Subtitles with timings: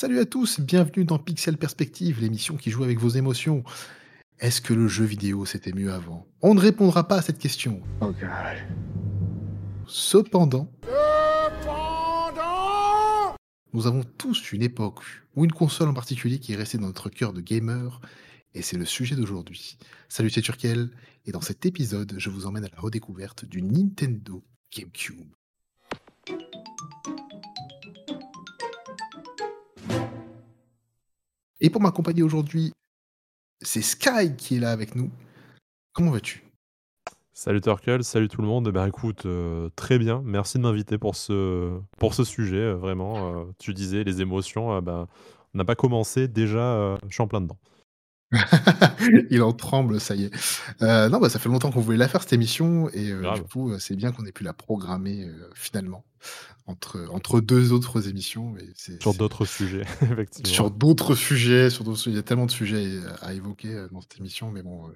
[0.00, 3.64] Salut à tous, bienvenue dans Pixel Perspective, l'émission qui joue avec vos émotions.
[4.38, 6.24] Est-ce que le jeu vidéo c'était mieux avant?
[6.40, 7.82] On ne répondra pas à cette question.
[8.00, 8.12] Oh
[9.88, 10.70] Cependant,
[13.72, 15.02] nous avons tous une époque
[15.34, 18.00] ou une console en particulier qui est restée dans notre cœur de gamer,
[18.54, 19.78] et c'est le sujet d'aujourd'hui.
[20.08, 20.90] Salut, c'est Turkel,
[21.26, 24.42] et dans cet épisode, je vous emmène à la redécouverte du Nintendo
[24.74, 25.32] GameCube.
[31.60, 32.72] Et pour m'accompagner aujourd'hui,
[33.60, 35.10] c'est Sky qui est là avec nous.
[35.92, 36.44] Comment vas-tu?
[37.32, 38.68] Salut Turkel, salut tout le monde.
[38.70, 40.22] Ben écoute, euh, très bien.
[40.24, 41.80] Merci de m'inviter pour ce,
[42.24, 42.56] sujet.
[42.56, 44.72] euh, vraiment, Euh, tu disais les émotions.
[44.74, 45.06] euh, ben,
[45.54, 46.28] on n'a pas commencé.
[46.28, 47.58] Déjà, je suis en plein dedans.
[49.30, 50.34] Il en tremble, ça y est.
[50.82, 53.42] Euh, non, bah, ça fait longtemps qu'on voulait la faire cette émission et euh, du
[53.42, 56.04] coup, euh, c'est bien qu'on ait pu la programmer euh, finalement
[56.66, 58.54] entre, entre deux autres émissions.
[58.58, 60.52] Et Sur d'autres sujets, effectivement.
[60.52, 61.84] sur d'autres sujets, sur.
[62.06, 64.90] Il y a tellement de sujets à, à évoquer dans cette émission, mais bon,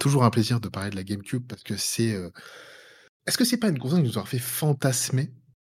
[0.00, 2.18] toujours un plaisir de parler de la GameCube parce que c'est.
[3.26, 5.30] Est-ce que c'est pas une console qui nous a fait fantasmer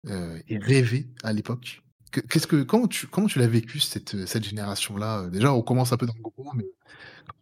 [0.08, 1.82] et rêver à l'époque?
[1.82, 1.85] Que-
[2.20, 5.92] Qu'est-ce que comment tu comment tu l'as vécu cette cette génération-là euh, Déjà, on commence
[5.92, 6.66] un peu dans le gros, mais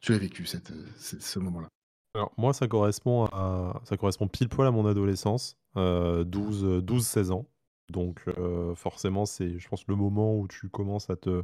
[0.00, 1.68] tu l'as vécu cette, euh, ce moment-là?
[2.14, 6.80] Alors, moi, ça correspond à, ça correspond pile poil à mon adolescence, euh, 12, euh,
[6.80, 7.46] 12-16 ans.
[7.90, 11.42] Donc, euh, forcément, c'est, je pense, le moment où tu commences à te,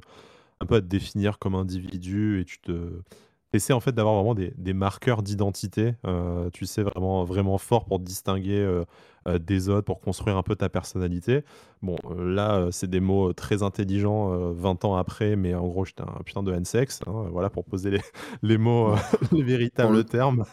[0.61, 3.03] un peu à te définir comme individu et tu te,
[3.73, 5.95] en fait d'avoir vraiment des, des marqueurs d'identité.
[6.07, 8.85] euh, tu sais vraiment, vraiment fort pour te distinguer euh, euh,
[9.39, 11.45] des autres, pour construire un peu ta personnalité.
[11.83, 15.55] Bon, euh, là, euh, c'est des mots euh, très intelligents euh, 20 ans après, mais
[15.55, 18.01] en gros, j'étais un putain de N-sex, hein, voilà, pour poser les,
[18.43, 18.97] les mots, euh,
[19.33, 20.45] les véritables On- termes.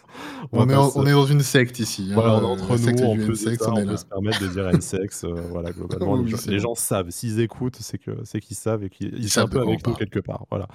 [0.53, 2.07] on, est en, on est dans une secte ici.
[2.11, 4.41] hein, voilà, on euh, entre secte nous, de N-sex, ça, on on peut se permettre
[4.41, 5.23] de dire N-sex.
[5.25, 7.09] euh, voilà, globalement, Oui, les, gens, les savent.
[7.09, 7.97] S'ils écoutent, c'est
[8.39, 10.45] qu'ils savent et qu'ils ils Ils sont un peu on avec nous quelque part.
[10.49, 10.67] Voilà.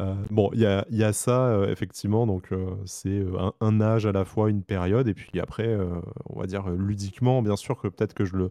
[0.00, 2.26] Euh, bon, il y a, y a ça, euh, effectivement.
[2.26, 5.06] Donc, euh, c'est euh, un, un âge à la fois, une période.
[5.06, 5.86] Et puis après, euh,
[6.30, 6.76] on va dire euh,
[7.42, 8.50] bien sûr que peut-être que je le,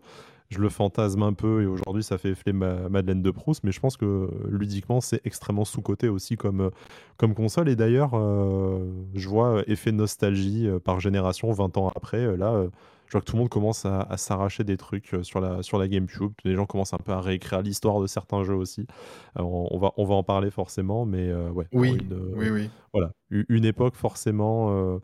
[0.49, 1.61] je le fantasme un peu.
[1.63, 3.63] Et aujourd'hui, ça fait ma Madeleine de Proust.
[3.63, 6.69] Mais je pense que euh, ludiquement, c'est extrêmement sous-coté aussi comme, euh,
[7.17, 7.69] comme console.
[7.69, 8.79] Et d'ailleurs, euh,
[9.13, 12.35] je vois effet nostalgie par génération, 20 ans après.
[12.37, 12.65] là,
[13.07, 15.79] je vois que tout le monde commence à, à s'arracher des trucs sur la, sur
[15.79, 16.31] la GameCube.
[16.43, 18.85] Les gens commencent un peu à réécrire l'histoire de certains jeux aussi.
[19.35, 21.65] Alors, on, va, on va en parler forcément, mais euh, ouais.
[21.73, 22.69] Oui, une, oui, oui.
[22.93, 24.69] Voilà, une époque forcément.
[24.71, 24.99] euh,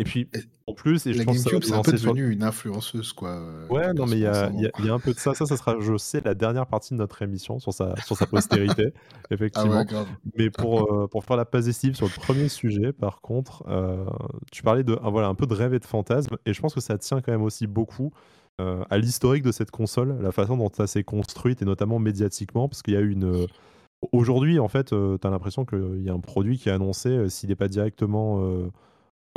[0.00, 0.28] Et puis,
[0.66, 3.30] en plus, et je La pense GameCube, c'est un peu sur- devenu une influenceuse, quoi.
[3.30, 5.34] euh, Ouais, non, on mais il y a, y y un peu de ça.
[5.34, 8.26] Ça, ça sera, je sais, la dernière partie de notre émission sur sa, sur sa
[8.26, 8.94] postérité,
[9.24, 9.80] Ah effectivement.
[9.80, 9.86] ouais.
[10.38, 14.04] Mais pour, euh, pour faire la passe décisive sur le premier sujet, par contre, euh,
[14.52, 16.72] tu parlais de, ah, voilà, un peu de rêve et de fantasme, et je pense
[16.74, 18.10] que ça tient quand même aussi beaucoup
[18.60, 22.68] euh, à l'historique de cette console, la façon dont ça s'est construite, et notamment médiatiquement,
[22.68, 23.46] parce qu'il y a eu une...
[24.12, 27.50] Aujourd'hui, en fait, tu as l'impression qu'il y a un produit qui est annoncé, s'il
[27.50, 28.40] n'est pas directement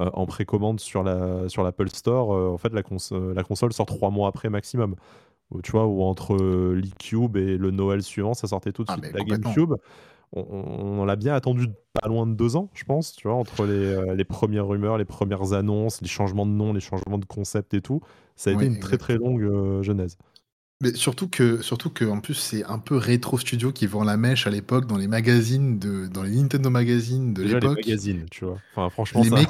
[0.01, 3.43] euh, en précommande sur la sur l'Apple Store, euh, en fait, la, cons- euh, la
[3.43, 4.95] console sort trois mois après maximum.
[5.51, 8.89] Ou, tu vois, ou entre euh, l'e-Cube et le Noël suivant, ça sortait tout de
[8.89, 9.13] Ah, suite.
[9.13, 9.23] La.
[9.23, 9.73] GameCube,
[10.33, 14.15] on, l'a bien attendu pas loin de deux ans, je pense, tu vois, entre les,
[14.15, 17.81] les premières rumeurs, les premières annonces, les changements de nom, les changements de concept et
[17.81, 18.01] tout.
[18.35, 20.17] Ça a Ouais, été une très très longue genèse.
[20.83, 24.17] Mais surtout que, surtout que, en plus, c'est un peu Retro Studio qui vend la
[24.17, 27.77] mèche à l'époque dans les magazines de, dans les Nintendo magazines de Déjà les l'époque.
[27.85, 28.61] magazines, tu vois.
[28.75, 29.35] Enfin, franchement, Les ça.
[29.35, 29.49] mecs,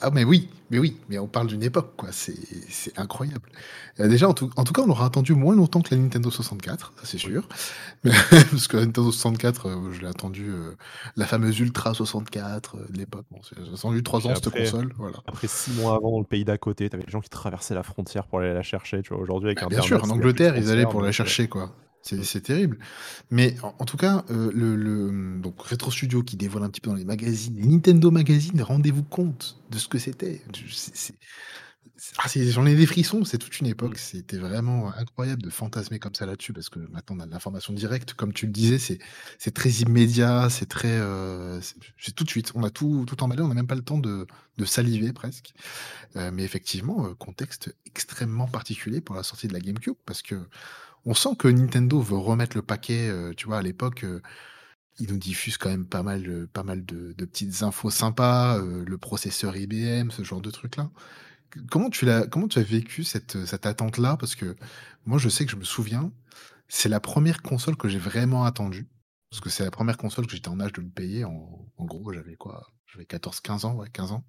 [0.00, 2.08] ah mais oui, mais oui, mais on parle d'une époque, quoi.
[2.12, 2.34] C'est,
[2.68, 3.48] c'est incroyable.
[4.00, 6.30] Euh, déjà, en tout, en tout cas, on aura attendu moins longtemps que la Nintendo
[6.30, 7.48] 64, ça c'est sûr.
[8.04, 8.12] Mais-
[8.50, 10.76] Parce que la Nintendo 64, euh, je l'ai attendu, euh,
[11.16, 13.26] la fameuse Ultra 64 euh, de l'époque.
[13.30, 15.18] Bon, j'ai attendu trois ans cette console, voilà.
[15.26, 17.82] Après six mois avant, dans le pays d'à côté, t'avais des gens qui traversaient la
[17.84, 19.02] frontière pour aller la chercher.
[19.02, 21.48] Tu vois, aujourd'hui, avec Bah, bien Internet, sûr, en Angleterre, ils pour la euh, chercher,
[21.48, 21.74] quoi.
[22.02, 22.78] C'est c'est terrible.
[23.30, 26.80] Mais en, en tout cas, euh, le, le- donc Retro Studio qui dévoile un petit
[26.82, 30.42] peu dans les magazines, les Nintendo Magazine, rendez-vous compte de ce que c'était.
[32.18, 33.94] Ah, J'en ai des frissons, c'est toute une époque.
[33.94, 33.98] Mm.
[33.98, 37.72] C'était vraiment incroyable de fantasmer comme ça là-dessus, parce que maintenant on a de l'information
[37.72, 38.78] directe, comme tu le disais,
[39.38, 42.52] c'est très immédiat, c'est très, euh, c'est tout de suite.
[42.56, 44.26] On a tout, tout emballé, on n'a même pas le temps de,
[44.58, 45.54] de saliver presque.
[46.16, 50.36] Euh, mais effectivement, euh, contexte extrêmement particulier pour la sortie de la GameCube, parce que
[51.06, 53.08] on sent que Nintendo veut remettre le paquet.
[53.08, 54.04] euh, tu vois, à l'époque,
[54.98, 58.84] ils nous diffusent quand même pas mal, pas mal de, de petites infos sympas, euh,
[58.86, 60.90] le processeur IBM, ce genre de trucs-là.
[61.70, 64.16] Comment tu l'as, comment tu as vécu cette, cette attente-là?
[64.16, 64.56] Parce que
[65.06, 66.12] moi, je sais que je me souviens,
[66.68, 68.88] c'est la première console que j'ai vraiment attendue.
[69.30, 71.24] Parce que c'est la première console que j'étais en âge de me payer.
[71.24, 72.66] En, en gros, j'avais quoi?
[72.86, 74.24] J'avais 14-15 ans, ouais, 15 ans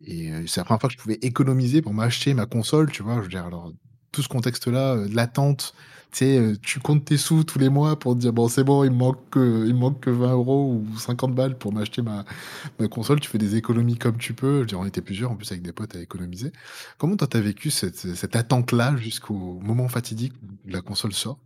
[0.00, 3.02] et heu, c'est la première fois que je pouvais économiser pour m'acheter ma console, tu
[3.02, 3.16] vois?
[3.16, 3.72] Je veux dire, alors,
[4.12, 5.74] tout ce contexte-là, de l'attente,
[6.18, 8.84] sais, heu, tu comptes tes sous tous les mois pour te dire: «Bon, c'est bon,
[8.84, 12.02] il me manque que il me manque que 20 € ou 50 balles pour m'acheter
[12.02, 12.24] ma
[12.80, 13.20] ma console».
[13.20, 14.56] Tu fais des économies comme tu peux.
[14.56, 16.52] Je veux dire, on était plusieurs en plus avec des potes à économiser.
[16.98, 21.38] Comment toi, tu as vécu cette cette attente-là jusqu'au moment fatidique où la console sort?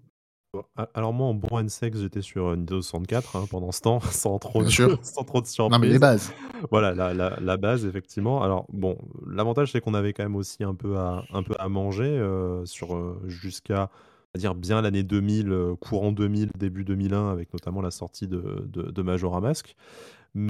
[0.76, 3.80] A alors moi, en bon and sex, j'étais sur, heu, Nintendo 64, hein, pendant ce
[3.80, 6.32] temps, sans trop de sans trop de Non, mais les bases.
[6.70, 8.42] Voilà, la la la base, effectivement.
[8.42, 8.96] Alors bon,
[9.26, 12.20] l'avantage, c'est qu'on avait quand même aussi un peu à un peu à manger,
[12.64, 13.90] sur, jusqu'à,
[14.36, 18.82] dire bien l'année 2000, heu, courant 2000, début 2001, avec notamment la sortie de de
[18.90, 19.76] de Majora's Mask.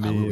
[0.02, 0.30] Ah oui,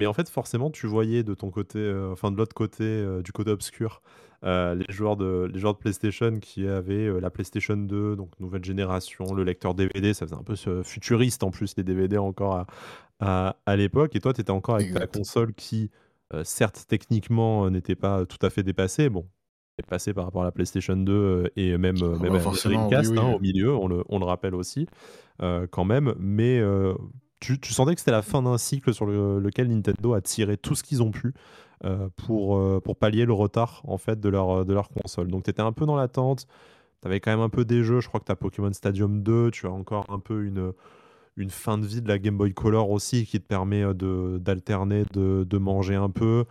[0.00, 3.32] Mais, en fait, forcément, tu voyais de ton côté, heu, enfin de l'autre côté, du
[3.32, 4.02] côté obscur,
[4.42, 9.34] les joueurs de les joueurs de PlayStation qui avaient, la PlayStation 2, donc nouvelle génération,
[9.34, 12.66] le lecteur DVD, ça faisait un peu futuriste en plus les DVD encore à
[13.20, 15.08] à à l'époque et toi, tu étais encore avec ta Exact.
[15.08, 15.90] console qui,
[16.44, 19.10] certes techniquement, n'était pas tout à fait dépassée.
[19.10, 19.28] Bon,
[19.82, 22.90] dépassée par rapport à la PlayStation 2, heu et même, Ah même bah, forcément, oui,
[22.90, 24.86] Dreamcast, oui, hein, au milieu, on le on le rappelle aussi,
[25.38, 26.14] quand même.
[26.18, 26.60] Mais,
[27.40, 30.56] tu tu sentais que c'était la fin d'un cycle sur le lequel Nintendo a tiré
[30.56, 31.32] tout ce qu'ils ont pu,
[32.16, 35.28] pour, pour pallier le retard, en fait, de leur, de leur console.
[35.28, 36.46] Donc tu étais un peu dans l'attente.
[37.02, 39.22] Tu avais quand même un peu des jeux, je crois que tu as Pokémon Stadium
[39.22, 40.72] 2, tu as encore un peu une,
[41.36, 45.04] une fin de vie de la Game Boy Color aussi qui te permet, de d'alterner,
[45.12, 46.44] de de manger un peu.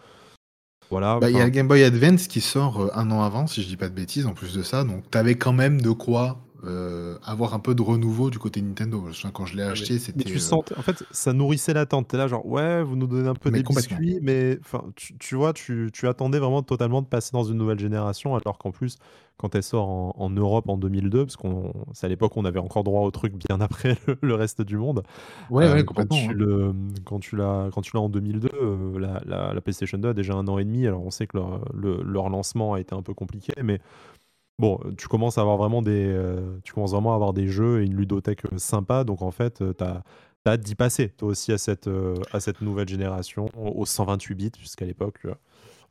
[0.89, 3.61] Voilà, Bah, il y a Game Boy Advance qui sort, heu, 1 an avant, si
[3.61, 5.91] je dis pas de bêtises, en plus de ça, donc tu avais quand même de
[5.91, 9.05] quoi, heu, avoir un peu de renouveau du côté Nintendo.
[9.33, 11.73] Quand je l'ai Ouais, mais acheté, mais c'était, tu heu sentais en fait, ça nourrissait
[11.73, 12.07] l'attente.
[12.09, 14.01] Tu es là genre: «Ouais, vous nous donnez un peu Mais des complètement.
[14.01, 17.57] biscuits», mais enfin, tu tu vois, tu tu attendais vraiment totalement de passer dans une
[17.57, 18.97] nouvelle génération, alors qu'en plus,
[19.37, 22.45] quand elle sort en en Europe en 2002, parce qu'on c'est à l'époque où on
[22.45, 25.03] avait encore droit au truc bien après le le reste du monde.
[25.49, 26.73] Ouais, ouais, Heu, quand complètement, tu le,
[27.05, 30.13] quand tu l'as quand tu l'as en 2002, heu, la la la PlayStation 2 a
[30.13, 30.87] déjà 1 an et demi.
[30.87, 33.79] Alors on sait que leur, le leur lancement a été un peu compliqué, mais
[34.59, 37.81] bon, tu commences à avoir vraiment des, heu, tu commences vraiment à avoir des jeux
[37.81, 39.03] et une ludothèque, heu, sympa.
[39.03, 40.03] Donc en fait, heu, tu as
[40.47, 41.89] hâte d'y passer, toi aussi, à cette,
[42.31, 45.27] à cette nouvelle génération, aux 128 bits, puisqu'à l'époque,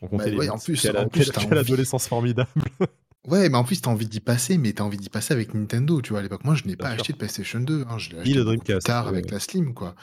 [0.03, 2.51] on Bah, comptait les ouais, en plus Quelle en plus, quelle quelle adolescence formidable!
[3.27, 5.35] Ouais, mais en plus, tu as envie d'y passer, mais tu as envie d'y passer
[5.35, 6.21] avec Nintendo, tu vois?
[6.21, 6.91] À l'époque, moi, je n'ai pas sûr.
[6.91, 9.75] acheté de PlayStation 2, hein, je l'ai acheté plus Dreamcast, tard ouais, avec la Slim,
[9.75, 9.95] quoi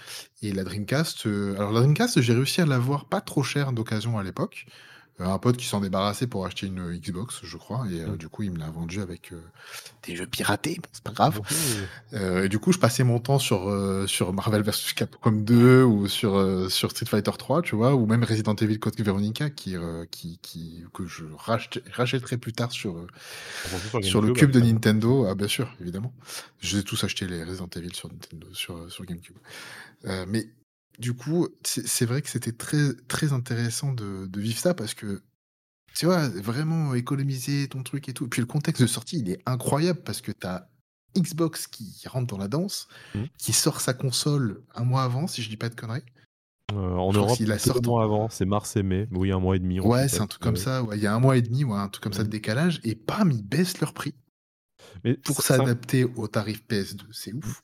[0.41, 4.23] et la Dreamcast, alors la Dreamcast, j'ai réussi à l'avoir pas trop cher d'occasion à
[4.23, 4.65] l'époque.
[5.19, 8.13] Heu, un pote qui s'en débarrassait pour acheter une, heu, Xbox, je crois et Mmh.
[8.13, 9.31] heu, du coup, il me l'a vendue avec,
[10.03, 11.39] des jeux piratés, bon, c'est pas grave.
[12.11, 13.71] Et du coup, je passais mon temps sur,
[14.07, 17.95] sur Marvel versus Capcom 2 ou sur, sur Street Fighter 3, tu vois?
[17.95, 19.75] Ou même Resident Evil Code Veronica qui,
[20.11, 22.95] qui qui que je rachète rachèterai plus tard sur,
[23.63, 24.65] Surtout sur sur le cube de hein.
[24.65, 25.25] Nintendo.
[25.29, 26.13] Ah bien sûr, évidemment.
[26.59, 29.37] Je les ai tous achetés les Resident Evil sur Nintendo sur, sur GameCube.
[30.27, 30.47] Mais
[30.99, 35.23] du coup, c'est vrai que c'était très très intéressant de de vivre ça parce que,
[35.95, 38.27] tu vois, vraiment économiser ton truc et tout.
[38.29, 40.69] Puis le contexte de sortie, il est incroyable parce que tu as
[41.17, 43.25] Xbox qui rentre dans la danse, Mmh.
[43.37, 46.03] qui sort sa console 1 mois avant, si je dis pas de conneries.
[46.71, 49.07] Heu, en Je Europe, qu'ils la 2 sortent en mois avant, c'est mars et mai.
[49.11, 51.13] Oui, 1 mois et demi Ouais, c'est un truc comme ça, ouais, il y a
[51.13, 52.31] 1 mois et demi, ouais, un truc comme ça de Mmh.
[52.31, 54.15] décalage et bam, ils baissent leur prix
[55.03, 57.63] Mais pour un s'adapter au tarif PS2, c'est ouf.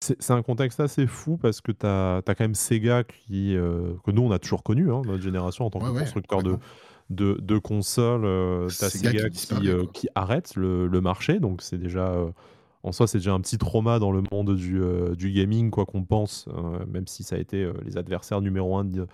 [0.00, 4.12] C'est un contexte assez fou parce que tu as quand même Sega qui, heu, que
[4.12, 6.58] nous on a toujours connu, hein, notre génération en tant Ouais, que ouais, constructeur de
[6.58, 6.68] complètement.
[7.10, 11.78] de de consoles, heu, tu as Sega qui qui arrête le le marché, donc c'est
[11.78, 12.32] déjà, heu,
[12.84, 14.80] en soi, c'est déjà un petit trauma dans le monde du,
[15.32, 19.06] gaming, quoi qu'on pense, heu, même si ça a été, les adversaires numéro 1 de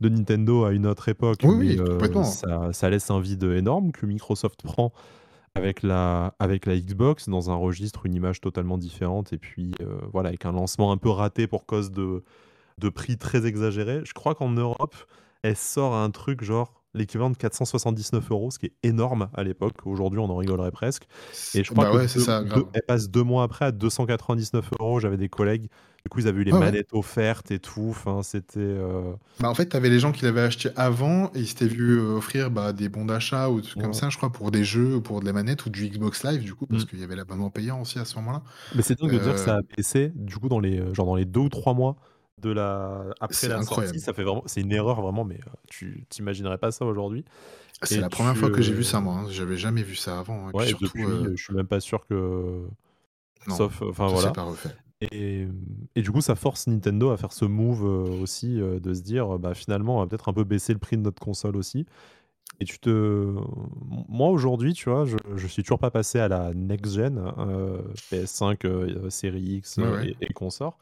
[0.00, 2.24] de Nintendo à une autre époque, Oui, mais oui, heu, complètement.
[2.24, 4.92] ça ça laisse un vide énorme que Microsoft prend
[5.56, 6.32] avec la
[6.78, 10.92] Xbox dans un registre, une image totalement différente et puis, heu, voilà, avec un lancement
[10.92, 12.22] un peu raté pour cause de
[12.78, 14.02] de prix très exagérés.
[14.04, 14.94] Je crois qu'en Europe,
[15.42, 19.86] elle sort un truc genre l'équivalent de 479 €, ce qui est énorme à l'époque.
[19.86, 21.04] Aujourd'hui, on en rigolerait presque
[21.54, 22.66] et je crois bah, que ouais, c'est 2- ça, 2 grave.
[22.74, 25.00] elle passe 2 mois après à 299 €.
[25.00, 25.64] J'avais des collègues,
[26.04, 26.76] du coup, ils avaient eu les ouais.
[26.76, 30.24] manettes offertes et tout, enfin, c'était, heu Bah, en fait, tu avais les gens qui
[30.24, 33.66] l'avaient acheté avant et ils s'étaient vus, heu, offrir, bah, des bons d'achat ou des
[33.66, 35.86] trucs comme ça, je crois, pour des jeux ou pour de la manette ou du
[35.90, 36.86] Xbox Live, du coup, parce Mmh.
[36.86, 38.42] qu'il y avait l'abonnement payant aussi à ce moment-là.
[38.74, 41.06] Mais c'est dingue de dire que Heu ça a baissé, du coup, dans les, genre
[41.06, 41.96] dans les 2 ou 3 mois
[42.42, 44.00] de la après C'est la sortie, incroyable.
[44.00, 47.24] ça fait vraiment c'est une erreur vraiment, mais heu, tu tu imaginerais pas ça aujourd'hui
[47.82, 49.28] C'est et la 1re tu, fois que j'ai vu heu ça, moi, hein.
[49.30, 52.06] J'avais jamais vu ça avant puis Ouais surtout, depuis, heu, je suis même pas sûr
[52.06, 52.62] que
[53.46, 54.76] Non, sauf, enfin, voilà pas refait.
[55.02, 55.48] et
[55.96, 59.54] et du coup, ça force Nintendo à faire ce move, aussi, de se dire: «Bah,
[59.54, 61.86] finalement, on va peut-être un peu baisser le prix de notre console aussi»
[62.60, 62.90] et tu te
[64.08, 67.94] moi, aujourd'hui, tu vois, je je suis toujours pas passé à la next gen, heu,
[68.12, 70.06] PS5, heu, série X, Ouais, heu ouais.
[70.06, 70.78] et et consorts.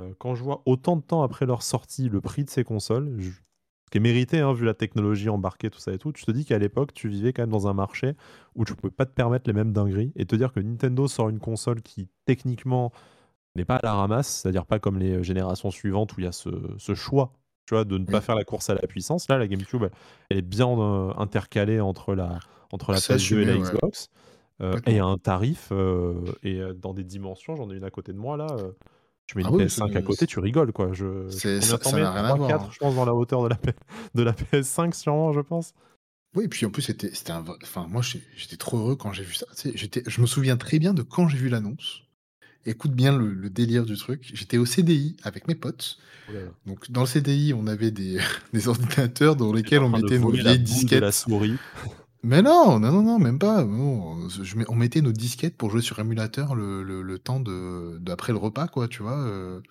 [0.00, 3.14] Heu, quand je vois autant de temps après leur sortie, le prix de ces consoles,
[3.18, 3.30] je
[3.88, 6.30] ce qui est mérité, hein, vu la technologie embarquée, tout ça et tout, tu te
[6.30, 8.16] dis qu'à l'époque, tu vivais quand même dans un marché
[8.54, 11.30] où tu pouvais pas te permettre les mêmes dingueries et te dire que Nintendo sort
[11.30, 12.92] une console qui techniquement
[13.56, 16.32] n'est pas à la ramasse, c'est-à-dire pas comme les, générations suivantes où il y a
[16.32, 17.32] ce ce choix,
[17.64, 18.26] tu vois, de ne pas Oui.
[18.26, 19.26] faire la course à la puissance.
[19.28, 19.86] Là, la GameCube,
[20.28, 22.38] elle est bien, heu, intercalée entre la
[22.72, 24.10] entre la C'est PS2 et la ouais, Xbox,
[24.60, 25.72] heu et à un tarif,
[26.42, 28.54] et dans des dimensions, j'en ai une à côté de moi là,
[29.28, 30.90] tu mets Ah une oui, c'est PS5 à côté, tu rigoles quoi.
[30.94, 32.68] Je ça n'a rien à voir, 3-4 hein.
[32.72, 33.72] je pense dans la hauteur de la P
[34.14, 35.74] de la PS5 sûrement, je pense?
[36.34, 38.02] Oui, et puis en plus, c'était c'était un enfin, moi,
[38.36, 39.46] j'étais trop heureux quand j'ai vu ça.
[39.54, 42.02] Tu sais, j'étais je me souviens très bien de quand j'ai vu l'annonce.
[42.64, 44.30] Écoute bien le le délire du truc.
[44.34, 45.98] J'étais au CDI avec mes potes.
[46.28, 46.50] Oh là là.
[46.66, 48.18] Donc dans le CDI, on avait des
[48.54, 51.10] des ordinateurs dans lesquels on mettait nos vieilles de la disquettes.
[51.12, 51.58] souris.
[52.24, 55.70] Mais non, non, non, non, même pas, non, je mets on mettait nos disquettes pour
[55.70, 59.16] jouer sur émulateur le le le temps de d'après le repas, quoi, tu vois?
[59.18, 59.62] Heu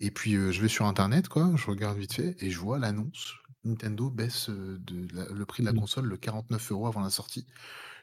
[0.00, 2.78] et puis, heu, je vais sur internet, quoi, je regarde vite fait et je vois
[2.78, 3.34] l'annonce.
[3.64, 5.78] Nintendo baisse, de la le prix de la Mmh.
[5.80, 7.46] console de 49 € avant la sortie.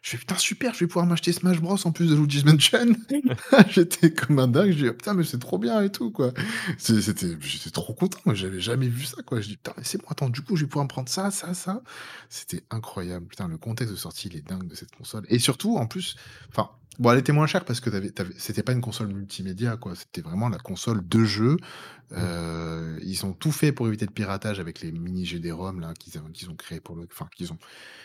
[0.02, 2.96] Je fais: «Putain super, je vais pouvoir m'acheter Smash Bros en plus de Luigi's Mansion».
[3.70, 6.32] J'étais comme un dingue, je dis: «Putain mais c'est trop bien et tout quoi».
[6.78, 9.42] C'était j'étais trop content, j'avais jamais vu ça quoi.
[9.42, 11.32] Je dis: «Putain mais c'est bon, attends du coup je vais pouvoir me prendre ça,
[11.32, 11.82] ça, ça».
[12.30, 13.26] C'était incroyable.
[13.28, 16.16] Putain le contexte de sortie il est dingue de cette console et surtout en plus,
[16.50, 17.90] enfin bon elle était moins chère parce que
[18.38, 21.58] c'était pas une console multimédia quoi, c'était vraiment la console de jeu.
[22.12, 26.18] Heu, ils ont tout fait pour éviter le piratage avec les mini GD-ROM là qu'ils
[26.20, 27.60] ont qu'ils ont créé pour le enfin qu'ils ont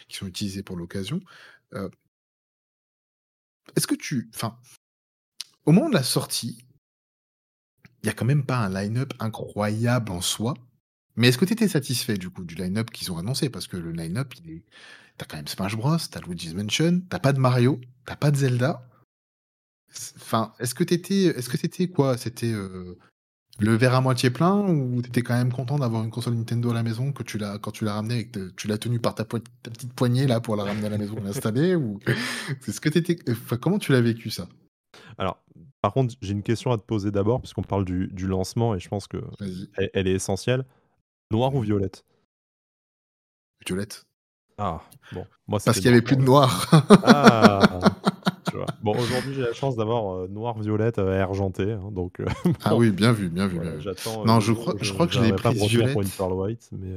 [0.09, 1.21] qui sont utilisés pour l'occasion.
[1.73, 1.91] Heu
[3.77, 4.57] est-ce que tu enfin,
[5.65, 6.65] au moment de la sortie
[8.03, 10.53] il y a quand même pas un line-up incroyable en soi,
[11.17, 13.49] mais est-ce que tu étais satisfait du coup du line-up qu'ils ont annoncé?
[13.49, 14.65] Parce que le line-up il est
[15.19, 17.81] tu as quand même Smash Bros, tu as Luigi's Mansion, tu as pas de Mario,
[18.07, 18.89] tu as pas de Zelda.
[20.17, 22.17] Enfin, est-ce que tu étais est-ce que c'était quoi?
[22.19, 22.99] C'était, heu,
[23.61, 26.71] le verre à moitié plein ou tu étais quand même content d'avoir une console Nintendo
[26.71, 28.99] à la maison que tu l'as quand tu l'as ramenée et que tu l'as tenue
[28.99, 32.01] par ta petite poignée là pour la ramener à la maison et l'installer ou
[32.67, 34.49] est-ce que tu étais enfin comment tu l'as vécu ça?
[35.19, 35.43] Alors,
[35.83, 38.81] par contre, j'ai une question à te poser d'abord puisqu'on parle du du lancement et
[38.81, 39.69] je pense qu'elle Vas-y.
[39.93, 40.65] elle est essentielle.
[41.31, 42.05] Noire ou violette?
[43.67, 44.05] Violette.
[44.59, 44.83] Ah,
[45.13, 46.69] bon, moi Parce qu'il y noir avait plus de noir.
[47.05, 47.61] Ah!
[48.83, 52.27] Bon, aujourd'hui, j'ai la chance d'avoir, heu, noir, violette, heu, et argenté, hein, donc heu,
[52.65, 53.81] Ah oui, bien vu, bien vu, bien voilà, vu.
[53.81, 56.11] j'attends, Non, je crois je je crois que je l'ai viendrai pas prise pour une
[56.11, 56.17] violette.
[56.17, 56.97] pearl white, mais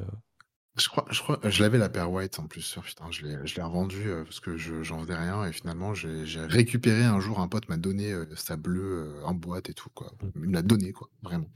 [0.78, 2.76] Je crois je crois je l'avais la paire white en plus.
[2.78, 5.96] Oh putain, je l'ai je l'ai revendue, parce que je j'en faisais rien et finalement
[5.96, 9.90] j'ai j'ai récupéré un jour, un pote m'a donné, sa bleue, en boîte et tout
[9.96, 10.12] quoi.
[10.22, 10.28] Mmh.
[10.36, 11.48] Il me l'a donnée quoi, vraiment.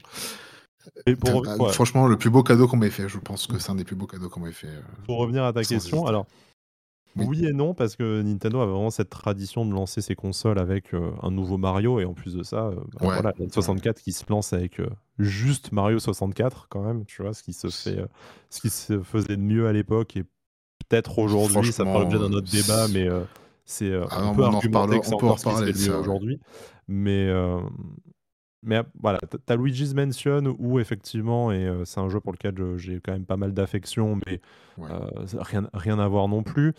[1.06, 1.72] et pour ouais.
[1.72, 3.08] franchement le plus beau cadeau qu'on m'ait fait.
[3.08, 4.68] Je pense que c'est un des plus beaux cadeaux qu'on m'ait fait,
[5.06, 6.08] Pour revenir à ta sans question, hésiter.
[6.08, 6.26] alors
[7.16, 7.28] Oui.
[7.28, 10.94] Oui et non, parce que Nintendo a vraiment cette tradition de lancer ses consoles avec,
[10.94, 13.72] heu, un nouveau Mario et en plus de ça, heu, bah, Ouais, voilà, la ouais.
[13.80, 14.88] N64 qui se lance avec, heu,
[15.18, 17.34] juste Mario 64 quand même, tu vois?
[17.34, 18.08] Ce qui se fait, heu,
[18.48, 20.24] ce qui se faisait de mieux à l'époque et
[20.88, 23.06] peut-être aujourd'hui, ça fera l'objet d'un autre débat, mais
[23.66, 25.74] c'est, heu, ah on non, on en reparlera que c'est encore ce qui se fait
[25.74, 26.40] mieux aujourd'hui,
[26.88, 27.28] mais
[28.62, 32.32] mais ap voilà, tu as Luigi's Mansion où effectivement et heu, c'est un jeu pour
[32.32, 34.40] lequel j'ai quand même pas mal d'affection, mais
[34.78, 34.88] Ouais.
[35.26, 36.72] ça rien rien à voir non plus.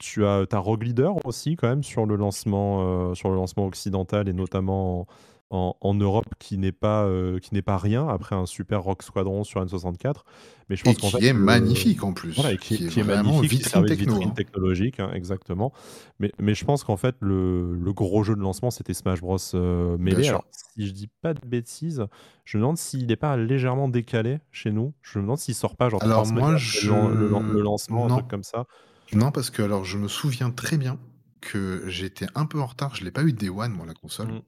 [0.00, 4.28] Tu as as Rogue Leader aussi quand même sur le lancement, sur le lancement occidental
[4.28, 5.06] et notamment
[5.52, 9.44] en Europe qui n'est pas, heu, qui n'est pas rien après un super Rogue Squadron
[9.44, 10.24] sur N64.
[10.68, 13.00] Mais je Et pense fait qui est magnifique en voilà plus, et qui est qui
[13.00, 14.32] est qui magnifique, qui vitrine de techno, vitrine hein.
[14.34, 15.72] technologique, hein, exactement.
[16.18, 19.36] Mais mais je pense qu'en fait le le gros jeu de lancement c'était Smash Bros,
[19.52, 20.28] Bien Melee.
[20.28, 22.06] Alors si je dis pas de bêtises,
[22.44, 24.94] je me demande s'il est pas légèrement décalé chez nous.
[25.02, 28.28] Je me demande s'il sort pas genre 3 Alors moi le lancement, un truc non.
[28.28, 28.66] comme ça.
[29.12, 30.98] Non, parce que alors je me souviens très bien
[31.40, 32.94] que j'étais un peu en retard.
[32.94, 34.28] Je l'ai pas eu day one moi la console.
[34.28, 34.42] Mmh.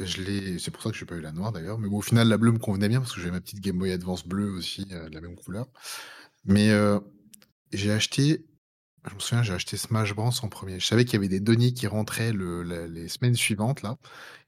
[0.00, 2.02] Je l'ai c'est pour ça que j'ai pas eu la noire d'ailleurs, mais bon au
[2.02, 4.50] final la bleue me convenait bien parce que j'avais ma petite Game Boy Advance bleue
[4.50, 5.66] aussi, heu, de la même couleur.
[6.44, 7.00] Mais, heu,
[7.72, 8.44] j'ai acheté
[9.08, 11.40] je me souviens, j'ai acheté Smash Bros en premier Je savais qu'il y avait des
[11.40, 13.96] deniers qui rentraient le la les semaines suivantes là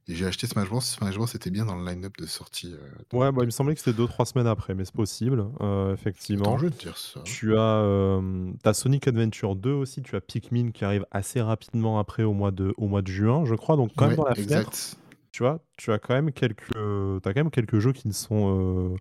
[0.06, 0.80] et j'ai acheté Smash Bros.
[0.80, 3.74] Smash Bros était bien dans le line-up de sortie, de Ouais, bah, il me semblait
[3.74, 6.56] que c'était deux trois semaines après, mais c'est possible, attends, effectivement.
[6.58, 7.20] je vais te dire ça.
[7.24, 12.32] Tu as, Sonic Adventure 2 aussi, tu as Pikmin qui arrive assez rapidement après au
[12.32, 14.70] mois de au mois de juin, je crois, donc quand même Ouais, dans la fenêtre.
[14.70, 14.96] exact.
[15.34, 15.58] Tu vois?
[15.76, 18.94] Tu as quand même quelques, as quand même quelques jeux qui ne sont,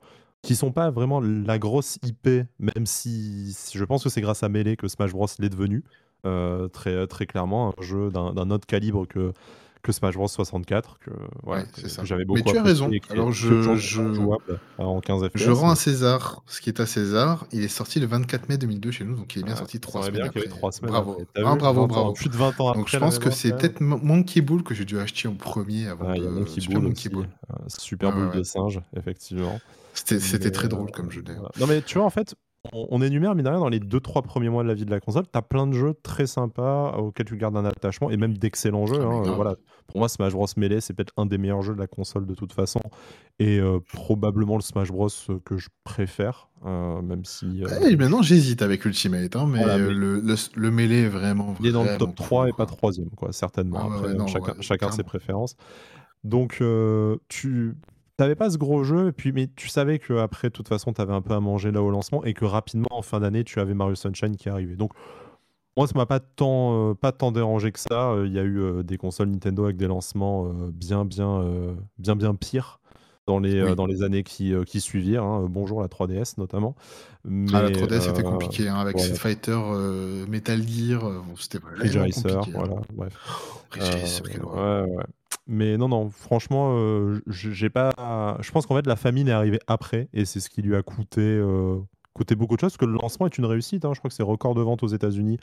[0.43, 4.75] sont pas vraiment la grosse IP, même si je pense que c'est grâce à Melee
[4.75, 5.83] que Smash Bros l'est devenu,
[6.25, 9.31] heu, très, clairement, un jeu d'un autre calibre que
[9.83, 11.11] que Smash Bros 64 que
[11.43, 12.03] Ouais, c'est ça.
[12.03, 12.89] j'avais Mais beaucoup tu as raison.
[13.09, 14.01] Alors je je
[14.77, 17.45] en 15 je rends à César ce qui est à César.
[17.51, 20.03] Il est sorti le 24 mai 2002 chez nous, donc il est bien sorti 3
[20.03, 20.43] semaines après.
[20.47, 21.11] 3 semaines bravo.
[21.21, 21.43] après.
[21.45, 22.13] Ah, bravo, bravo.
[22.13, 24.73] Plus de 20 ans Donc je après, pense que c'est peut-être Mon Monkey Ball que
[24.73, 27.27] j'ai dû acheter en premier avant Ah, de Monkey Super Ball Monkey Ball.
[27.67, 28.43] super Ouais, boule ouais, de ouais.
[28.43, 29.59] singe, effectivement.
[29.93, 31.41] C'était Mais, très heu, drôle comme jeu d'ailleurs.
[31.41, 31.51] voilà.
[31.59, 32.35] Non, mais tu vois, en fait,
[32.71, 34.99] on énumère, mine de rien, dans les 2-3 premiers mois de la vie de la
[35.01, 38.37] console, tu as plein de jeux très sympas auxquels tu gardes un attachement et même
[38.37, 39.55] d'excellents jeux, Ah mais hein, voilà.
[39.87, 42.33] Pour moi, Smash Bros Melee, c'est peut-être un des meilleurs jeux de la console de
[42.35, 42.79] toute façon
[43.39, 45.09] et heu, probablement le Smash Bros
[45.45, 49.87] que je préfère, heu, même si, Ouais, maintenant j'hésite avec Ultimate, hein, mais Voilà, heu,
[49.87, 52.65] mais le le Melee est vraiment, il est dans le top 3 cool, et pas
[52.65, 52.91] quoi.
[52.91, 53.79] 3e, quoi, certainement.
[53.81, 55.55] Ah Après, ouais, heu, non, chacun ouais, chacun ses préférences.
[56.23, 56.61] Donc
[57.29, 57.75] tu
[58.17, 60.93] tu avais pas ce gros jeu et puis mais tu savais qu'après, de toute façon,
[60.93, 63.43] tu avais un peu à manger là au lancement et que rapidement, en fin d'année,
[63.43, 64.75] tu avais Mario Sunshine qui arrivait.
[64.75, 64.91] Donc
[65.77, 68.43] moi, ça m'a pas tant, heu, pas tant dérangé que ça, heu, il y a
[68.43, 71.43] eu, heu, des consoles Nintendo avec des lancements, bien, bien,
[71.97, 72.79] bien, bien pires
[73.25, 75.47] dans les, dans les années qui, qui suivirent, hein.
[75.49, 76.75] Bonjour la 3DS notamment.
[77.53, 79.15] Ah la Mais 3DS c'était heu, compliqué, hein, avec voilà.
[79.15, 79.57] Street Fighter,
[80.29, 82.53] Metal Gear, bon c'était vraiment Racer, compliqué, hein.
[82.53, 83.13] voilà, bref.
[83.71, 84.21] Ridge Heu, Racer,
[84.55, 85.03] ouais, ouais.
[85.47, 86.77] Mais non, non, franchement,
[87.27, 90.61] j'ai pas je pense qu'en fait, la famine est arrivée après et c'est ce qui
[90.61, 91.41] lui a coûté,
[92.13, 93.91] coûté beaucoup de choses parce que le lancement est une réussite, hein.
[93.93, 95.37] Je crois que c'est record de vente aux États-Unis,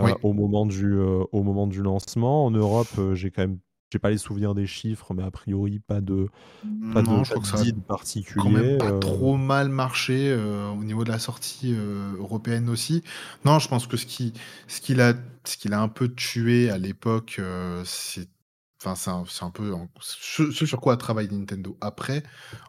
[0.00, 0.14] Oui.
[0.22, 2.46] au moment du, heu, au moment du lancement.
[2.46, 3.60] En Europe, heu, j'ai quand même
[3.92, 6.28] j'ai pas les souvenirs des chiffres, mais a priori, pas de
[6.90, 7.74] pas de je pas crois de que ça a deal
[8.38, 13.02] quand même particulier, pas heu trop mal marché, au niveau de la sortie, européenne aussi.
[13.44, 14.32] Non, je pense que ce qui
[14.68, 17.40] ce qui l'a ce qui l'a un peu tué à l'époque,
[17.84, 18.28] c'est
[18.94, 22.22] c'est un peu ce sur quoi a travaillé Nintendo après,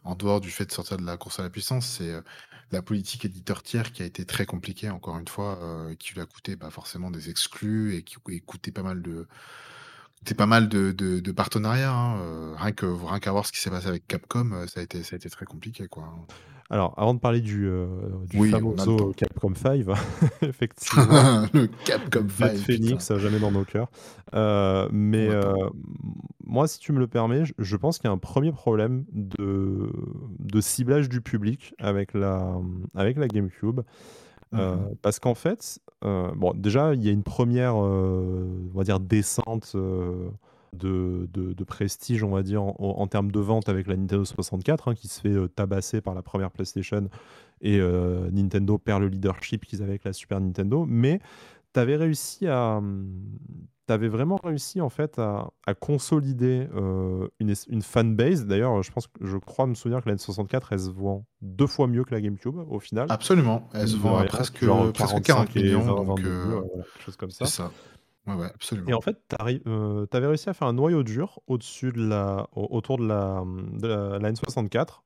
[0.03, 2.23] en dehors du fait de sortir de la course à la puissance, c'est, heu,
[2.71, 5.59] la politique éditeur tiers qui a été très compliquée encore une fois,
[5.91, 9.01] et qui lui a coûté, bah, forcément des exclus et qui et coûté pas mal
[9.01, 9.27] de
[10.37, 12.71] pas mal de partenariats, hein, heu, rien
[13.19, 15.45] qu'à voir ce qui s'est passé avec Capcom, ça a été ça a été très
[15.45, 16.25] compliqué, quoi, hein.
[16.71, 17.69] Alors, avant de parler du,
[18.33, 19.11] Oui, famoso temps.
[19.11, 19.85] Capcom 5,
[20.41, 22.63] effectivement, Le Capcom Dead 5, putain.
[22.63, 23.87] Phoenix à jamais dans nos cœurs.
[24.33, 25.53] Heu, mais m
[26.47, 29.91] moi, si tu me le permets, je pense qu'il y a un 1er problème de
[30.39, 32.55] de ciblage du public avec la,
[32.95, 33.81] avec la GameCube.
[34.51, 34.95] Mh.
[35.01, 39.75] parce qu'en fait, bon, déjà, il y a une 1re, heu, on va dire descente,
[40.75, 44.25] de de de prestige, on va dire, en en termes de vente avec la Nintendo
[44.25, 47.09] 64, hein, qui se fait, heu, tabasser par la 1re PlayStation
[47.61, 50.85] et heu, Nintendo perd le leadership qu'ils avaient avec la Super Nintendo.
[50.87, 51.19] Mais
[51.73, 53.07] tu avais réussi à, mmh,
[53.87, 58.45] tu avais vraiment réussi, en fait, à à consolider, heu, une fanbase.
[58.45, 61.87] D'ailleurs, je pense je crois me souvenir que la N64, elle se vend 2 fois
[61.87, 63.07] mieux que la GameCube, au final.
[63.09, 66.29] Absolument, elle se vend à presque, presque 40 45 et 000 000 20, donc 22
[66.29, 67.65] 000, heu, ouais, voilà, quelque chose comme c'est ça.
[67.65, 67.71] ça.
[68.27, 68.51] Ouais, ouais,
[68.87, 68.95] Et absolument.
[68.95, 72.67] en fait, tu tu avais réussi à faire un noyau dur au-dessus de la au
[72.71, 75.03] autour de la, mmh, de la la N64,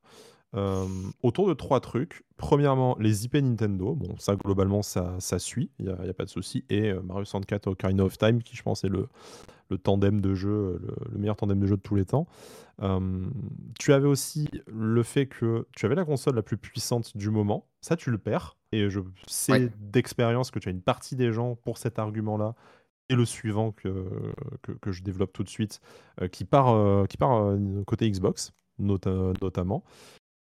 [0.55, 2.23] hem, autour de 3 trucs.
[2.37, 6.29] Premièrement, les IP Nintendo, bon ça globalement ça ça suit, il y a pas de
[6.31, 9.07] souci et heu, Mario 64 Ocarina of Time qui je pense est le
[9.71, 12.27] le tandem de jeu, le le meilleur tandem de jeu de tous les temps.
[12.81, 13.31] Hem,
[13.79, 17.67] tu avais aussi le fait que tu avais la console la plus puissante du moment.
[17.81, 19.01] Ça, tu le perds et je
[19.49, 19.59] Ouais.
[19.59, 22.55] sais d'expérience que tu as une partie des gens pour cet argument-là
[23.09, 25.81] et le suivant que je développe tout de suite,
[26.21, 29.83] heu, qui part, part, heu, côté Xbox, nota notamment.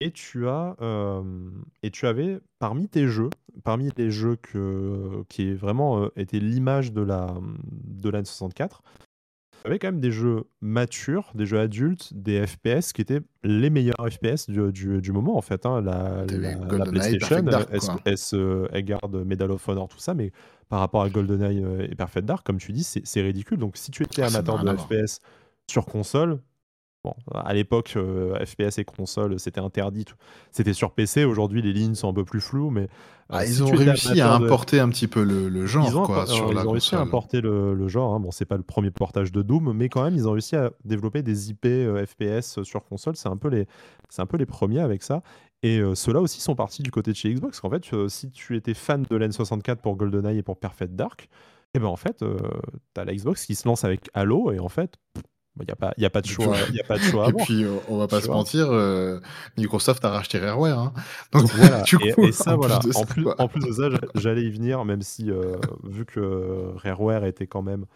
[0.01, 3.31] Et tu avais parmi tes jeux,
[3.65, 4.37] parmi les jeux
[5.29, 7.35] qui est vraiment, était l'image de la,
[7.85, 8.81] de la N64,
[9.63, 13.71] tu avais quand même des jeux matures, des jeux adultes, des FPS qui étaient les
[13.71, 15.81] meilleurs FPS du du du moment, en fait, hein.
[15.81, 16.25] La
[16.87, 17.45] PlayStation,
[18.05, 20.33] elle se elle garde Medal of Honor, tout ça, mais
[20.69, 23.59] par rapport à GoldenEye, heu, et Perfect Dark, comme tu dis, c'est ridicule.
[23.59, 24.77] Donc si tu étais Ah amateur de.
[24.77, 25.21] FPS
[25.71, 26.41] sur console,
[27.27, 30.05] bon, à l'époque, heu, FPS et console, c'était interdit
[30.53, 31.25] c'était sur PC.
[31.25, 32.89] Aujourd'hui, les lignes sont un peu plus floues, mais heu,
[33.31, 36.07] Ah, ils ont réussi à de importer un petit peu le le ils genre, ont
[36.07, 38.21] quoi, impo sur alors la ils ont réussi à importer le le genre, hein.
[38.21, 40.71] Bon, c'est pas le 1er portage de Doom, mais quand même, ils ont réussi à
[40.85, 43.17] développer des IP, heu, FPS sur console.
[43.17, 43.67] C'est un peu les
[44.09, 45.23] c'est un peu les 1ers avec ça
[45.63, 47.61] et ceux-là aussi sont partis du côté de chez Xbox.
[47.65, 51.29] En fait, si tu étais fan de la N64 pour GoldenEye et pour Perfect Dark
[51.75, 54.69] et ben, en fait, tu as la Xbox qui se lance avec Halo et en
[54.71, 54.95] fait,
[55.65, 57.03] il y a pas il y a pas de choix il y a pas de
[57.03, 59.21] choix et puis, heu, on va pas se mentir, heu,
[59.57, 60.93] Microsoft a racheté Rareware, hein.
[61.33, 63.49] Donc Voilà du et coup, et ça, en plus voilà, de en ça, plus en
[63.49, 67.63] plus de ça, j'a j'allais y venir, même si, heu, vu que Rareware était quand
[67.63, 67.87] même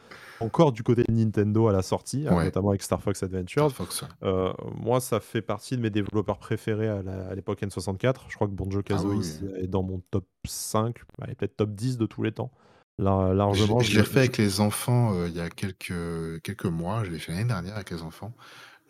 [0.40, 2.44] encore du côté de Nintendo à la sortie, hein, Ouais.
[2.44, 4.08] notamment avec Star Fox Star.
[4.24, 8.26] Heu, moi, ça fait partie de mes développeurs préférés à l'époque N64.
[8.28, 9.48] Je crois que Ah Banjo-Kazooie, oui, oui.
[9.56, 12.52] c'est est dans mon top 5, allez, peut-être top 10 de tous les temps.
[12.98, 16.66] Lar largement, je je l'ai refait avec les enfants, heu, il y a quelques, quelques
[16.66, 17.04] mois.
[17.04, 18.34] Je l'ai fait l'année dernière avec les enfants.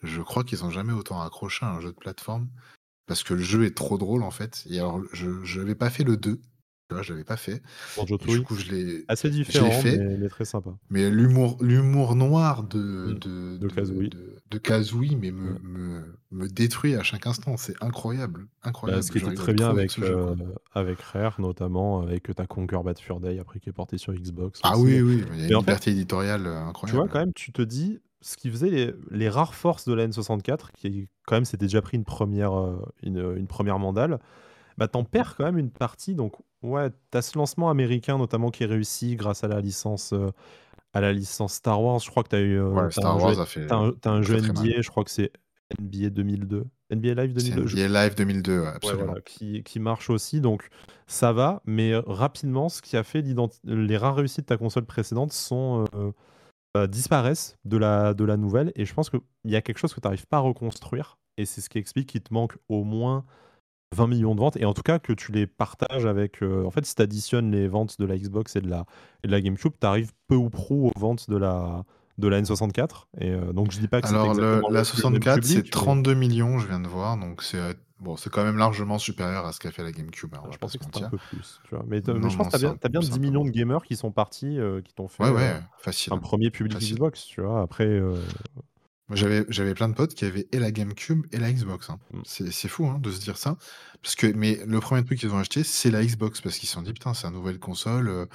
[0.03, 2.49] Je crois qu'ils ont jamais autant accroché à un jeu de plateforme
[3.07, 5.91] parce que le jeu est trop drôle, en fait et alors je je n'avais pas
[5.91, 6.41] fait le 2,
[7.01, 7.63] Je l'avais pas fait
[8.21, 10.79] et du coup, je l'ai Assez différent, fait mais mais très sympa.
[10.91, 13.19] mais l'humour l'humour noir de Mmh.
[13.21, 14.13] de De Kazooie.
[14.13, 15.63] de de Kazooie mais me Ouais.
[15.63, 17.57] me me détruit à chaque instant.
[17.59, 18.49] C'est incroyable,
[18.85, 19.13] Bah, ce incroyable.
[19.13, 20.11] qui était très bien avec avec, quoi.
[20.73, 24.65] avec Rare notamment, avec ta Conquer Bad Fur Day après qui est porté sur Xbox
[24.65, 24.79] Ah aussi.
[24.79, 27.09] oui, oui, il y a une en fait liberté éditoriale, heu, tu vois incroyable.
[27.09, 30.73] quand même, tu te dis, ce qui faisait les les rares forces de la N64
[30.73, 34.19] qui quand même s'était déjà pris une 1re, heu, une, une 1re mandale,
[34.79, 38.19] bah, tu en perds quand même une partie donc ouais, tu as ce lancement américain
[38.19, 40.31] notamment qui est réussi grâce à la licence, heu,
[40.95, 42.01] à la licence Star Wars.
[42.01, 43.75] Je crois que tu as eu, heu, Ouais, un Star jeu Wars a fait tu
[43.75, 44.39] as un tu as un jeu.
[44.39, 45.33] NBA, je crois que c'est
[45.81, 47.67] NBA 2002, NBA Live C'est 2002?
[47.67, 49.07] Je NBA Live 2002, ouais, Ouais, absolument.
[49.07, 50.69] voilà, qui qui marche aussi donc
[51.07, 53.23] ça va, mais heu, rapidement, ce qui a fait
[53.65, 55.85] les rares réussites de ta console précédente sont,
[56.75, 59.95] bah, disparaissent de la de la nouvelle et je pense qu'il y a quelque chose
[59.95, 62.85] que tu arrives pas à reconstruire et c'est ce qui explique qu'il te manque au
[62.85, 63.25] moins
[63.93, 66.65] 20 000 000 de ventes et en tout cas que tu les partages avec, heu,
[66.67, 68.87] en fait, si tu additionnes les ventes de la Xbox et de la
[69.25, 71.85] et de la GameCube, tu arrives peu ou prou aux ventes de la
[72.19, 74.85] de la N64 et heu, donc je dis pas que c'est Alors le la le
[74.97, 77.77] le même 64, c'est public, mais 32 000 000, je viens de voir, donc c'est,
[78.01, 80.49] bon, c'est quand même largement supérieur à ce qu'a fait la GameCube, hein, on Ah,
[80.51, 81.85] je va pas pensais se que c'était un peu plus, tu vois?
[81.87, 83.03] Mais te mais Non, je pense que tu as c'est bien un tu as bien
[83.03, 83.45] c'est un dix peu millions moins.
[83.45, 86.51] de gamers qui sont partis, qui t'ont fait, Ouais, heu, ouais, facile, un hein, 1er
[86.51, 86.97] public facile.
[86.97, 87.63] Xbox, tu vois?
[87.63, 87.87] Après,
[89.11, 91.99] j'avais plein de potes qui avaient et la GameCube et la Xbox, hein.
[92.11, 92.23] Mmh.
[92.25, 93.57] C'est fou, hein, de se dire ça
[94.03, 96.75] parce que mais le 1er truc qu'ils ont acheté, c'est la Xbox parce qu'ils se
[96.75, 98.29] sont dit: «Putain, c'est la nouvelle console, heu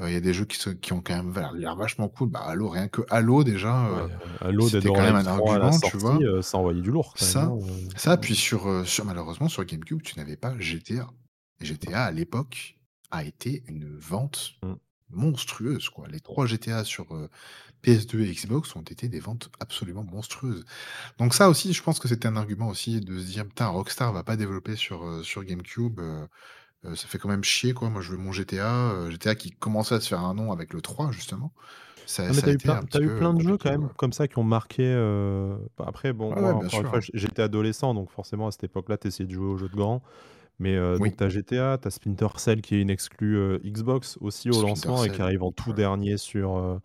[0.00, 2.30] heu, il y a des jeux qui qui ont quand même l'air vachement cool».
[2.30, 5.56] Bah, Halo, rien que Halo déjà, Ouais, heu, heu, Halo, c'était quand même un 3
[5.56, 6.26] à la argument, tu vois?
[6.42, 7.58] ça envoyait du lourd quand même, Ça hein,
[7.96, 11.08] ça puis sur, sur malheureusement sur GameCube, tu n'avais pas GTA.
[11.60, 12.78] GTA à l'époque
[13.12, 14.80] a été une vente Mmh.
[15.10, 16.08] monstrueuse, quoi.
[16.08, 17.14] Les 3 GTA sur,
[17.82, 20.64] PS2 et Xbox ont été des ventes absolument monstrueuses.
[21.18, 24.12] Donc ça aussi, je pense que c'était un argument aussi de se dire: «Putain, Rockstar
[24.12, 26.28] va pas développer sur, heu, sur GameCube, heu
[26.86, 27.90] heu, ça fait quand même chier, quoi.
[27.90, 30.82] Moi, je veux mon GTA», GTA qui commençait à se faire un nom avec le
[30.82, 31.54] 3 justement.
[32.06, 34.12] Ça Non, mais ça tu a as eu plein eu de jeux quand même comme
[34.12, 34.84] ça qui ont marqué,
[35.76, 37.04] bah, après bon, moi ouais, une fois, hein.
[37.12, 40.02] j'étais adolescent donc forcément à cette époque-là, tu essayais de jouer aux jeux de grands,
[40.58, 41.18] mais heu, donc Oui.
[41.18, 44.62] tu as GTA, tu as Splinter Cell qui est une exclue, Xbox aussi au Splinter
[44.62, 46.80] lancement et qui arrive en tout dernier sur,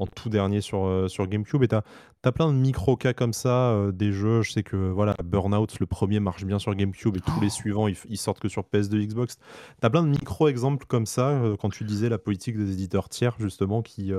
[0.00, 3.32] en tout dernier sur, heu, sur GameCube et tu as plein de micro cas comme
[3.32, 7.16] ça, heu, des jeux, je sais que voilà, Burnout, le 1er marche bien sur GameCube
[7.16, 9.36] et tous les suivants, ils sortent que sur PS2 et Xbox.
[9.36, 12.72] Tu as plein de micro exemples comme ça, heu, quand tu disais la politique des
[12.72, 14.12] éditeurs tiers justement qui,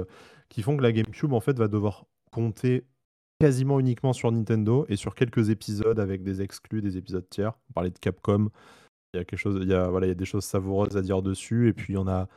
[0.49, 2.85] qui font que la GameCube, en fait, va devoir compter
[3.39, 7.53] quasiment uniquement sur Nintendo et sur quelques épisodes avec des exclus, des épisodes tiers.
[7.69, 8.49] On parlait de Capcom,
[9.13, 10.95] il y a quelque chose il y a voilà, il y a des choses savoureuses
[10.95, 12.27] à dire dessus et puis en a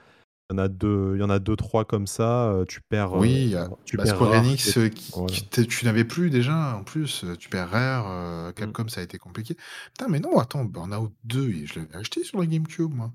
[0.50, 3.16] il y en a 2 il y en a 2-3 comme ça, heu, tu perds,
[3.18, 3.54] heu, Oui,
[3.84, 5.26] tu bah, perds Square Rare qui est Enix, heu, qui voilà.
[5.26, 8.74] qui te tu n'avais plus déjà en plus, tu perds Rare, Mmh.
[8.74, 9.54] Capcom, ça a été compliqué.
[9.92, 13.14] Putain, mais non, attends, Burnout 2 et je l'avais acheté sur la GameCube, moi.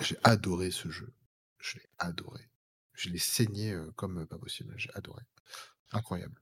[0.00, 1.12] J'ai adoré ce jeu.
[1.60, 2.48] Je l'ai adoré.
[2.94, 4.74] Je l'ai saigné, comme, pas possible.
[4.76, 5.22] J'ai adoré.
[5.92, 6.40] Incroyable.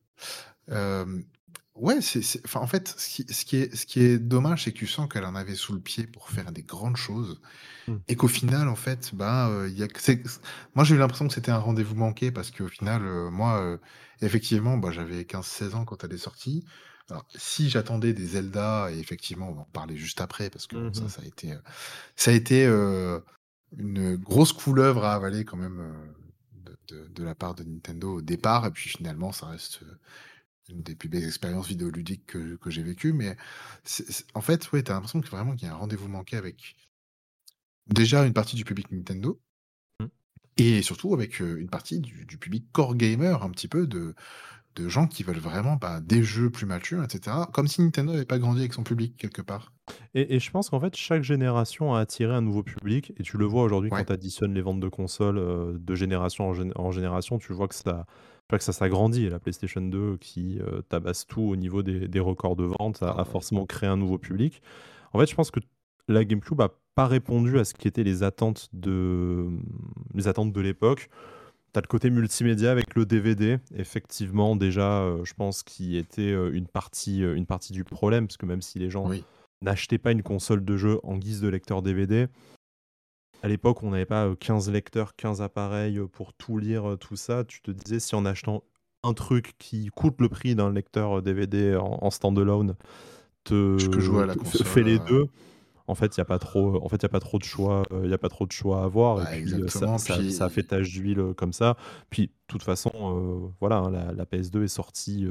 [1.75, 4.65] Ouais, c'est c'est enfin, en fait, ce qui ce qui est ce qui est dommage,
[4.65, 7.41] c'est que tu sens qu'elle en avait sous le pied pour faire des grandes choses
[7.87, 8.03] Mmh.
[8.09, 10.41] et qu'au final, en fait, bah, heu, il y a que c'est c
[10.75, 13.79] moi, j'ai eu l'impression que c'était un rendez-vous manqué parce qu'au final, moi,
[14.23, 16.65] effectivement, bah, j'avais 15-16 ans quand elle est sortie.
[17.11, 20.77] Alors, si j'attendais des Zelda et effectivement, on va en parler juste après parce que
[20.77, 21.55] Mmh bon, ça, ça a été,
[22.17, 22.67] ça a été,
[23.77, 26.15] une grosse couleuvre à avaler quand même,
[26.55, 29.81] de de de la part de Nintendo au départ et puis finalement, ça reste,
[30.73, 33.37] une des plus belles expériences vidéoludiques que que j'ai vécues mais
[34.35, 36.77] en fait, ouais, tu as l'impression que vraiment qu'il y a un rendez-vous manqué avec
[37.87, 39.41] déjà une partie du public Nintendo
[40.01, 40.09] Mmh.
[40.57, 44.15] et surtout avec, heu, une partie du du public core gamer un petit peu de
[44.77, 47.49] de gens qui veulent vraiment, bah, des jeux plus matures et cetera.
[47.55, 49.75] Comme si Nintendo avait pas grandi avec son public quelque part.
[50.15, 53.37] Et et je pense qu'en fait, chaque génération a attiré un nouveau public et tu
[53.39, 56.91] le vois aujourd'hui quand tu additionnes les ventes de consoles, heu, de génération en en
[56.93, 58.07] génération, tu vois que ça
[58.59, 62.57] que ça s'agrandit la PlayStation 2 qui, heu, tabasse tout au niveau des des records
[62.57, 64.63] de vente a forcément créé un nouveau public.
[65.13, 65.61] En fait, je pense que
[66.09, 68.91] la GameCube a pas répondu à ce qui étaient les attentes de,
[69.49, 69.63] mmh,
[70.15, 71.09] les attentes de l'époque.
[71.73, 76.33] Tu as le côté multimédia avec le DVD, effectivement déjà, heu, je pense qui était,
[76.33, 79.25] heu, une partie, une partie du problème parce que même si les gens Oui.
[79.63, 82.27] n'achetaient pas une console de jeu en guise de lecteur DVD
[83.43, 86.97] à l'époque, on n'avait pas, heu, 15 lecteurs, 15 appareils, heu, pour tout lire, heu,
[86.97, 87.45] tout ça.
[87.45, 88.65] Tu te disais si en achetant
[89.05, 92.77] un truc qui coûte le prix d'un lecteur, DVD en en stand alone
[93.77, 95.27] Je peux jouer te à la te f console, fais les heu 2.
[95.89, 97.45] en fait, il y a pas trop en fait, il y a pas trop de
[97.45, 99.99] choix, il y a pas trop de choix à avoir et Bah, puis, ça exactement,
[99.99, 101.77] ça ça fait tache d'huile, comme ça.
[102.11, 105.27] Puis, de toute façon, voilà, hein, la la PS2 est sortie,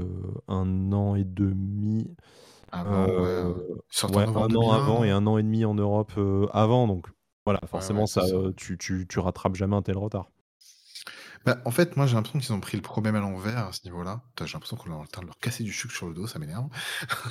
[0.50, 2.16] 1 an et demi,
[2.74, 3.58] Avant, ouais,
[4.10, 5.12] ouais, 1 an 2001, avant et?
[5.12, 6.14] 1 an et demi en Europe,
[6.54, 7.08] avant, donc
[7.46, 8.36] voilà, Ouais, ouais, forcément ça, ça.
[8.36, 10.30] heu, tu tu tu rattrapes jamais un tel retard.
[11.46, 13.84] Bah, en fait, moi, j'ai l'impression qu'ils ont pris le problème à l'envers à ce
[13.86, 14.24] niveau-là.
[14.30, 16.28] Putain, j'ai l'impression qu'on est en train de leur casser du sucre sur le dos,
[16.28, 16.68] ça m'énerve.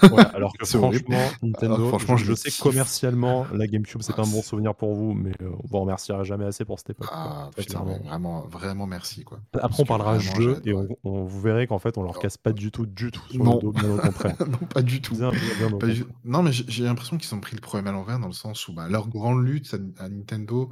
[0.09, 1.07] Ouais, alors que C'est horrible.
[1.07, 4.27] franchement, Alors que Nintendo, franchement, je sais que commercialement, la GameCube, c'est Ah pas un
[4.27, 7.13] bon c souvenir pour vous, mais, heu, on vous remerciera jamais assez pour cette époque,
[7.21, 9.41] quoi, Ah très putain, vraiment vraiment merci, quoi.
[9.61, 10.89] Après, on que parlera vraiment, j'ai jeux et adoré.
[11.05, 13.47] on vous verrez qu'en fait, on leur Oh, casse pas du tout, du tout sur
[13.47, 14.37] le non, dos, bien au contraire.
[14.49, 15.17] non, pas du tout.
[15.17, 16.17] Bien, bien, bien au Pas du contraire.
[16.25, 18.69] non, mais j'ai j'ai l'impression qu'ils ont pris le problème à l'envers dans le sens
[18.69, 20.71] où, bah, leur grande lutte à Nintendo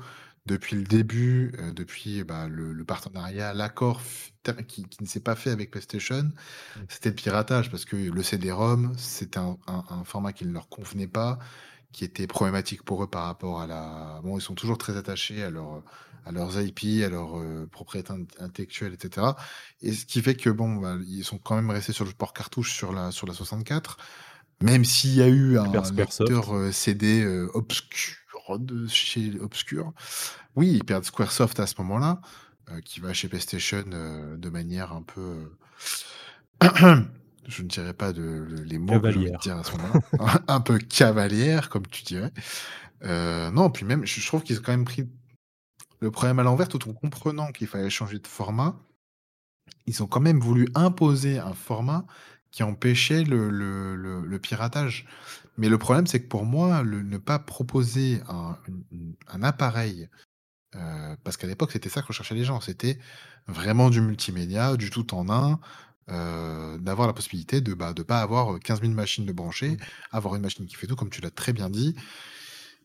[0.49, 4.01] depuis le début, heu, depuis, bah, le le partenariat, l'accord
[4.69, 6.31] qui qui ne s'est pas fait avec PlayStation,
[6.75, 6.89] Mmh.
[6.89, 10.69] c'était le piratage parce que le CD-ROM, c'était un un un format qui ne leur
[10.69, 11.39] convenait pas,
[11.93, 15.43] qui était problématique pour eux par rapport à la bon, ils sont toujours très attachés
[15.45, 15.85] à leurs,
[16.25, 18.97] à leurs IP, à leurs, heu, propriétés int intellectuelles
[19.81, 22.33] et ce qui fait que bon, bah, ils sont quand même restés sur le port
[22.33, 23.97] cartouche sur la sur la 64.
[24.63, 28.17] Même s'il y a eu un lecteur, heu, CD, heu, obscur
[28.57, 29.93] de chez Obscure.
[30.57, 32.21] Oui, ils perdent Squaresoft à ce moment-là,
[32.71, 35.59] heu, qui va chez PlayStation, heu, de manière un peu, heu,
[37.49, 39.41] je ne dirais pas de le les mots que Cavalière.
[39.41, 40.01] dire à ce moment-là,
[40.49, 42.33] un peu cavalière comme tu dirais.
[43.03, 45.09] Non, puis même, je je trouve qu'ils ont quand même pris
[46.01, 48.77] le problème à l'envers tout en comprenant qu'il fallait changer de format.
[49.87, 52.07] Ils ont quand même voulu imposer un format
[52.51, 55.07] qui empêchait le le le le piratage.
[55.59, 58.23] Mais le problème, c'est que pour moi, le ne pas proposer
[59.29, 60.09] un appareil,
[60.77, 62.99] heu, parce qu'à l'époque, c'était ça que recherchaient les gens, c'était
[63.49, 65.61] vraiment du multimédia, du tout en un,
[66.11, 69.79] heu, d'avoir la possibilité de, bah, de pas avoir, heu, 15 000 machines de brancher,
[69.81, 69.85] Mmh.
[70.13, 71.97] avoir une machine qui fait tout comme tu l'as très bien dit.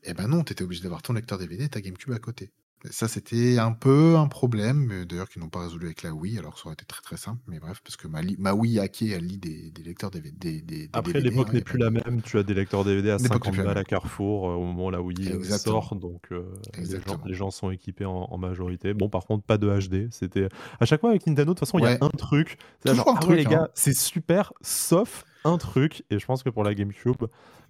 [0.03, 2.51] Et bah, non, tu étais obligé d'avoir ton lecteur DVD et ta GameCube à côté.
[2.91, 6.53] Ça, c'était un peu un problème, d'ailleurs qu'ils n'ont pas résolu avec la Wii, alors
[6.55, 9.25] que ça aurait été très, très simple, mais bref, parce que ma Wii hackée, elle
[9.25, 10.61] lit des des lecteurs DV des
[10.95, 12.21] Après, DVD, hein, l'époque y n'est plus la même.
[12.21, 14.53] Tu as des lecteurs DVD à l'époque n'est 50 plus la balles à Carrefour, heu,
[14.53, 15.43] au moment où la Wii, Exactement.
[15.43, 16.45] sort, donc heu,
[16.77, 17.25] les gens Exactement.
[17.25, 18.93] les gens sont équipés en en majorité.
[18.93, 20.07] Bon, par contre, pas de HD.
[20.11, 22.93] C'était à chaque fois avec Nintendo, de toute façon, il y a un truc, c'est
[22.93, 23.47] genre: un «Ah ouais, truc, les hein.
[23.47, 27.23] gars, c'est super, sauf un truc» et je pense que pour la GameCube,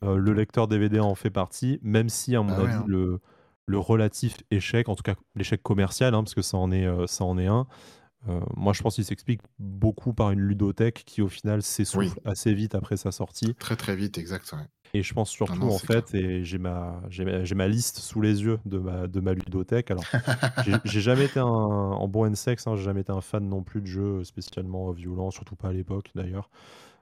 [0.03, 2.85] heu, le lecteur DVD en fait partie, même si, à mon Bah, ouais, avis, hein.
[2.85, 3.19] le
[3.65, 7.07] le relatif échec, en tout cas l'échec commercial, hein, parce que ça en est, heu,
[7.07, 7.67] ça en est un,
[8.29, 11.61] heu, moi, je pense qu'il s'explique beaucoup par une ludothèque qui, au final,
[11.95, 12.07] Oui.
[12.07, 13.55] s'essouffle assez vite après sa sortie.
[13.59, 14.67] Très, très vite, exact, ouais.
[14.95, 16.03] Et je pense surtout, non, en clair.
[16.03, 19.89] fait et j'ai ma j'ai ma liste sous les yeux de ma de ma ludothèque.
[19.89, 20.05] Alors,
[20.59, 23.63] j'ai jamais été un en bon and sex, hein, j'ai jamais été un fan non
[23.63, 26.49] plus de jeux spécialement violents, surtout pas à l'époque, d'ailleurs.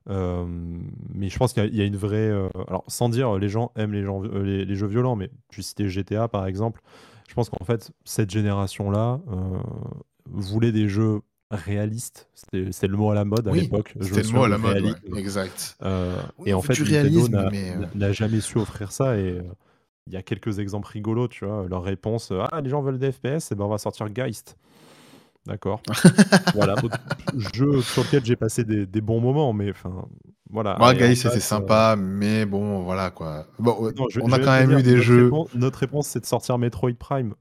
[0.09, 3.09] Hem, mais je pense qu'il y a il y a une vraie, heu alors sans
[3.09, 6.27] dire les gens aiment les gens v les les jeux violents, mais tu citais GTA,
[6.27, 6.81] par exemple.
[7.29, 9.21] Je pense qu'en fait, cette génération-là,
[10.29, 12.29] voulait des jeux réalistes.
[12.33, 14.81] C'était le mot à la mode à Oui, l'époque, c'était le mot à la mode,
[14.81, 15.77] ouais, exact.
[16.37, 19.39] Oui, et en fait, Nintendo n'a jamais su offrir ça et
[20.07, 21.67] il y a quelques exemples rigolos, tu vois?
[21.69, 24.57] Leur réponse: «Ah, les gens veulent des FPS, et ben, on va sortir Geist».
[25.45, 25.81] D'accord.
[26.53, 26.75] Voilà,
[27.55, 30.05] jeu sur lequel j'ai passé des des bons moments, mais enfin,
[30.49, 33.47] voilà Moi, Geist, c'était sympa, mais bon, voilà, quoi.
[33.57, 36.07] Bon, heu, Non, je on a quand même eu des notre jeux répon notre réponse,
[36.07, 37.33] c'est de sortir Metroid Prime.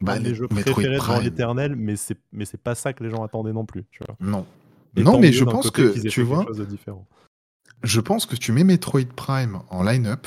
[0.00, 1.22] Bah, les jeux Metroid préférés Prime.
[1.22, 4.16] l'éternel, mais c'est mais c'est pas ça que les gens attendaient non plus, tu vois?
[4.20, 4.44] Non.
[4.96, 6.44] Et Non, mais je pense que, tu vois
[7.82, 10.26] je pense que tu mets Metroid Prime en line-up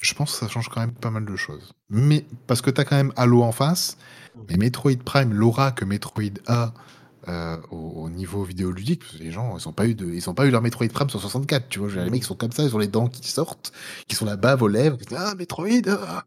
[0.00, 1.72] je pense que ça change quand même pas mal de choses.
[1.90, 3.96] Mais parce que tu as quand même Halo en face,
[4.36, 4.40] Mmh.
[4.48, 6.72] mais Metroid Prime, l'aura que Metroid a,
[7.28, 10.30] heu, au au niveau vidéoludique, parce que les gens, ils ont pas eu de ils
[10.30, 11.90] ont pas eu leur Metroid Prime sur 64, tu vois?
[12.04, 13.72] Les mecs, ils sont comme ça, ils ont les dents qui sortent,
[14.08, 16.24] qui sont la bave aux lèvres, «Ah Metroid, ah!»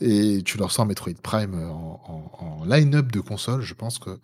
[0.00, 2.00] et tu leur sors Metroid Prime, heu, en
[2.40, 4.18] en en line-up de console, je pense que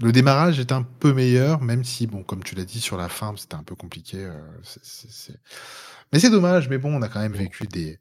[0.00, 3.08] le démarrage est un peu meilleur, même si bon, comme tu l'as dit sur la
[3.08, 4.28] fin, c'était un peu compliqué,
[4.62, 5.38] c'est
[6.12, 7.98] mais c'est dommage, mais bon, on a quand même vécu des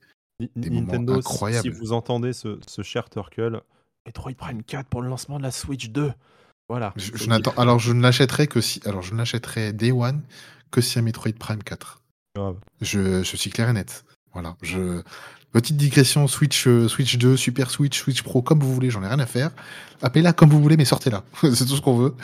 [0.56, 1.70] moments Nintendo, si si incroyables.
[1.72, 3.62] vous entendez ce ce cher Turtle,
[4.06, 6.14] Metroid Prime 4 pour le lancement de la Switch 2.
[6.70, 10.22] Voilà, Je je alors je ne l'achèterai que si alors je ne l'achèterai day one
[10.72, 12.02] que y a Metroid Prime 4.
[12.36, 12.58] Grave.
[12.82, 14.04] Je je suis clair et net.
[14.34, 15.02] Voilà, je
[15.52, 19.08] petite digression Switch, heu, Switch 2, Super Switch, Switch Pro, comme vous voulez, j'en ai
[19.08, 19.52] rien à faire.
[20.02, 21.24] Appelez-la comme vous voulez, mais sortez-la.
[21.42, 22.16] C'est tout ce qu'on veut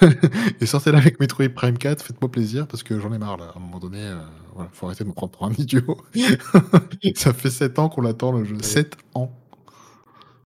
[0.60, 3.58] et sortez-la avec Metroid Prime 4, faites-moi plaisir parce que j'en ai marre là, à
[3.58, 4.10] un moment donné,
[4.54, 5.96] voilà, faut arrêter de me prendre pour un idiot.
[7.14, 8.64] Ça fait 7 ans qu'on l'attend le jeu, Oui.
[8.64, 9.30] 7 ans.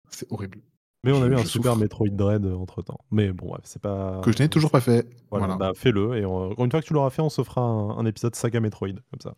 [0.10, 0.60] C'est horrible.
[1.06, 1.82] Mais on a eu un super souffre.
[1.82, 3.00] Metroid Dread, heu, entre-temps.
[3.12, 5.58] Mais bon, bref, c'est pas Que je n'ai toujours pas fait, voilà, voilà.
[5.58, 8.06] bah, fais-le et on une fois que tu l'auras fait, on se fera un un
[8.06, 9.36] épisode saga Metroid, comme ça.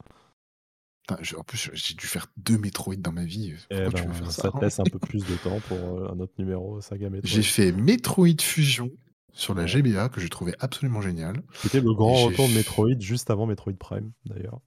[1.12, 3.54] En plus, j'ai dû faire deux Metroid dans ma vie.
[3.70, 4.52] Eh Pourquoi tu veux ben, faire ça ça?
[4.52, 7.42] te laisse un peu plus de temps pour, heu, un autre numéro saga J'ai Metroid.
[7.44, 8.92] fait Metroid Fusion
[9.34, 9.66] sur la.
[9.66, 13.46] GBA que j'ai trouvé absolument génial C'était le grand j'ai retour de Metroid juste avant
[13.46, 14.62] Metroid Prime, d'ailleurs.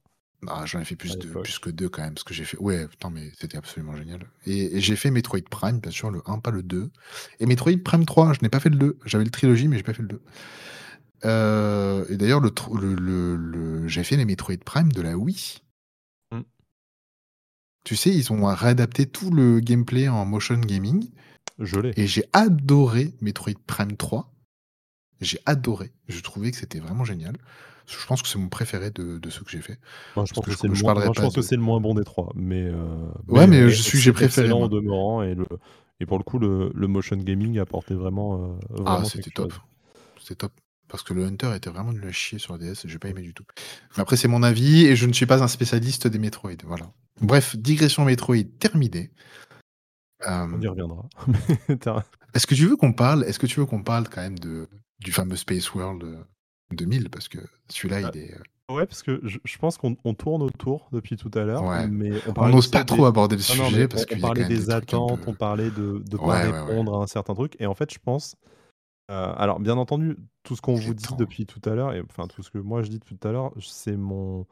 [0.47, 2.57] Ah, j'en ai fait plus de plus que 2 quand même, parce que j'ai fait
[2.59, 6.21] ouais, putain, mais c'était absolument génial et et j'ai fait Metroid Prime, bien sûr, le
[6.25, 6.91] 1, pas le 2
[7.41, 8.97] et Metroid Prime 3, je n'ai pas fait le 2.
[9.05, 10.21] J'avais le trilogie, mais j'ai pas fait le 2.
[11.25, 15.61] Heu et d'ailleurs le j'ai fait les Metroid Prime de la Wii.
[17.83, 21.09] Tu sais, ils ont réadapté tout le gameplay en motion gaming
[21.59, 21.93] Je l'ai.
[21.99, 24.31] et j'ai adoré Metroid Prime 3.
[25.21, 25.91] J'ai adoré.
[26.07, 27.35] Je trouvais que c'était vraiment génial.
[27.87, 29.79] Je pense que c'est mon préféré de de ceux que j'ai fait.
[30.15, 32.75] Moi, je pense que c'est le moins de le bon des 3, mais heu,
[33.27, 35.45] Ouais, mais je suis j'ai préféré demeurant et le
[35.99, 39.49] et pour le coup, le le motion gaming apportait vraiment, heu, Ah, vraiment c'était quelque
[39.49, 39.53] top.
[40.19, 40.51] C'était top.
[40.89, 43.21] Parce que le Hunter était vraiment nul à chier sur la DS, j'ai pas aimé
[43.21, 43.45] du tout.
[43.95, 46.91] Mais après, c'est mon avis et je ne suis pas un spécialiste des Metroid, voilà.
[47.21, 49.11] Bref, digression Metroid terminée.
[50.27, 51.07] On y reviendra.
[52.33, 54.67] Est-ce que tu veux qu'on parle est-ce que tu veux qu'on parle quand même de
[54.99, 56.17] du fameux Space World, heu,
[56.71, 57.09] 2000?
[57.09, 60.41] Parce que celui-là, il est, heu ouais, parce que je je pense qu'on on tourne
[60.43, 61.87] autour depuis tout à l'heure, Ouais.
[61.87, 64.17] mais on n'ose pas des trop aborder le non, non, sujet parce on on qu'il
[64.17, 66.59] y a quand parlait des peu attentes, on parlait de de pas ouais, ouais, ouais.
[66.61, 68.35] répondre à un certain truc et en fait, je pense,
[69.09, 71.15] heu, alors bien entendu, tout ce qu'on vous dit temps.
[71.15, 73.31] depuis tout à l'heure et enfin tout ce que moi je dis depuis tout à
[73.31, 74.45] l'heure, c'est mon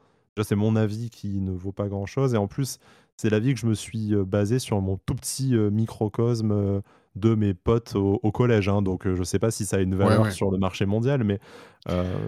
[0.43, 2.77] c'est mon avis qui ne vaut pas grand-chose et en plus,
[3.17, 6.81] c'est l'avis que je me suis, heu, basé sur mon tout petit, heu, microcosme,
[7.15, 9.95] de mes potes au au collège, hein, donc je sais pas si ça a une
[9.95, 10.31] valeur ouais.
[10.31, 11.39] sur le marché mondial, mais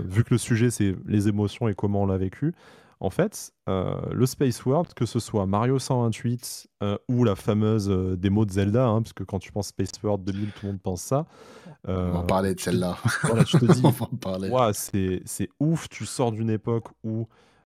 [0.06, 2.54] vu que le sujet, c'est les émotions et comment on l'a vécu,
[3.02, 7.90] en fait, heu, le Space World, que ce soit Mario 128, heu, ou la fameuse,
[7.90, 10.72] heu, démo de Zelda, hein, parce que quand tu penses Space World 2000, tout le
[10.74, 11.26] monde pense ça.
[11.88, 12.98] On va en parler de celle-là.
[13.24, 14.50] voilà, tu te dis: va en parler.
[14.50, 17.28] «Waouh, c'est ouf!» tu sors d'une époque où,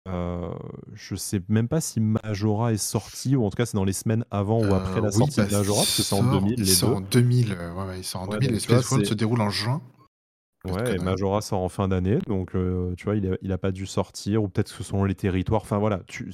[0.07, 0.49] heu,
[0.93, 3.93] je sais même pas si Majora est sorti ou en tout cas, c'est dans les
[3.93, 6.21] semaines avant ou après la oui, sortie bah, de il Majora, parce que c'est en
[6.23, 6.95] sort 2000 il les sort 2.
[6.95, 8.91] en 2000, heu, ouais, ouais, il sort en Ouais, 2000 et donc tu vois, Space
[8.91, 9.81] World se déroule en juin.
[10.65, 10.99] Ouais et.
[10.99, 13.85] Majora sort en fin d'année, donc heu, tu vois, il a il a pas dû
[13.85, 16.31] sortir ou peut-être que selon les territoires, enfin voilà, tu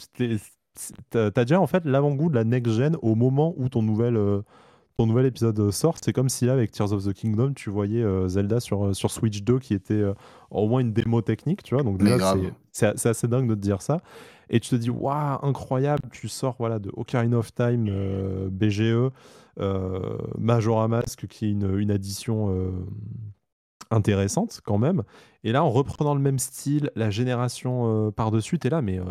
[1.13, 4.43] as déjà en fait l'avant-goût de la next gen au moment où ton nouvel, heu,
[4.97, 5.97] ton nouvel épisode, heu, sort.
[6.03, 9.43] C'est comme si là, avec Tears of the Kingdom, tu voyais, Zelda sur, sur Switch
[9.43, 10.03] 2 qui était,
[10.51, 11.83] au moins une démo technique, tu vois?
[11.83, 12.35] Donc déjà,
[12.71, 14.01] c'est assez dingue de te dire ça
[14.49, 17.89] et tu te dis: «Waouh, incroyable!» tu sors, voilà, de Ocarina of Time,
[18.51, 19.11] BGE,
[20.37, 22.71] Majora Mask qui est une, une addition,
[23.95, 25.03] intéressante quand même
[25.43, 28.97] et là, en reprenant le même style, la génération, heu, par-dessus, tu es là: «Mais
[28.99, 29.05] heu,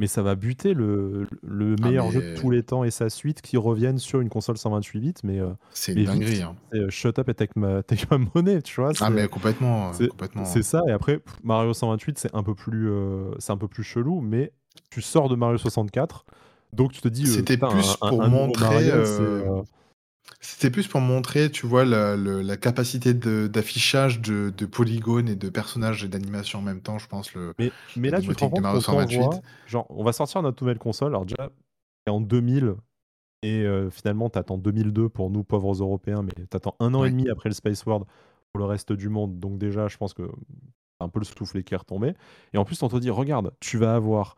[0.00, 2.90] mais ça va buter le le Ah meilleur jeu de mais tous les temps et
[2.90, 6.56] sa suite qui reviennent sur une console 128 bits, mais c'est une vite, dinguerie, hein.
[6.90, 8.92] shut up and take my take my money», tu vois?
[9.00, 10.08] Ah mais complètement, c'est
[10.44, 10.62] c'est complètement.
[10.62, 12.90] ça et après Mario 128, c'est un peu plus,
[13.38, 14.52] c'est un peu plus chelou, mais
[14.90, 16.24] tu sors de Mario 64,
[16.72, 19.62] donc tu te dis, C'était «Putain, plus un pour un montrer, Mario, c'est, heu, heu»
[20.58, 25.28] c'était plus pour montrer, tu vois, la le la capacité de d'affichage de de polygones
[25.28, 28.20] et de personnages et d'animations en même temps, je pense, le Mais mais la là,
[28.22, 28.82] tu te rends démotique de compte Mario qu'on 128.
[28.82, 31.50] t'envoie genre, on va sortir notre nouvelle console, alors déjà,
[32.06, 32.76] c'est en 2000
[33.42, 37.04] et heu, finalement, tu attends 2002 pour nous, pauvres Européens, mais tu attends 1 an
[37.04, 38.06] et demi après le Space World
[38.52, 40.24] pour le reste du monde, donc déjà, je pense que,
[41.00, 42.14] un peu le soufflet qui est retombé.
[42.54, 44.36] Et en plus, on te dit: «Regarde, tu vas avoir,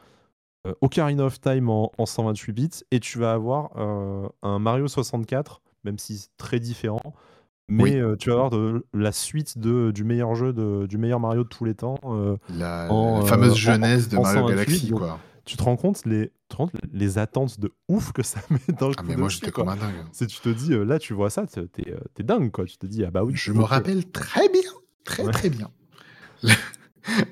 [0.66, 4.88] heu, Ocarina of Time en en 128 bits et tu vas avoir, heu, un Mario
[4.88, 7.14] 64», même si c'est très différent,
[7.68, 7.96] mais Oui.
[7.96, 11.44] heu, tu vas avoir de la suite de du meilleur jeu de du meilleur Mario
[11.44, 14.54] de tous les temps, heu, La la en, fameuse en jeunesse de en Mario 128,
[14.56, 15.02] Galaxy, donc
[15.44, 18.94] tu te rends compte les rends les attentes de ouf que ça met dans le
[18.98, 20.04] Ah mais moi, j'étais comme un dingue.
[20.12, 22.64] C'est tu te dis, là, tu vois ça, tu es, dingue, quoi.
[22.64, 23.68] Tu te dis: «Ah bah oui, Je me OK».
[23.68, 24.70] rappelle très bien,
[25.04, 25.32] très, Ouais.
[25.32, 25.70] très bien,
[26.42, 26.54] la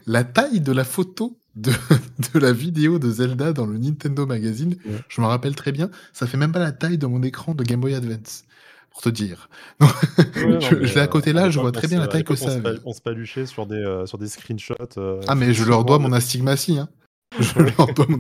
[0.07, 1.73] la taille de la photo de
[2.35, 4.99] de la vidéo de Zelda dans le Nintendo Magazine, Ouais.
[5.09, 7.65] je m'en rappelle très bien, ça fait même pas la taille de mon écran de
[7.65, 8.45] Game Boy Advance,
[8.91, 9.49] pour te dire.
[10.35, 12.53] Ouais, Je l'ai à heu, côté là, je vois très bien la taille que ça
[12.55, 12.81] avait.
[12.85, 15.99] on se paluchait sur des, heu, sur des screenshots, heu, Ah mais je leur dois
[15.99, 16.89] mon astigmatie, hein.
[17.41, 18.19] Je dois mon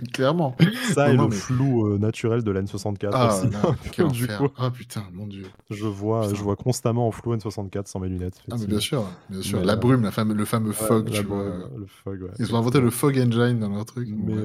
[0.00, 0.56] mais clairement.
[0.82, 3.48] Ça Non, et non, le mais flou, heu, naturel de la N64 Ah aussi,
[3.96, 4.48] peu, du coup.
[4.58, 5.44] Ah putain, mon Dieu.
[5.70, 9.04] Je vois je vois constamment en flou N64 sans mes lunettes, Ah mais bien sûr,
[9.28, 9.60] bien sûr.
[9.60, 11.86] mais La heu, brume, la fame le fameux ouais, fog, tu vois, brume, heu, le
[11.86, 14.36] fog, ouais, ils ont inventé le fog engine dans leur truc, bon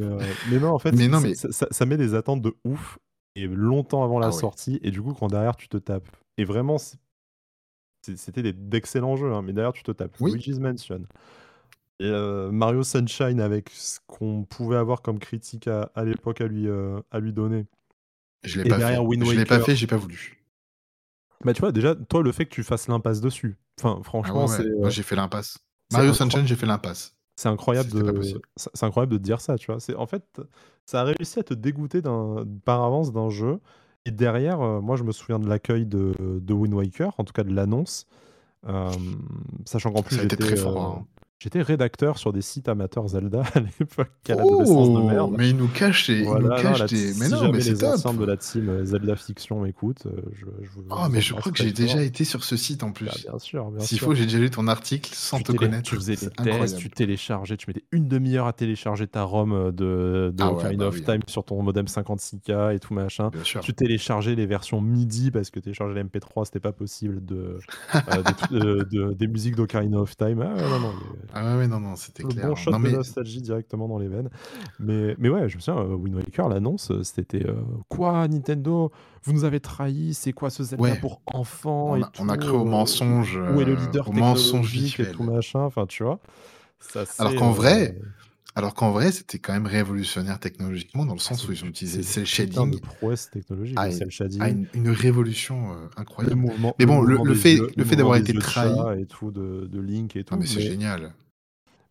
[0.45, 2.99] Mais non, en fait, Mais non, mais ça ça ça met des attentes de ouf
[3.35, 6.45] et longtemps avant la Ah sortie et du coup, quand derrière tu te tapes et
[6.45, 6.77] vraiment
[8.01, 10.31] c'était d'excellents jeux, hein, mais derrière tu te tapes Oui.
[10.31, 11.01] Luigi's Mansion
[11.99, 16.47] et heu, Mario Sunshine avec ce qu'on pouvait avoir comme critique à à l'époque à
[16.47, 17.67] lui, heu, à lui donner
[18.43, 19.05] Je l'ai pas derrière fait.
[19.05, 20.43] Wind Je l'ai pas fait, j'ai pas voulu.
[21.45, 24.43] Bah, tu vois, déjà, toi, le fait que tu fasses l'impasse dessus, enfin, Ah ouais,
[24.43, 25.59] franchement, ouais, moi heu j'ai fait l'impasse.
[25.91, 27.15] Mario Sunshine, j'ai fait l'impasse.
[27.37, 29.79] C'est incroyable de c'est incroyable de te dire ça, tu vois?
[29.79, 30.41] C'est en fait,
[30.85, 33.61] ça a réussi à te dégoûter d'un par avance d'un jeu
[34.05, 37.31] et derrière, heu, moi je me souviens de l'accueil de de Wind Waker, en tout
[37.33, 38.07] cas de l'annonce,
[38.67, 39.21] hem,
[39.65, 41.05] sachant qu'en plus Ça a été très fort, hein.
[41.39, 44.11] J'étais rédacteur sur des sites amateurs Zelda à l'époque.
[44.29, 45.01] Adolescence de Oh!
[45.01, 45.35] merde.
[45.37, 47.49] Mais il nous cache des il nous Voilà, non, cache là, des mais si non,
[47.51, 47.93] mais c'est les top!
[47.93, 51.21] anciens de la team, heu, Zelda Fiction m'écoutent, heu, je je vous Oh, vous mais
[51.21, 53.07] je crois que j'ai déjà été sur ce site en plus.
[53.29, 55.65] bien sûr, bien S'il faut, j'ai déjà lu ton article sans Tu te télé tu
[55.71, 59.71] connaître, faisais des tests, tu téléchargeais, tu mettais 1/2 heure à télécharger ta ROM, heu,
[59.71, 61.03] de de Ah ouais, bah of oui.
[61.03, 63.29] Time sur ton modem 56K et tout machin.
[63.31, 63.61] Bien sûr.
[63.61, 67.59] Tu téléchargeais les versions MIDI parce que télécharger les MP3 c'était pas possible de,
[68.37, 70.41] tru heu, de des musiques d'Ocarina of Time.
[70.41, 70.93] Ah non, non,
[71.33, 74.07] Ah ouais, non, non, c'était le clair, bon shot Non, de nostalgie directement dans les
[74.07, 74.29] veines.
[74.79, 77.45] Mais mais ouais, je me souviens, heu, Wind Waker, l'annonce, heu, c'était,
[77.87, 78.91] «Quoi Nintendo?
[79.23, 80.99] Vous nous avez trahis, c'est quoi ce Zelda Ouais.
[80.99, 84.13] pour enfants On et a on a cru au mensonge, où est le leader au
[84.13, 85.23] mensonge technologique et tout visuel».
[85.23, 86.19] machin?» Enfin, tu vois?
[86.79, 87.95] Ça Alors qu'en vrai
[88.55, 91.63] alors qu'en vrai, c'était quand même révolutionnaire technologiquement dans le Ah, sens où une ils
[91.65, 94.41] ont utilisé une cel de shading prouesse technologique, à une shading.
[94.43, 96.35] une une révolution, Le incroyable.
[96.35, 100.23] mouvement Mais bon, le le fait d'avoir été trahi et tout de de Link et
[100.23, 101.13] tout, mais c'est mais génial.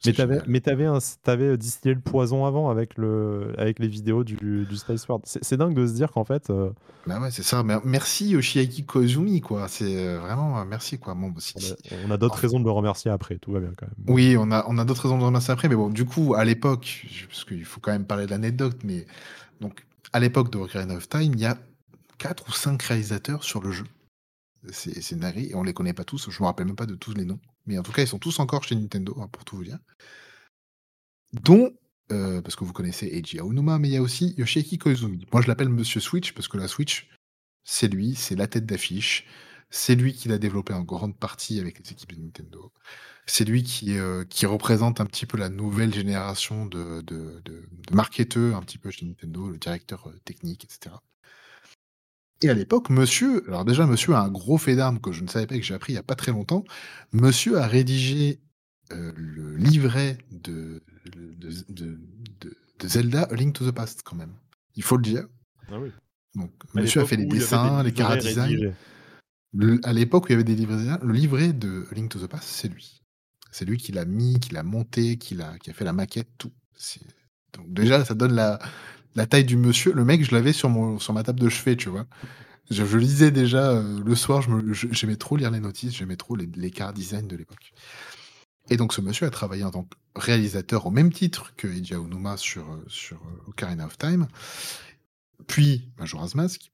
[0.05, 0.47] Mais C'est tu avais génial.
[0.47, 3.79] mais tu avais un s tu avais, heu, distillé le poison avant avec le avec
[3.79, 5.23] les vidéos du du Skyward Sword.
[5.25, 6.73] C'est dingue de se dire qu'en fait, heu
[7.07, 7.63] Bah ouais, c'est ça.
[7.63, 9.69] Mer merci Yoshiaki Koizumi, quoi.
[9.69, 11.15] C'est, heu, vraiment, heu, merci, quoi.
[11.15, 13.61] Bon, si On a si on a d'autres raisons de le remercier après, tout va
[13.61, 15.75] bien quand même, Oui, on a on a d'autres raisons de le remercier après, mais
[15.77, 19.07] bon, du coup, à l'époque, parce qu'il faut quand même parler de l'anecdote, mais
[19.61, 21.59] donc à l'époque de Ocarina of Time, il y a
[22.19, 23.85] 4 ou 5 réalisateurs sur le jeu.
[24.73, 27.15] C'est c'est et on les connaît pas tous, je me rappelle même pas de tous
[27.15, 29.57] les noms, mais en tout cas, ils sont tous encore chez Nintendo, hein, pour tout
[29.57, 29.79] vous dire.
[31.33, 31.73] Dont,
[32.11, 35.27] heu, parce que vous connaissez Eiji Aonuma, mais il y a aussi Yoshiaki Koizumi.
[35.33, 37.09] Moi, je l'appelle Monsieur Switch parce que la Switch,
[37.65, 39.27] c'est lui, c'est la tête d'affiche.
[39.71, 42.73] C'est lui qui l'a développé en grande partie avec les équipes de Nintendo.
[43.27, 47.69] C'est lui qui, heu, qui représente un petit peu la nouvelle génération de de de
[47.71, 51.03] de marketeurs un petit peu chez Nintendo, le directeur, heu, technique et cetera.
[52.43, 55.29] Et à l'époque, monsieur alors déjà, monsieur a un gros fait d'armes que je ne
[55.29, 56.65] savais pas et que j'ai appris il y a pas très longtemps.
[57.13, 58.41] Monsieur a rédigé,
[58.93, 60.83] heu, le livret de
[62.85, 64.35] Zelda: A Link to the Past quand même.
[64.77, 65.27] Il faut le dire.
[65.71, 65.91] Ah oui.
[66.35, 68.51] Donc À monsieur a fait les des dessins, les livrets chara-design.
[68.51, 68.73] rédigés.
[69.55, 72.21] Le à l'époque où il y avait des livrets le livret de A Link to
[72.21, 73.03] the Past, c'est lui.
[73.51, 76.53] C'est lui qui l'a mis, qui l'a monté, qui a fait la maquette, tout.
[77.55, 78.59] Donc déjà, ça donne la
[79.19, 79.93] la taille du monsieur.
[79.93, 82.07] Le mec, je l'avais sur sur ma table de chevet, tu vois?
[82.71, 84.43] Je lisais déjà, heu, le soir,
[84.93, 87.73] j'aimais trop lire les notices, j'aimais trop les les chara-design de l'époque.
[88.71, 91.95] Et donc ce monsieur a travaillé en tant que réalisateur au même titre que Eiji
[91.95, 94.27] Aonuma sur, heu, sur, heu, Ocarina of Time,
[95.49, 96.71] puis Majora's Mask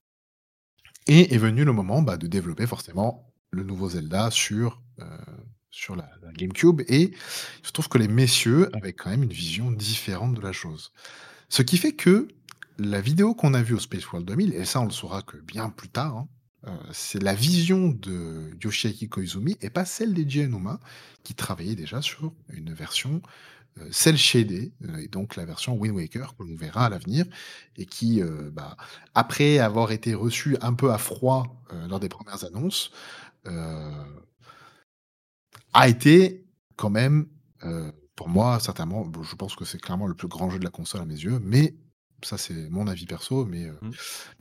[1.07, 4.81] et est venu le moment, bah, de développer forcément le nouveau Zelda sur,
[5.71, 9.33] sur la la GameCube et il se trouve que les messieurs avaient quand même une
[9.33, 10.91] vision différente de la chose.
[11.49, 12.27] Ce qui fait que
[12.77, 15.37] la vidéo qu'on a vue au Space World 2000 et ça, on le saura que
[15.37, 16.27] bien plus tard, hein,
[16.67, 20.79] heu, c'est la vision de Yoshiaki Koizumi et pas celle d'Eiji Aonuma,
[21.23, 23.21] qui travaillait déjà sur une version,
[23.79, 27.25] heu, cel shaded, heu et donc la version Wind Waker que l'on verra à l'avenir
[27.77, 28.21] et qui,
[28.53, 28.77] bah,
[29.15, 32.91] après avoir été reçue un peu à froid, lors des 1res annonces,
[35.73, 36.45] a été
[36.77, 37.27] quand même,
[38.15, 41.01] pour moi, certainement, je pense que c'est clairement le plus grand jeu de la console
[41.01, 41.75] à mes yeux, mais
[42.23, 43.91] ça, c'est mon avis perso, mais heu, Mmh.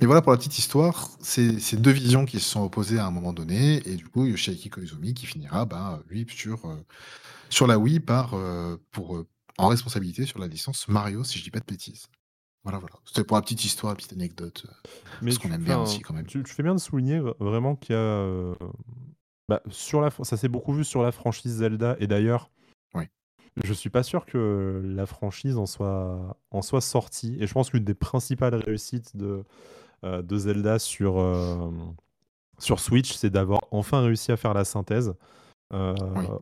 [0.01, 3.11] mais voilà pour la petite histoire, c'est 2 visions qui se sont opposées à un
[3.11, 6.85] moment donné et du coup, Yoshiaki Koizumi qui finira, ben, lui sur, heu,
[7.51, 9.25] sur la Wii par, heu, pour,
[9.59, 12.07] en responsabilité sur la licence Mario, si je dis pas de bêtises.
[12.65, 12.97] Voilà, voilà.
[13.05, 14.67] C'était pour la petite histoire, la petite anecdote,
[15.21, 16.27] Mais parce qu'on aime bien aussi quand même.
[16.27, 18.55] tu tu fais bien de souligner vr vraiment qu'il y a,
[19.49, 22.51] bah, sur la ça s'est beaucoup vu sur la franchise Zelda et d'ailleurs.
[23.63, 27.71] Je suis pas sûr que la franchise en soit en soit sortie et je pense
[27.71, 29.45] qu'une des principales réussites de,
[30.05, 31.95] heu, de Zelda sur, hem,
[32.59, 35.15] sur Switch, c'est d'avoir enfin réussi à faire la synthèse,
[35.73, 35.79] Oui.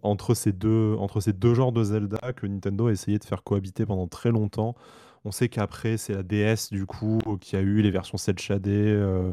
[0.02, 3.42] entre ces 2 entre ces 2 genres de Zelda que Nintendo a essayé de faire
[3.42, 4.74] cohabiter pendant très longtemps.
[5.24, 9.32] On sait qu'après, c'est la DS du coup qui a eu les versions cel shaded,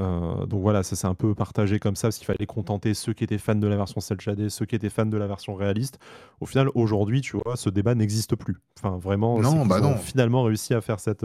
[0.00, 3.12] heu, donc voilà, ça s'est un peu partagé comme ça parce qu'il fallait contenter ceux
[3.12, 5.54] qui étaient fans de la version cel shaded, ceux qui étaient fans de la version
[5.54, 5.98] réaliste.
[6.40, 8.56] Au final, aujourd'hui, tu vois, ce débat n'existe plus.
[8.78, 9.96] Enfin, vraiment, c'est Non, bah non.
[9.96, 11.24] finalement réussi à faire cette,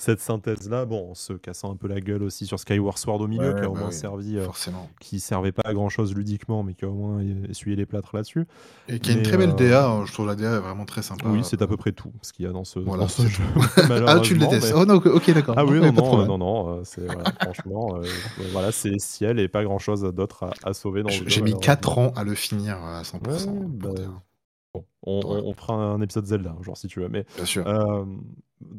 [0.00, 3.28] cette synthèse-là, bon, en se cassant un peu la gueule aussi sur Skyward Sword au
[3.28, 4.88] milieu, qui a au bah moins oui, servi, forcément.
[5.00, 8.14] qui servait pas à grand chose ludiquement, mais qui a au moins essuyé les plâtres
[8.16, 8.46] là-dessus.
[8.88, 10.84] Et qui a une très belle heu DA, hein, je trouve la DA est vraiment
[10.84, 13.08] très Oui, sympa, c'est à peu près tout ce qu'il y a dans ce dans
[13.08, 13.44] jeu.
[14.06, 14.72] Ah, tu le détestes?
[14.72, 15.56] mais Oh non, OK d'accord.
[15.56, 19.48] ah Non, oui, non, non, non, non, c'est voilà, franchement, heu, voilà, c'est ciel et
[19.48, 21.98] pas grand chose d'autre à à sauver dans j'ai mis 4 malheureusement.
[21.98, 24.10] ans à le finir, à 100 Ouais, hein, bah, pour dire.
[24.10, 24.22] bon,
[25.02, 27.08] On, on- on fera un épisode Zelda, genre si tu veux.
[27.08, 27.66] Mais Bien sûr.
[27.66, 28.04] euh,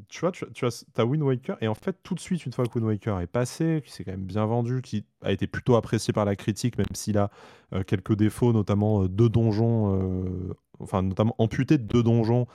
[0.07, 2.65] tu vois, tu, tu as, Wind Waker, et en fait, tout de suite, une fois
[2.67, 5.75] que Wind Waker est passé, qui s'est quand même bien vendu, qui a été plutôt
[5.75, 7.31] apprécié par la critique, même s'il a
[7.73, 12.45] euh, quelques défauts, notamment euh, deux donjons, enfin, notamment amputés de deux donjons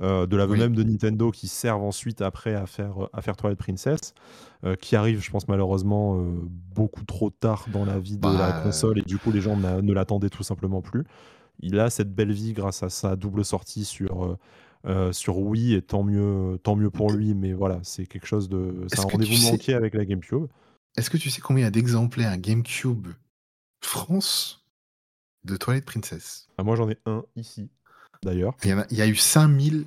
[0.00, 0.58] de l'aveu Oui.
[0.58, 4.12] même de Nintendo qui servent ensuite après à faire, à faire Twilight Princess,
[4.80, 6.16] qui arrive, je pense, malheureusement,
[6.74, 9.56] beaucoup trop tard dans la vie de la Bah, console, et du coup, les gens
[9.56, 11.04] ne l'attendaient tout simplement plus.
[11.60, 14.38] Il a cette belle vie grâce à sa double sortie sur, euh,
[14.86, 18.48] euh, sur Wii, et tant mieux, tant mieux pour lui, mais voilà, c'est quelque chose
[18.48, 18.86] de.
[18.88, 20.46] C'est un que tu rendez-vous sais- manqué avec la GameCube.
[20.96, 23.08] Est-ce que tu sais combien il y a d'exemplaires GameCube
[23.82, 24.64] France
[25.44, 27.68] de Twilight Princess Ah, moi, j'en ai un ici,
[28.22, 28.54] d'ailleurs.
[28.64, 29.86] il y, a, il y a eu 5000,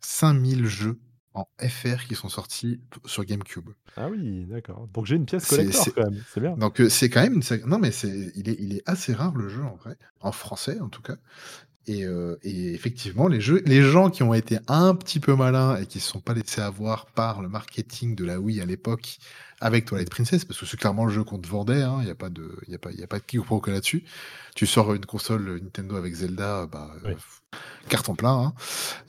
[0.00, 0.98] 5000 jeux
[1.34, 3.70] en FR qui sont sortis sur GameCube.
[3.96, 4.86] Ah oui, d'accord.
[4.92, 6.56] Donc j'ai une pièce collector c'est- quand même, c'est bien.
[6.56, 9.34] Donc euh, c'est quand même une non mais c'est il est il est assez rare
[9.34, 11.16] le jeu en vrai en français en tout cas
[11.86, 15.76] et, euh, et effectivement les jeux les gens qui ont été un petit peu malins
[15.76, 19.18] et qui se sont pas laissés avoir par le marketing de la Wii à l'époque
[19.60, 22.10] avec Twilight Princess parce que c'est clairement le jeu qu'on te vendait hein, il y
[22.10, 24.04] a pas de y a pas il y a pas de quiproquo là-dessus
[24.54, 27.58] tu sors une console Nintendo avec Zelda bah euh, Oui.
[27.88, 28.52] carton plein hein.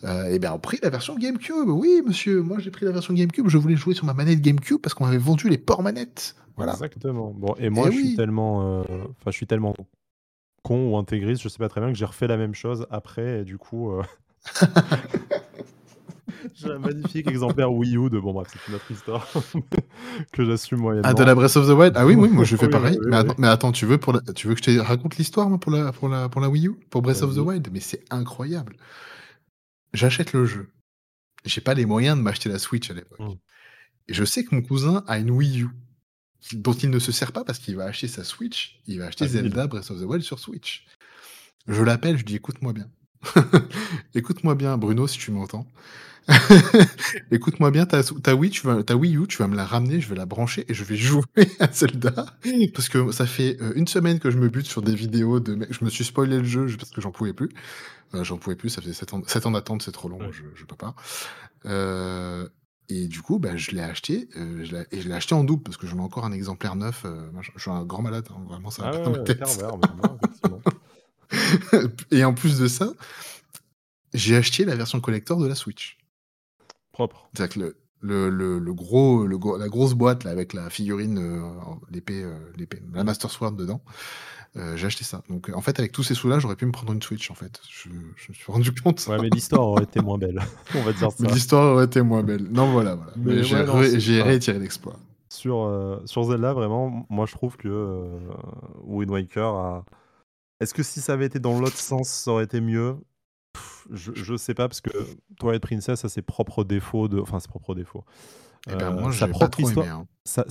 [0.04, 3.14] Euh, et bien on pris la version GameCube oui monsieur moi j'ai pris la version
[3.14, 6.36] GameCube je voulais jouer sur ma manette GameCube parce qu'on m'avait vendu les ports manettes
[6.56, 7.34] voilà Exactement.
[7.36, 8.84] Bon, et moi, Eh je suis tellement, euh,
[9.26, 9.74] je suis tellement
[10.64, 13.42] con ou intégriste, je sais pas très bien que j'ai refait la même chose après,
[13.42, 14.02] et du coup, euh,
[16.56, 19.28] j'ai un magnifique exemplaire Wii U de, bon bref, c'est une autre histoire
[20.32, 21.08] que j'assume moyennement.
[21.10, 21.94] Ah, de la Breath of the Wild?
[21.96, 22.98] Ah oui, oui, moi je fais Oui, pareil.
[23.00, 23.22] oui, mais, oui.
[23.22, 25.72] attends, mais attends, tu veux, pour la- tu veux que je te raconte l'histoire pour
[25.72, 26.76] la, pour, la, pour la Wii U?
[26.90, 27.40] Pour Breath of the.
[27.40, 27.70] Wild?
[27.72, 28.78] Mais c'est incroyable.
[29.94, 30.70] J'achète le jeu.
[31.46, 33.20] J'ai pas les moyens de m'acheter la Switch à l'époque.
[33.20, 33.34] Mm.
[34.08, 35.70] Et je sais que mon cousin a une Wii U
[36.54, 38.80] dont il ne se sert pas parce qu'il va acheter sa Switch.
[38.88, 39.30] Il va acheter Ah.
[39.30, 40.86] Zelda Breath of the Wild sur Switch.
[41.68, 42.90] Je l'appelle, je dis écoute-moi bien.
[44.16, 45.66] écoute-moi bien, Bruno, si tu m'entends.
[47.32, 50.00] Écoute-moi bien, ta, ta, Wii, tu vas, ta Wii U, tu vas me la ramener,
[50.00, 51.24] je vais la brancher et je vais jouer
[51.60, 52.26] à Zelda.
[52.74, 55.56] Parce que ça fait euh, une semaine que je me bute sur des vidéos de
[55.56, 55.74] mecs.
[55.74, 57.50] Je me suis spoilé le jeu parce que j'en pouvais plus.
[58.14, 60.32] Euh, j'en pouvais plus, ça faisait 7 ans, 7 ans d'attente, c'est trop long, Ouais.
[60.32, 60.96] je, je peux pas.
[61.66, 62.48] Euh,
[62.90, 65.64] et du coup, bah, je l'ai acheté, euh, je et je l'ai acheté en double
[65.64, 67.04] parce que j'en ai encore un exemplaire neuf.
[67.06, 69.24] euh, je suis un grand malade, hein, vraiment, ça va Ah pas dans ma ouais,
[69.24, 69.42] tête.
[70.50, 70.62] non,
[72.12, 72.92] et en plus de ça,
[74.14, 75.98] j'ai acheté la version collector de la Switch.
[76.92, 77.30] Propre.
[77.34, 81.18] C'est-à-dire que le, le, le, le gros, le la grosse boîte là, avec la figurine,
[81.18, 81.42] euh,
[81.90, 83.82] l'épée, euh, l'épée, la Master Sword dedans,
[84.58, 85.22] euh, j'ai acheté ça.
[85.30, 87.36] Donc euh, en fait, avec tous ces sous-là, j'aurais pu me prendre une Switch en
[87.36, 87.60] fait.
[87.70, 89.06] Je, je me suis rendu compte.
[89.08, 90.42] Ouais, mais l'histoire aurait été moins belle,
[90.76, 91.26] on va dire ça.
[91.28, 92.44] L'histoire aurait été moins belle.
[92.52, 93.12] Non, voilà, voilà.
[93.18, 94.24] Mais Mais j'ai ouais, ça.
[94.24, 94.98] réitéré l'exploit.
[95.30, 98.20] Sur, euh, sur Zelda, vraiment, moi je trouve que euh,
[98.84, 99.86] Wind Waker a.
[100.60, 102.96] Est-ce que si ça avait été dans l'autre sens, ça aurait été mieux?
[103.54, 104.92] Pff, je, je sais pas, parce que
[105.40, 107.08] Twilight Princess a ses propres défauts.
[107.08, 107.20] De...
[107.20, 108.04] Enfin, ses propres défauts.
[108.70, 109.86] Eh ben Euh, moi, sa j'ai pas propre trop histoire.
[109.88, 109.96] aimé.
[109.96, 110.08] hein.
[110.24, 110.46] Ça,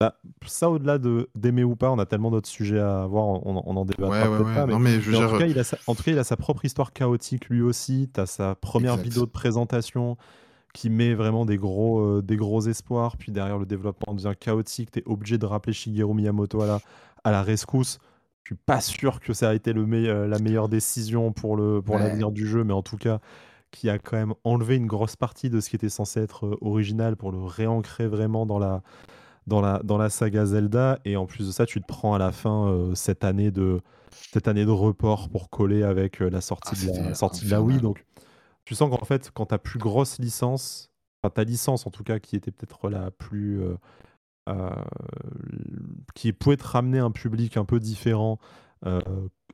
[0.00, 3.62] bah, ça au-delà de d'aimer ou pas, on a tellement d'autres sujets à avoir, on,
[3.64, 4.54] on en débattra Ouais, ouais, peut-être ouais.
[4.54, 4.66] pas.
[4.66, 6.10] Mais, Non, mais je veux mais en, tout cas, il a sa, en tout cas,
[6.10, 8.10] il a sa propre histoire chaotique lui aussi.
[8.12, 9.04] Tu as sa première Exact.
[9.04, 10.16] vidéo de présentation
[10.72, 13.16] qui met vraiment des gros, euh, des gros espoirs.
[13.16, 14.90] Puis derrière, le développement devient chaotique.
[14.90, 16.80] Tu es obligé de rappeler Shigeru Miyamoto à la,
[17.22, 17.98] à la rescousse.
[18.42, 21.56] Je suis pas sûr que ça a été le me- euh, la meilleure décision pour
[21.56, 23.20] le pour l'avenir du jeu, mais en tout cas,
[23.70, 26.56] qui a quand même enlevé une grosse partie de ce qui était censé être euh,
[26.60, 28.82] original pour le réancrer vraiment dans la,
[29.46, 30.98] dans la, dans la saga Zelda.
[31.04, 33.80] Et en plus de ça, tu te prends à la fin euh, cette, année de,
[34.32, 37.50] cette année de report pour coller avec euh, la sortie, Ah, de, la, sortie de
[37.50, 37.76] la Wii.
[37.76, 37.82] infernal.
[37.82, 38.06] Donc,
[38.64, 40.90] tu sens qu'en fait, quand ta plus grosse licence,
[41.22, 43.60] enfin ta licence en tout cas, qui était peut-être la plus.
[43.62, 43.74] euh,
[44.48, 44.68] euh,
[46.14, 48.38] qui pouvait te ramener un public un peu différent
[48.84, 49.00] euh,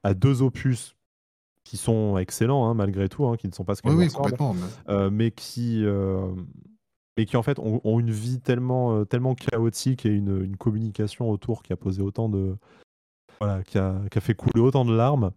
[0.02, 0.96] à deux opus
[1.62, 4.22] qui sont excellents hein, malgré tout, hein, qui ne sont pas Oui, Skyward oui, Sword,
[4.22, 4.54] complètement.
[4.54, 6.32] mais- euh, mais qui euh,
[7.16, 10.56] mais qui en fait ont, ont une vie tellement euh, tellement chaotique et une, une
[10.56, 12.56] communication autour qui a posé autant de
[13.40, 15.32] voilà qui a, qui a fait couler autant de larmes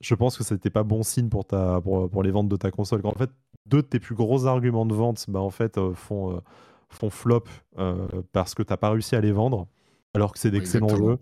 [0.00, 2.70] je pense que c'était pas bon signe pour ta pour, pour les ventes de ta
[2.70, 3.02] console.
[3.02, 3.30] Quand, en fait
[3.66, 6.40] deux de tes plus gros arguments de vente bah en fait euh, font euh,
[6.88, 7.44] font flop
[7.78, 9.68] euh, parce que t'as pas réussi à les vendre
[10.14, 11.18] alors que c'est d'excellents jeux.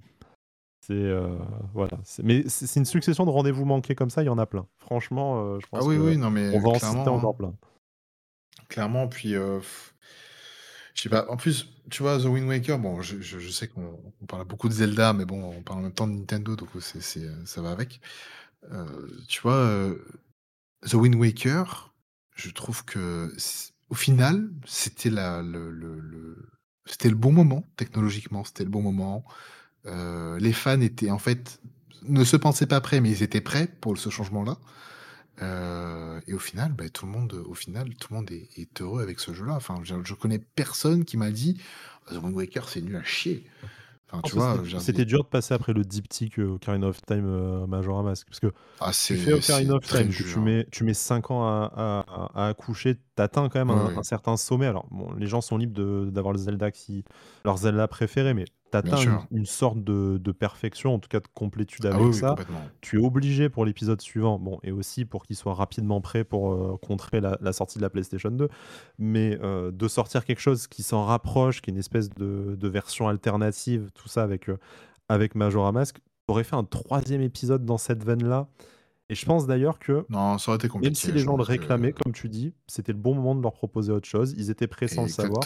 [0.83, 1.37] C'est euh,
[1.75, 1.99] voilà.
[2.23, 4.67] Mais c'est une succession de rendez-vous manqués comme ça il y en a plein.
[4.79, 7.09] Franchement euh, je pense Ah oui, que oui, non, mais on va en citer hein.
[7.09, 7.55] encore plein
[8.69, 9.61] Clairement, puis je
[10.95, 11.27] sais pas.
[11.29, 14.75] En plus, tu vois, The Wind Waker, bon, je, sais qu'on on parle beaucoup de
[14.75, 17.01] Zelda, mais bon, on parle en même temps de Nintendo, donc c'est,
[17.45, 18.01] ça va avec.
[19.29, 19.91] Tu vois,
[20.87, 21.93] The Wind Waker,
[22.37, 23.33] je trouve que
[23.91, 26.37] au final, c'était le,
[27.15, 29.25] bon moment technologiquement, c'était le bon moment.
[29.85, 31.61] Les fans étaient en fait
[32.03, 34.57] ne se pensaient pas prêts, mais ils étaient prêts pour ce changement-là.
[35.43, 38.81] Euh, et au final, bah, tout le monde, au final, tout le monde est, est
[38.81, 39.55] heureux avec ce jeu-là.
[39.55, 41.61] Enfin, je, je connais personne qui m'a dit
[42.09, 43.45] The Wind Waker, c'est nul à chier.
[44.13, 47.25] Enfin, tu vois, j'ai C'était dur de passer après le diptyque euh, Ocarina of Time
[47.27, 48.27] euh, Majora Mask.
[48.27, 51.73] Parce que ah, tu fais Ocarina of Time, tu, mets, tu mets 5 ans à,
[51.77, 54.67] à, à accoucher, t'atteins quand même un, certain sommet.
[54.67, 57.05] Alors, bon, les gens sont libres d'avoir le Zelda qui,
[57.45, 58.97] leur Zelda préféré, mais t'atteins
[59.31, 62.15] une, une sorte de, de perfection, en tout cas de complétude Ah oui, avec oui,
[62.19, 62.35] ça.
[62.81, 66.53] Tu es obligé pour l'épisode suivant, bon, et aussi pour qu'il soit rapidement prêt pour
[66.53, 68.49] euh, contrer la, la sortie de la PlayStation 2,
[68.99, 72.69] mais euh, de sortir quelque chose qui s'en rapproche, qui est une espèce de, de
[72.69, 74.59] version alternative, tout ça avec, euh,
[75.09, 75.99] avec Majora Mask,
[76.29, 78.47] aurait fait un troisième épisode dans cette veine-là.
[79.09, 81.13] Et je pense d'ailleurs que, Non, ça aurait été même si compliqué.
[81.13, 81.49] les gens le que.
[81.49, 84.35] réclamaient, comme tu dis, c'était le bon moment de leur proposer autre chose.
[84.39, 85.41] Ils étaient prêts sans le savoir.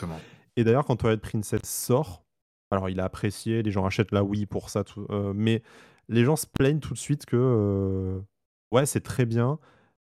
[0.57, 2.24] Et d'ailleurs, quand Twilight Princess sort,
[2.75, 5.62] alors il a apprécié, les gens achètent la Wii pour ça, tout, euh, mais
[6.09, 8.20] les gens se plaignent tout de suite que euh,
[8.72, 9.59] ouais, c'est très bien,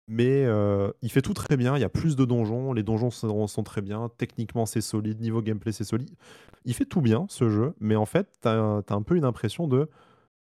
[0.09, 1.77] mais euh, il fait tout très bien.
[1.77, 5.21] Il y a plus de donjons, les donjons sont, sont très bien, techniquement c'est solide,
[5.21, 6.11] niveau gameplay c'est solide.
[6.65, 9.67] Il fait tout bien ce jeu, mais en fait, t'as as un peu une impression
[9.69, 9.91] de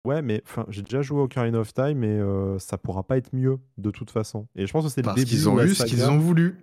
[0.05, 2.19] ouais, mais j'ai déjà joué au Ocarina of Time et
[2.59, 4.47] ça pourra pas être mieux de toute façon.
[4.55, 6.19] Et je pense que c'est le Parce qu'ils début de ont eu ce qu'ils ont
[6.19, 6.57] voulu.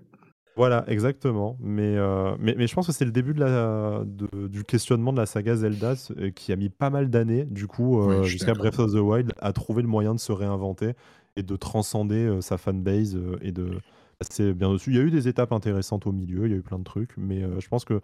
[0.56, 1.56] Voilà, exactement.
[1.60, 5.12] Mais, euh, mais, mais je pense que c'est le début de la, de- du questionnement
[5.12, 8.52] de la saga Zelda euh, qui a mis pas mal d'années, du coup, euh, jusqu'à.
[8.54, 10.92] Breath of the Wild, à trouver le moyen de se réinventer
[11.36, 13.70] et de transcender euh, sa fanbase et de
[14.18, 14.90] passer bien dessus.
[14.90, 16.84] Il y a eu des étapes intéressantes au milieu, il y a eu plein de
[16.84, 18.00] trucs, mais je pense que,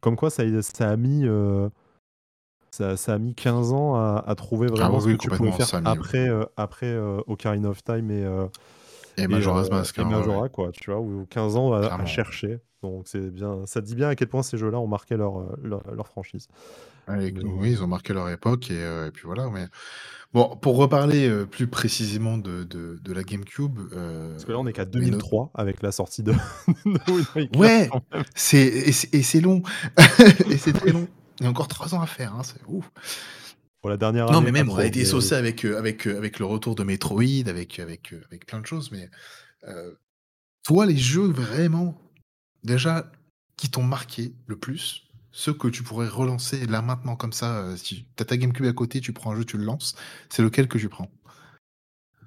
[0.00, 1.24] comme quoi, ça, a- ça a mis.
[2.70, 5.28] ça, ça a mis 15 ans à, à trouver Ah vraiment oui, ce que tu
[5.38, 8.46] pouvais faire après, euh, après euh, Ocarina of Time et, euh,
[9.18, 11.72] Et et, Majora's euh, Mask, et hein, ouais, Majora, quoi, tu vois, ou 15 ans
[11.72, 12.60] à, chercher.
[12.82, 15.56] Donc c'est bien, ça dit bien à quel point ces jeux-là ont marqué leur, euh,
[15.62, 16.46] leur, leur franchise.
[17.08, 19.48] Allez, Mais, oui, ils ont marqué leur époque et, euh, et puis voilà.
[19.50, 19.66] Mais
[20.32, 24.58] bon, pour reparler euh, plus précisément de, de, de la GameCube, euh, parce que là,
[24.58, 26.32] on est qu'à mais no- 2003 avec la sortie de,
[26.84, 27.90] de ouais,
[28.54, 29.62] et c'est et c'est long
[30.50, 31.08] et c'est très long.
[31.40, 32.90] Il y a encore trois ans à faire, hein, c'est ouf.
[33.80, 36.16] Pour la dernière Non, mais même on a été Mais saucé avec euh, avec euh,
[36.16, 38.90] avec le retour de Metroid, avec avec euh, avec plein de choses.
[38.90, 39.08] Mais
[39.64, 39.94] euh,
[40.64, 42.00] toi, les jeux vraiment
[42.64, 43.10] déjà
[43.56, 47.76] qui t'ont marqué le plus, ceux que tu pourrais relancer là maintenant comme ça, euh,
[47.76, 49.94] si t'as ta GameCube à côté, tu prends un jeu, tu le lances,
[50.28, 51.10] c'est lequel que tu prends?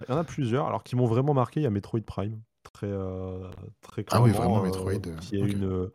[0.07, 1.59] il y en a plusieurs, alors qui m'ont vraiment marqué.
[1.59, 2.41] Il y a Metroid Prime,
[2.73, 3.47] très, euh,
[3.81, 4.93] très Ah oui, vraiment Metroid.
[4.93, 5.49] euh, euh, qui est ok.
[5.51, 5.89] une,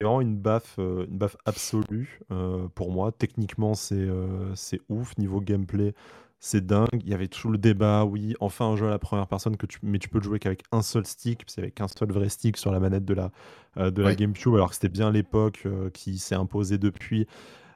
[0.00, 3.12] C'est vraiment une baffe, euh, une baffe absolue euh, pour moi.
[3.12, 5.16] Techniquement, c'est euh, c'est ouf.
[5.16, 5.94] Niveau gameplay,
[6.38, 6.86] c'est dingue.
[7.02, 9.64] Il y avait tout le débat, oui, enfin un jeu à la première personne, que
[9.66, 12.28] tu, mais tu peux le jouer qu'avec un seul stick, n'y avait qu'un seul vrai
[12.28, 13.30] stick sur la manette de la,
[13.78, 14.14] euh, de la Ouais.
[14.14, 17.26] GameCube, alors que c'était bien l'époque euh, qui s'est imposée depuis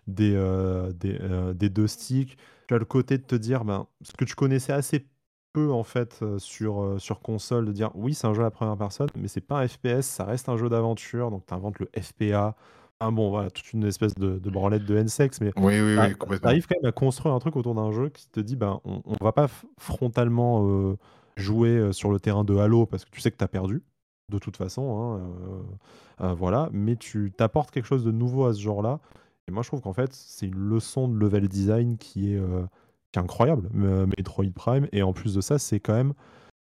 [0.08, 1.18] des, euh, des,
[1.54, 2.36] des deux sticks.
[2.68, 5.06] Tu as le côté de te dire, ben, ce que tu connaissais assez
[5.53, 8.44] peu en fait euh, sur, euh, sur console, de dire oui, c'est un jeu à
[8.44, 11.55] la première personne, mais c'est pas un FPS, ça reste un jeu d'aventure, donc tu
[11.55, 12.55] inventes le FPA.
[13.03, 16.14] Ah bon, voilà, toute une espèce de, de branlette de N-Sex, mais Oui, oui, oui,
[16.16, 16.48] complètement.
[16.48, 19.01] t'arrives quand même à construire un truc autour d'un jeu qui te dit, ben, on,
[19.07, 19.48] on va pas
[19.78, 20.96] frontalement euh,
[21.36, 23.82] jouer sur le terrain de Halo parce que tu sais que tu as perdu,
[24.28, 28.53] de toute façon, hein, euh, euh, voilà, mais tu t'apportes quelque chose de nouveau à
[28.53, 29.01] ce genre-là.
[29.48, 32.40] Et moi, je trouve qu'en fait, c'est une leçon de level design qui est,
[33.16, 34.88] incroyable, euh, Metroid Prime.
[34.92, 36.14] Et en plus de ça, c'est quand même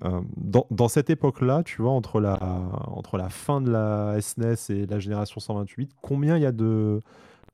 [0.05, 5.41] euh, dans, cette époque-là, tu vois, entre la, fin de la SNES et la génération
[5.41, 7.03] 128, combien il y a de,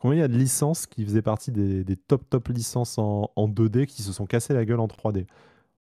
[0.04, 4.26] licences qui faisaient partie des, des top top licences en, en 2D qui se sont
[4.26, 5.26] cassées la gueule en 3D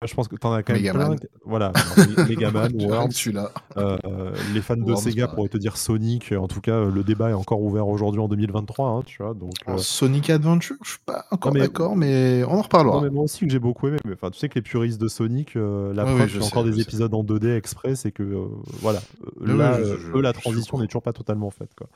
[0.04, 1.16] Je pense que tu en as quand même Megaman.
[1.16, 1.30] plein.
[1.46, 1.72] Voilà,
[2.28, 2.72] Megaman,
[3.12, 3.52] celui-là.
[3.78, 6.32] euh, les fans de Sega pourraient te dire Sonic.
[6.32, 9.36] En tout cas, le débat est encore ouvert aujourd'hui en 2023, hein, tu vois.
[9.36, 13.02] Donc, euh, Sonic Adventure, je suis pas encore d'accord, mais on en non, reparlera.
[13.02, 13.98] mais moi aussi que j'ai beaucoup aimé.
[14.06, 16.46] Mais tu sais que les puristes de Sonic, euh, la Oui, oui, preuve a sais,
[16.48, 16.82] encore des sais.
[16.82, 18.48] épisodes en 2D exprès, c'est que
[18.82, 19.02] voilà,
[19.40, 21.88] Oui, oui, là, je- je- eux, la transition n'est toujours pas totalement faite, quoi.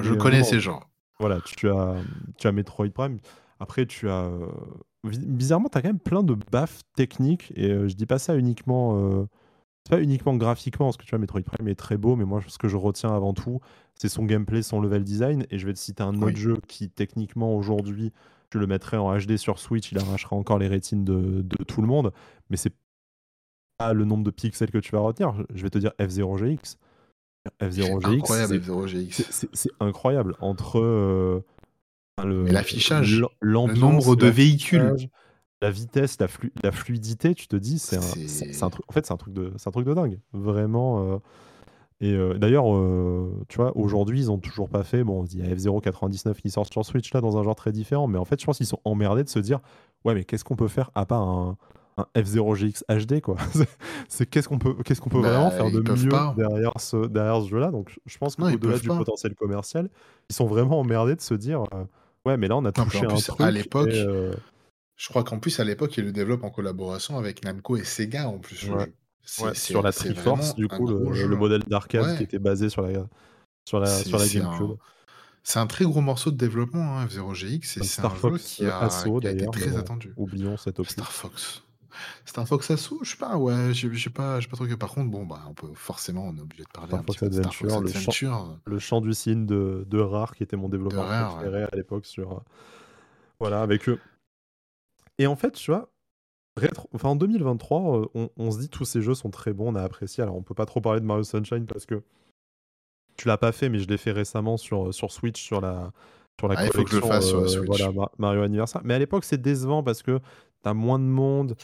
[0.00, 0.84] Je connais ces gens.
[1.18, 1.96] Voilà, tu as,
[2.38, 3.18] tu as Metroid Prime.
[3.58, 4.30] Après, tu as.
[5.04, 7.52] Bizarrement, tu as quand même plein de baffes techniques.
[7.56, 8.96] Et euh, je dis pas ça uniquement.
[8.98, 9.24] euh,
[9.86, 12.42] c'est pas uniquement graphiquement, parce que tu vois, Metroid Prime est très beau, mais moi,
[12.46, 13.60] ce que je retiens avant tout,
[13.94, 15.46] c'est son gameplay, son level design.
[15.50, 16.24] Et je vais te citer un Oui.
[16.30, 18.12] autre jeu qui, techniquement, aujourd'hui,
[18.52, 21.80] je le mettrais en HD sur Switch, il arrachera encore les rétines de, de tout
[21.80, 22.12] le monde.
[22.50, 22.74] Mais c'est
[23.78, 25.34] pas le nombre de pixels que tu vas retenir.
[25.54, 26.76] Je vais te dire F0GX.
[27.46, 29.48] C'est F0GX, incroyable, c'est- F0GX.
[29.54, 30.36] c'est- incroyable.
[30.40, 30.78] Entre.
[30.78, 31.40] euh,
[32.18, 34.96] l'affichage, l'am- l'ambiance, le nombre de véhicules.
[35.62, 38.84] la vitesse, la, flu- la fluidité, tu te dis, c'est un, truc.
[38.88, 40.18] En fait, c'est un truc de, c'est un truc de dingue.
[40.32, 41.12] Vraiment.
[41.14, 41.18] euh,
[42.00, 45.04] Et euh, d'ailleurs, euh, tu vois, aujourd'hui, ils ont toujours pas fait.
[45.04, 48.06] Bon, il y a F099 qui sort sur Switch là dans un genre très différent,
[48.06, 49.60] mais en fait, je pense qu'ils sont emmerdés de se dire
[50.04, 51.56] ouais, mais qu'est-ce qu'on peut faire à part un,
[52.16, 53.36] F0GX HD quoi?
[54.08, 56.34] C'est qu'est-ce qu'on peut, qu'est-ce qu'on peut Bah, vraiment faire de mieux pas.
[56.38, 57.70] derrière ce, derrière ce jeu-là?
[57.70, 58.96] Donc, je pense qu'au-delà du pas.
[58.96, 59.90] potentiel commercial,
[60.30, 61.84] ils sont vraiment emmerdés de se dire euh,
[62.26, 63.50] ouais, mais là, on a Non, touché en un plus, à truc.
[63.52, 64.34] l'époque, euh,
[64.96, 68.28] je crois qu'en plus, à l'époque, ils le développent en collaboration avec Namco et Sega
[68.28, 69.54] en plus, ouais.
[69.54, 73.06] sur la Triforce, du un coup, le, modèle d'arcade qui était basé sur la,
[73.66, 74.72] sur la, sur la GameCube.
[74.72, 74.76] un,
[75.42, 78.20] c'est un très gros morceau de développement, hein, F0GX, et Comme c'est un Star jeu
[78.20, 78.88] Fox qui euh, a,
[79.20, 80.12] qui a été très bon, attendu.
[80.16, 80.92] oublions cet opus.
[80.92, 81.62] Star Fox.
[82.24, 84.76] Star Fox Assault, je sais pas, ouais, j'ai j'ai pas, j'ai pas trouvé.
[84.76, 87.20] Par contre, bon, bah, on peut forcément, on est obligé de parler un petit Fox
[87.20, 91.06] peu de Fox Adventure, le chant du cygne de, de Rare, qui était mon développeur
[91.06, 91.32] Rare.
[91.36, 91.40] ouais.
[91.42, 92.32] préféré à l'époque sur...
[92.32, 92.40] euh,
[93.38, 93.98] Voilà, avec eux.
[95.18, 95.90] Et en fait, tu vois,
[96.56, 96.88] rétro...
[96.94, 99.74] enfin, en 2023, euh, on, on se dit tous ces jeux sont très bons, on
[99.74, 100.22] a apprécié.
[100.22, 102.02] Alors, on peut pas trop parler de Mario Sunshine parce que
[103.16, 105.92] tu l'as pas fait, mais je l'ai fait récemment sur, sur Switch, sur la,
[106.38, 107.66] sur la Ah, il faut que je le collection fasse sur la euh, Switch.
[107.66, 108.80] voilà, Ma- Mario Anniversaire.
[108.84, 110.20] Mais à l'époque, c'est décevant parce que
[110.62, 111.54] t'as moins de monde.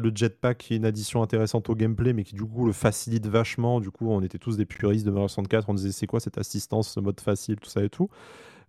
[0.00, 3.26] Le jetpack qui est une addition intéressante au gameplay, mais qui du coup le facilite
[3.26, 3.80] vachement.
[3.80, 5.68] Du coup, on était tous des puristes de Mario 64.
[5.68, 8.08] On disait c'est quoi cette assistance, ce mode facile, tout ça et tout.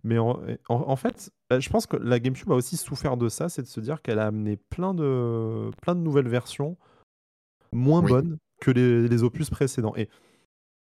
[0.04, 3.28] Mais en, en- en fait, euh, je pense que la GameCube a aussi souffert de
[3.28, 6.76] ça, c'est de se dire qu'elle a amené plein de, plein de nouvelles versions
[7.72, 8.10] moins Oui.
[8.10, 9.94] bonnes que les, les opus précédents.
[9.96, 10.08] Et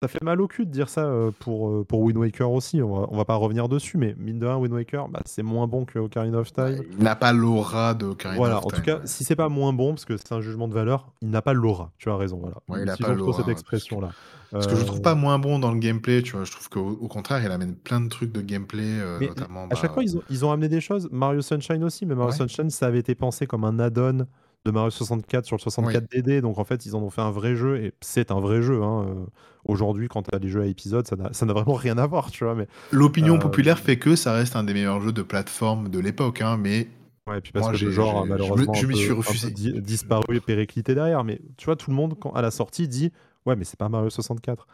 [0.03, 2.81] ça fait mal au cul de dire ça euh, pour, euh, pour Wind Waker aussi.
[2.81, 5.43] On va, on va pas revenir dessus, mais mine de rien, Wind Waker, bah, c'est
[5.43, 6.81] moins bon que Ocarina of Time.
[6.97, 8.83] il n'a pas l'aura de Ocarina Voilà, of en tout Time.
[8.85, 9.01] cas, ouais.
[9.05, 11.53] si c'est pas moins bon, parce que c'est un jugement de valeur, il n'a pas
[11.53, 11.91] l'aura.
[11.97, 12.57] Tu as raison, voilà.
[12.67, 13.37] Ouais, il a Utilisons pas trop l'aura.
[13.39, 14.09] cette expression-là.
[14.51, 16.43] parce que je trouve Euh, pas moins bon dans le gameplay, tu vois.
[16.43, 19.67] Je trouve qu'au au contraire, il amène plein de trucs de gameplay, euh, Mais notamment.
[19.71, 21.07] à chaque Bah, fois, ils ont, ils ont amené des choses.
[21.11, 24.27] Mario Sunshine aussi, mais Mario ouais, Sunshine, ça avait été pensé comme un add-on
[24.65, 25.63] de Mario 64 sur le oui.
[25.63, 26.41] 64 DD.
[26.41, 27.77] Donc en fait, ils en ont fait un vrai jeu.
[27.83, 28.81] Et c'est un vrai jeu.
[28.83, 29.05] hein.
[29.07, 29.25] Euh,
[29.65, 32.43] Aujourd'hui, quand tu as des jeux à épisodes, ça n'a vraiment rien à voir, tu
[32.43, 32.53] vois.
[32.53, 35.99] Mais L'opinion euh, populaire fait que ça reste un des meilleurs jeux de plateforme de
[35.99, 36.87] l'époque, hein, mais
[37.27, 39.51] ouais, et puis parce moi, que le genre malheureusement je m'y suis refusé.
[39.51, 41.23] di- disparu et périclité derrière.
[41.23, 43.11] Mais tu vois, tout le monde, quand, à la sortie, dit
[43.45, 44.67] Ouais, mais c'est pas Mario 64.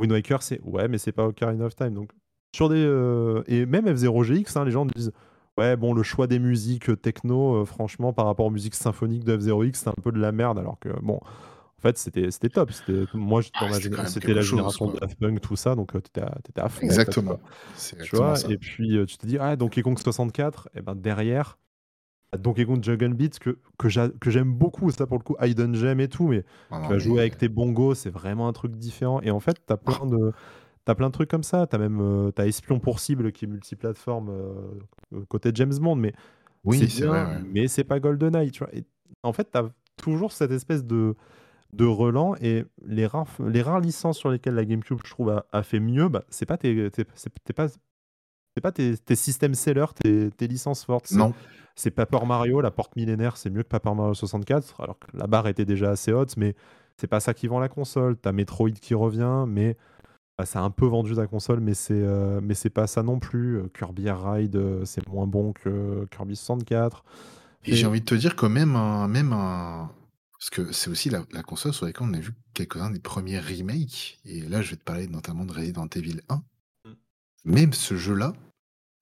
[0.00, 1.94] Wind Waker, c'est Ouais, mais c'est pas Ocarina of Time.
[1.94, 2.10] Donc,
[2.54, 2.76] sur des.
[2.84, 5.12] euh, Et même F0GX, hein, les gens disent
[5.58, 9.24] Ouais, bon, le choix des musiques euh, techno, euh, franchement, par rapport aux musiques symphoniques
[9.24, 10.58] de F0X, c'est un peu de la merde.
[10.58, 12.72] Alors que, bon, en fait, c'était c'était top.
[12.72, 14.98] C'était moi, Ah, dans c'était la chose, génération de.
[15.00, 15.74] Daft Punk, tout ça.
[15.74, 17.38] Donc, euh, t'étais à, t'étais à fond, en fait, quoi.
[17.38, 17.40] Exactement.
[18.02, 18.48] Tu vois, ça.
[18.50, 21.58] et puis euh, tu te dis, ah, Donkey Kong 64, et ben derrière,
[22.30, 25.36] t'as Donkey Kong Jungle Beat que, que j'a- que j'aime beaucoup, ça pour le coup,
[25.40, 28.52] Hidden Gem et tout, mais Non, tu vas jouer avec tes bongos, c'est vraiment un
[28.52, 29.20] truc différent.
[29.22, 30.32] Et en fait, t'as plein de,
[30.88, 31.66] t'as plein de trucs comme ça.
[31.66, 36.14] T'as même euh, t'as Espion pour cible qui est multiplateforme euh, côté James Bond, mais
[36.14, 36.22] c'est
[36.64, 37.26] oui, c'est vrai.
[37.26, 37.42] bien, ouais.
[37.52, 38.74] mais c'est pas GoldenEye, tu vois.
[38.74, 38.84] Et
[39.22, 39.68] en fait, t'as
[39.98, 41.14] toujours cette espèce de,
[41.74, 45.44] de relan et les rares, les rares licences sur lesquelles la GameCube, je trouve, a,
[45.52, 49.54] a fait mieux, bah, c'est pas tes, tes- c'est pas c'est pas tes, tes systèmes
[49.54, 51.10] sellers, tes, tes licences fortes.
[51.12, 51.34] Non.
[51.76, 55.26] c'est Paper Mario, la porte millénaire, c'est mieux que Paper Mario 64, alors que la
[55.26, 56.54] barre était déjà assez haute, mais
[56.96, 58.16] c'est pas ça qui vend la console.
[58.16, 59.76] T'as Metroid qui revient, mais
[60.38, 63.02] bah, ça a un peu vendu ta console, mais c'est, euh, mais c'est pas ça
[63.02, 63.58] non plus.
[63.58, 67.04] Euh, Kirby Air Ride, euh, c'est moins bon que Kirby 64.
[67.64, 69.90] Et j'ai envie de te dire que même un, même un...
[70.38, 73.40] Parce que c'est aussi la, la console sur laquelle on a vu quelques-uns des premiers
[73.40, 74.20] remakes.
[74.24, 76.36] Et là, je vais te parler notamment de Resident Evil 1.
[76.36, 76.90] Mm.
[77.44, 78.32] Même ce jeu-là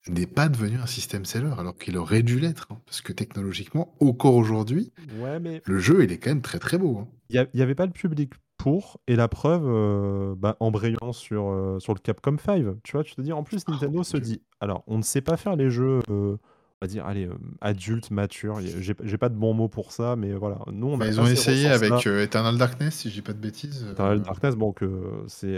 [0.07, 2.67] n'est pas devenu un système seller, alors qu'il aurait dû l'être.
[2.71, 2.79] hein.
[2.87, 6.77] parce que technologiquement, encore aujourd'hui, Ouais, mais le jeu, il est quand même très très
[6.79, 6.97] beau.
[6.97, 7.07] hein.
[7.29, 8.33] il n'y avait pas le public
[8.67, 12.91] pour, et la preuve, euh, bah, en brillant sur, euh, sur le Capcom 5, tu
[12.93, 15.37] vois, tu te dis, en plus, Oh, Nintendo se dit, alors, on ne sait pas
[15.37, 19.35] faire les jeux, euh, on va dire, allez, euh, adultes, matures, j'ai j'ai pas de
[19.35, 22.57] bon mot pour ça, mais voilà, nous, on a ils ont essayé avec euh, Eternal
[22.57, 23.87] Darkness, si dis pas de bêtises.
[23.91, 24.85] Eternal Darkness, bon, que
[25.27, 25.57] c'est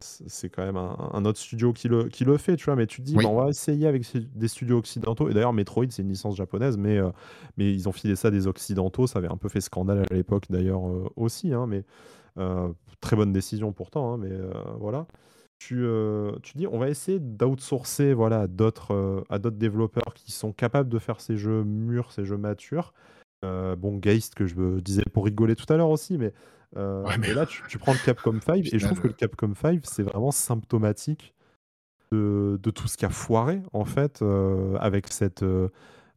[0.00, 2.86] c'est quand même un, un autre studio qui le, qui le fait, tu vois, mais
[2.86, 3.22] tu te dis, Oui.
[3.24, 4.04] bah, on va essayer avec
[4.34, 5.28] des studios occidentaux.
[5.28, 6.98] Et d'ailleurs, Metroid, c'est une licence japonaise, mais,
[7.58, 9.06] mais ils ont filé ça des occidentaux.
[9.06, 10.80] Ça avait un peu fait scandale à l'époque, d'ailleurs,
[11.16, 11.52] aussi.
[11.52, 11.84] hein, mais
[13.00, 15.06] très bonne décision pourtant, hein, mais euh, voilà.
[15.58, 20.12] Tu, euh, tu dis, on va essayer d'outsourcer voilà, à d'autres euh, à d'autres développeurs
[20.14, 22.92] qui sont capables de faire ces jeux mûrs, ces jeux matures.
[23.44, 26.32] Euh, bon, Geist, que je me disais pour rigoler tout à l'heure aussi, mais,
[26.76, 29.06] euh, Ouais, mais là, tu, tu prends le Capcom 5, au et je trouve que
[29.06, 31.34] le Capcom 5, c'est vraiment symptomatique
[32.12, 35.44] de, de tout ce qui a foiré, en fait, euh, avec cette,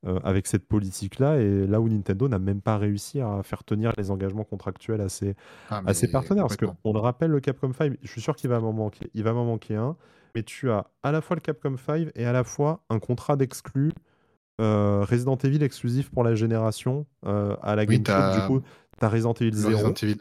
[0.06, 3.92] euh, avec cette politique-là, et là où Nintendo n'a même pas réussi à faire tenir
[3.98, 5.36] les engagements contractuels à ses,
[5.70, 6.48] ah, à ses partenaires.
[6.48, 9.10] Parce qu'on le rappelle, le Capcom 5, je suis sûr qu'il va m'en manquer.
[9.14, 9.96] Il va m'en manquer un,
[10.36, 13.36] mais tu as à la fois le Capcom 5 et à la fois un contrat
[13.36, 13.92] d'exclus
[14.60, 18.42] euh, Resident Evil exclusif pour la génération euh, à la Oui, GameCube.
[18.42, 18.62] Du coup,
[19.00, 20.18] tu as Resident Evil le 0, Resident Evil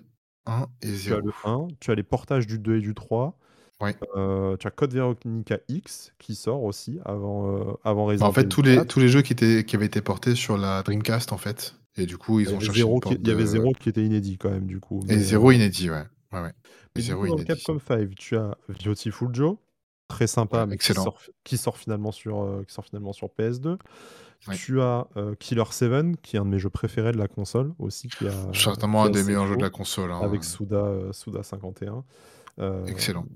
[0.47, 1.21] 1 et tu as 0.
[1.21, 3.37] le 1, tu as les portages du 2 et du 3,
[3.81, 3.99] Ouais.
[4.17, 8.33] Heu, tu as Code Veronica X qui sort aussi avant, heu, avant Bah, en Resident
[8.33, 8.87] fait, Evil tous les 4.
[8.87, 12.07] tous les jeux qui étaient qui avaient été portés sur la Dreamcast, en fait et
[12.07, 13.45] du coup, Il ils y ont avait cherché une 0 qui porte il y avait
[13.45, 16.05] de 0 qui était inédit quand même du coup, et mais 0 heu inédit, ouais.
[16.33, 16.53] Ouais, ouais.
[16.97, 17.45] mais du 0 coup, dans le inédit.
[17.45, 19.57] Capcom 5, tu as Beautiful Joe,
[20.09, 20.95] très Ouais, sympa, qui excellent.
[20.95, 23.79] sort qui sort finalement sur, heu, qui sort finalement sur PS2.
[24.47, 24.59] Ouais.
[24.59, 25.09] Tu as,
[25.41, 28.33] Killer 7 qui est un de mes jeux préférés de la console aussi, qui a
[28.53, 32.05] Certainement un des meilleurs jeux de la console, avec hein, Suda, heu, Suda51.
[32.59, 33.27] Hem, Excellent.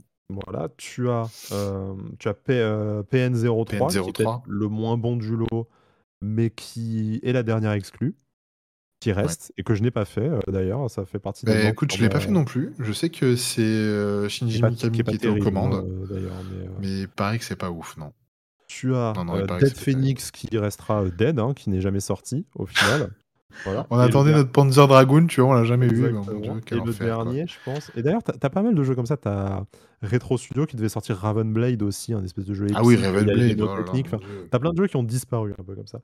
[0.44, 4.42] Voilà, tu as, hem, tu as P heu, PN03 qui est peut-être PN03.
[4.46, 5.68] le moins bon du lot,
[6.20, 8.14] mais qui est la dernière exclue,
[9.00, 9.22] qui Ouais.
[9.22, 11.72] reste et que je n'ai pas fait, heu, d'ailleurs, ça fait partie des Beh, bancs
[11.72, 12.72] écoute, je l'ai pas fait non plus.
[12.78, 15.84] Je sais que c'est, qui Shinji qui Mikami pas qui était aux commandes
[16.50, 18.12] mais mais il paraît que c'est pas ouf, non.
[18.68, 19.76] Tu as, Non, non, Dead.
[19.76, 23.10] Phoenix qui restera, dead, hein, qui n'est jamais sorti au final.
[23.64, 26.78] Voilà On et attendait notre Panzer Dragoon, tu vois, on l'a jamais exactement et quel
[26.78, 27.24] le enfer, quoi.
[27.24, 29.16] dernier, je pense et d'ailleurs, tu as pas mal de jeux comme ça.
[29.16, 29.64] Tu as
[30.02, 33.04] Retro Studio qui devait sortir Raven Blade aussi, un espèce de jeu Ah oui, épique,
[33.04, 34.48] il Raven y a les Blade, démos oh là là, techniques, mon enfin, Dieu.
[34.50, 36.00] tu as plein de jeux qui ont disparu un peu comme ça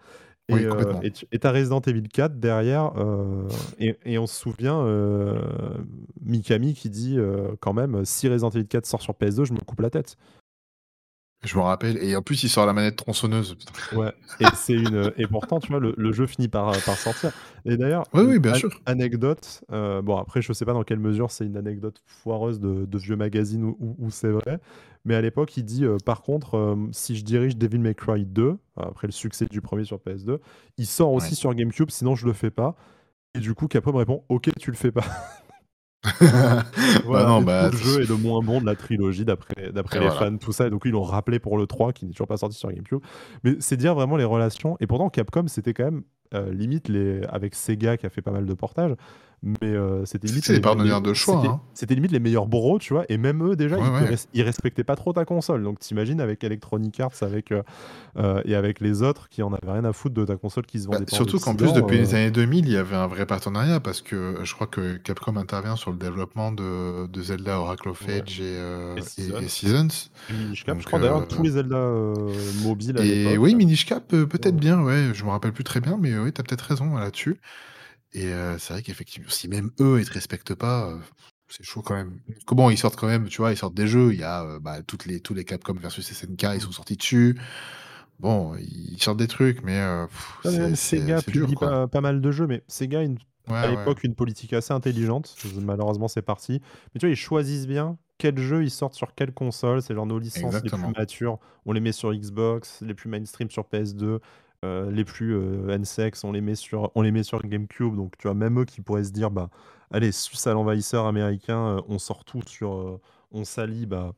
[0.48, 1.02] et Oui, heu complètement.
[1.02, 3.46] et tu et tu as Resident Evil 4 derrière, heu
[3.78, 5.36] et et on se souvient, heu,
[6.24, 7.18] Mikami qui dit,
[7.60, 10.16] quand même: «Si Resident Evil 4 sort sur PS2, je me coupe la tête».
[11.44, 13.56] Je me rappelle et en plus, il sort la manette tronçonneuse.
[13.90, 16.98] Ouais et c'est une, et pourtant, tu vois, le le jeu finit par, heu, par
[17.00, 17.32] sortir
[17.64, 18.80] et d'ailleurs, Oui, oui, bien sûr.
[18.86, 22.84] anecdote, heu, bon après je sais pas dans quelle mesure c'est une anecdote foireuse de
[22.86, 24.60] de vieux magazine ou ou ou c'est vrai,
[25.04, 28.58] mais à l'époque il dit, heu: «Par contre, si je dirige Devil May Cry 2»,
[28.76, 30.38] après le succès du 1er sur PS2,
[30.76, 31.30] «il sort Ouais.
[31.30, 32.76] aussi sur GameCube, sinon je le fais pas»
[33.34, 35.04] et du coup Capcom répond: «OK, tu le fais pas».
[36.04, 40.06] Bah non, bah, le jeu est le moins bon de la trilogie d'après d'après les
[40.06, 40.30] voilà.
[40.30, 42.36] fans, tout ça et donc ils l'ont rappelé pour le 3 qui n'est toujours pas
[42.36, 43.00] sorti sur GameCube.
[43.42, 46.02] Mais c'est dire vraiment les relations et pourtant Capcom c'était quand même,
[46.34, 48.94] heu, limite les avec Sega qui a fait pas mal de portages,
[49.42, 51.62] mais heu, c'était limite c'est les partenaires de choix, c'était hein.
[51.74, 53.04] c'était limite les meilleurs bros, tu vois?
[53.08, 54.18] Et même eux déjà Ouais, ils ouais.
[54.42, 57.62] respectaient pas trop ta console, donc tu imagines avec Electronic Arts, avec, heu
[58.18, 60.80] heu et avec les autres qui en avaient rien à foutre de ta console qui
[60.80, 62.96] se Bah, vendait pas en surtout qu'en plus, depuis les années 2000, il y avait
[62.96, 67.22] un vrai partenariat parce que je crois que Capcom intervient sur le développement de de
[67.22, 68.56] Zelda Oracle of Ouais Age et
[68.96, 71.50] et heu et et Seasons Seasons et Minish Cap, je donc crois d'ailleurs tous les
[71.52, 71.76] Zelda,
[72.54, 75.80] mobiles à et oui, Minish Cap, heu, peut-être bien, ouais, je me rappelle plus très
[75.80, 77.40] bien, mais oui, tu as peut-être raison, là-dessus
[78.12, 80.96] et c'est vrai qu'effectivement, si même eux, ils te respectent pas,
[81.48, 82.18] c'est chaud quand même.
[82.46, 84.82] Comment ils sortent quand même, tu vois, ils sortent des jeux, il y a, bah,
[84.82, 86.60] toutes les tous les Capcom versus SNK, ils Mmh.
[86.60, 87.38] sont sortis dessus.
[88.20, 89.78] Bon, ils sortent des trucs, mais
[90.44, 93.62] Non même Sega dur, publie pas pas mal de jeux, mais Sega a une à
[93.62, 93.70] ouais.
[93.70, 96.60] l'époque une politique assez intelligente, malheureusement c'est parti,
[96.94, 100.04] mais tu vois, ils choisissent bien quels jeux ils sortent sur quelle console, c'est genre
[100.04, 104.18] nos licences les plus matures, on les met sur Xbox, les plus mainstream sur PS2,
[104.64, 108.16] heu, les plus, heu, N-sex, on les met sur on les met sur GameCube, donc
[108.18, 109.50] tu vois, même eux qui pourraient se dire: «Bah,
[109.90, 113.00] allez, suce à l'envahisseur américain, heu, on sort tout sur, heu,
[113.32, 114.14] on s'allie», bah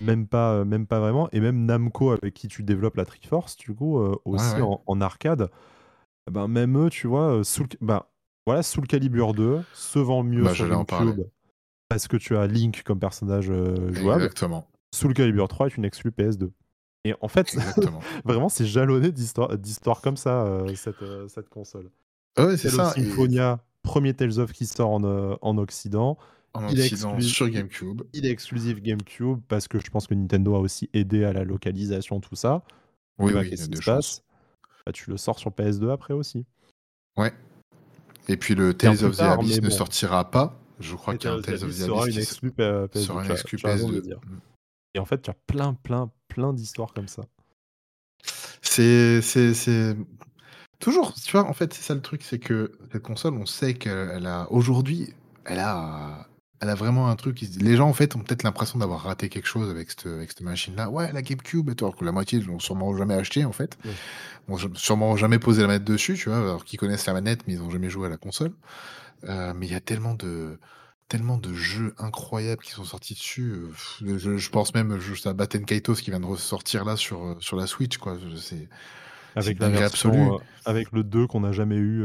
[0.00, 3.74] même pas, même pas vraiment et même Namco avec qui tu développes la Triforce, du
[3.74, 4.62] coup, Ouais, aussi ouais.
[4.62, 5.50] en en arcade,
[6.30, 8.10] ben, même eux, tu vois, Soul Ca bah,
[8.46, 10.68] voilà, Soul Calibur 2 se vend mieux Bah, sur.
[10.68, 11.26] GameCube
[11.88, 13.52] parce que tu as Link comme personnage,
[13.92, 14.24] jouable.
[14.24, 14.68] Exactement.
[14.94, 16.52] Soul Calibur 3 est une exclue PS2
[17.08, 17.54] et en fait,
[18.24, 21.90] vraiment, c'est jalonné d'histoires comme ça, cette, heu, cette console.
[22.38, 26.18] Ouais, ouais, c'est ça et Symphonia, 1er Tales of qui sort en, heu, en occident,
[26.54, 28.02] En il occident exclu sur GameCube.
[28.12, 31.44] il est exclusif GameCube parce que je pense que Nintendo a aussi aidé à la
[31.44, 32.62] localisation, tout ça
[33.18, 34.22] Oui, bah, oui, qu'est-ce qui se passe?
[34.84, 36.44] Bah, tu le sors sur PS2 après aussi.
[37.16, 37.32] Ouais
[38.28, 39.74] et puis le Tales of the tard, Abyss ne bon.
[39.74, 40.58] sortira pas.
[40.80, 42.50] Je crois qu'il y a un Tales of the Abyss sera une qui se exclue
[42.50, 44.00] P PS2, sera une le PS2.
[44.02, 44.38] dire Mmh.
[44.94, 47.24] et en fait, tu as plein, plein, plein d'histoires comme ça.
[48.62, 49.96] C'est c'est c'est
[50.80, 53.74] toujours, tu vois, en fait, c'est ça le truc, c'est que cette console, on sait
[53.74, 55.14] qu'elle a aujourd'hui,
[55.46, 56.28] elle a
[56.60, 59.46] elle a vraiment un truc les gens, en fait, ont peut-être l'impression d'avoir raté quelque
[59.46, 60.90] chose avec cette avec cette machine-là.
[60.90, 63.78] «Ouais, la GameCube et tout», alors que la moitié l'ont sûrement jamais acheté, en fait.
[63.84, 63.96] Oui.
[64.48, 66.38] Ont ja sûrement jamais posé la manette dessus, tu vois?
[66.38, 68.52] Alors qu'ils connaissent la manette, mais ils ont jamais joué à la console.
[69.24, 70.58] Heu, mais il y a tellement de
[71.08, 73.72] tellement de jeux incroyables qui sont sortis dessus, heu,
[74.18, 77.36] je je pense même juste à Baten Kaitos qui vient de ressortir là sur, heu,
[77.40, 78.18] sur la Switch, quoi.
[78.36, 78.68] C'est
[79.34, 82.02] Avec la version, heu, avec le 2 qu'on n'a jamais eu,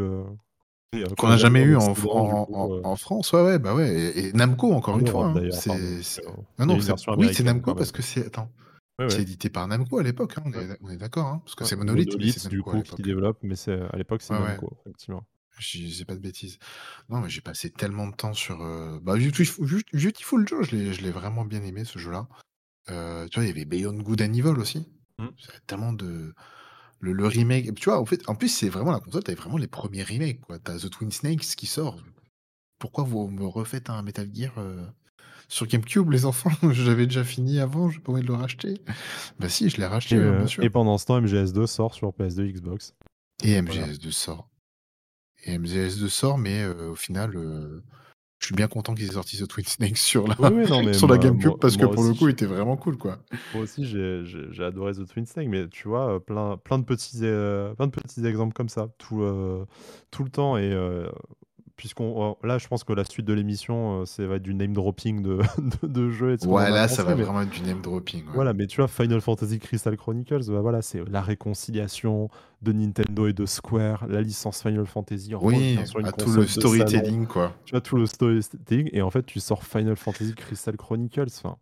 [1.18, 5.00] Qu'on n'a jamais eu en France, ouais, ouais, bah, ouais et et Namco encore En
[5.00, 5.44] une fois, hein.
[5.50, 6.24] C'est qu'il
[6.60, 6.80] non, non,
[7.16, 8.52] oui, c'est Namco parce que c'est attends,
[9.00, 9.24] Ouais, c'est ouais.
[9.24, 10.44] édité par Namco à l'époque, hein,
[10.82, 11.42] on est d'accord, hein?
[11.46, 14.34] Parce que c'est Monolith, Monolith, du coup, qui développe, mais à l'époque, c'est.
[14.36, 15.26] Namco, effectivement.
[15.62, 16.58] Je dis je dis pas de bêtises.
[17.10, 20.76] Non, mais j'ai passé tellement de temps sur, heu, bah, Beautif Beau Beautiful Joe, je
[20.76, 22.28] l'ai je l'ai vraiment bien aimé ce jeu-là.
[22.90, 24.88] Heu, tu vois, il y avait Beyond Good and Evil aussi.
[25.40, 26.34] Il y avait tellement de
[27.02, 29.42] le le remake tu vois, en fait, en plus, c'est vraiment la console, tu avais
[29.42, 30.60] vraiment les premiers remakes, quoi.
[30.60, 32.02] Tu as The Twin Snakes qui sort.
[32.80, 34.88] Pourquoi vous me refaites un Metal Gear, heu,
[35.50, 36.52] sur GameCube, les enfants?
[36.74, 38.82] J'avais déjà fini avant, je de le racheter.
[39.40, 40.66] Bah si, je l'ai racheté, Et, ouais, euh, bien sûr.
[40.66, 42.94] et pendant ce temps, MGS2 sort sur PS2 Xbox.
[43.44, 43.88] Et Voilà.
[43.88, 44.50] MGS2 sort.
[45.44, 47.34] Et MGS2 sort, mais au final,
[48.42, 50.84] je suis bien content qu'ils aient sorti The Twin Snake sur la, Oui, oui, non,
[50.84, 52.98] mais sur la moi, GameCube moi, parce que pour le coup, il était vraiment cool,
[52.98, 53.20] quoi.
[53.54, 57.74] moi aussi j'ai adoré The Twin Snake, mais tu vois, plein, plein, de petits, euh,
[57.76, 59.66] plein de petits exemples comme ça, tout, euh,
[60.10, 60.58] tout le temps.
[60.58, 61.08] Et euh,
[61.82, 64.72] puisqu'on là, je pense que la suite de l'émission, euh, ça va être du name
[64.74, 65.40] dropping de,
[65.82, 68.20] de, de jeux et Ouais, là, ça va mais vraiment être du name dropping.
[68.28, 68.32] ouais.
[68.36, 72.30] Voilà, mais tu vois, Final Fantasy Crystal Chronicles, bah voilà, c'est la réconciliation
[72.62, 76.42] de Nintendo et de Square, la licence Final Fantasy Oui, sur une à tout console
[76.42, 77.52] le storytelling, quoi.
[77.66, 81.26] Tu vois, tout le storytelling, et en fait, tu sors Final Fantasy Crystal Chronicles.
[81.44, 81.58] Enfin,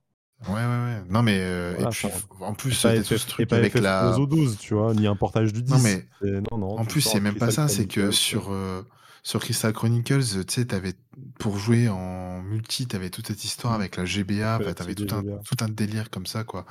[0.47, 1.01] Ouais, ouais, ouais.
[1.09, 2.07] Non, mais euh, et puis
[2.41, 4.11] en plus, t'as tout ce truc avec la.
[4.11, 5.71] FF11 ou 12, tu vois, ni un portage du 10.
[5.71, 8.81] Non, mais C'est- Non, non, en plus, c'est même pas ça, c'est que sur, euh,
[9.23, 10.93] sur Crystal Chronicles, tu sais, t'avais
[11.39, 13.81] pour jouer en multi, t'avais toute cette histoire Mm.
[13.81, 15.37] avec la GBA, enfin, t'avais Connectique tout un, GBA.
[15.45, 16.65] tout un délire comme ça, quoi.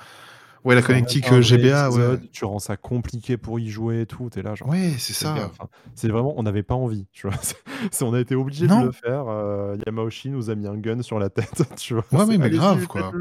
[0.64, 2.18] Ouais, la connectique euh, GBA, ouais.
[2.32, 4.28] tu rends ça compliqué pour y jouer et tout.
[4.28, 5.32] T'es là, genre, Ouais, c'est ça.
[5.46, 7.36] enfin, c'est vraiment, on n'avait pas envie, tu vois.
[8.02, 9.26] On a été obligé de le faire.
[9.28, 12.04] euh, Yamauchi nous a mis un gun sur la tête, tu vois.
[12.26, 13.12] ouais, mais, grave, quoi.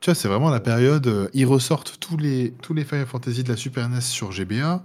[0.00, 3.42] Tu vois, c'est vraiment la période, euh, ils ressortent tous les, tous les Final Fantasy
[3.44, 4.82] de la Super NES sur GBA,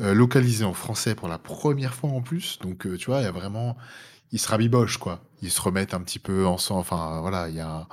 [0.00, 2.58] euh, localisés en français pour la première fois en plus.
[2.62, 3.76] Donc, euh, tu vois, il y a vraiment,
[4.32, 5.20] ils se rabibochent, quoi.
[5.42, 6.80] Ils se remettent un petit peu ensemble.
[6.80, 7.86] Enfin, voilà, il y a,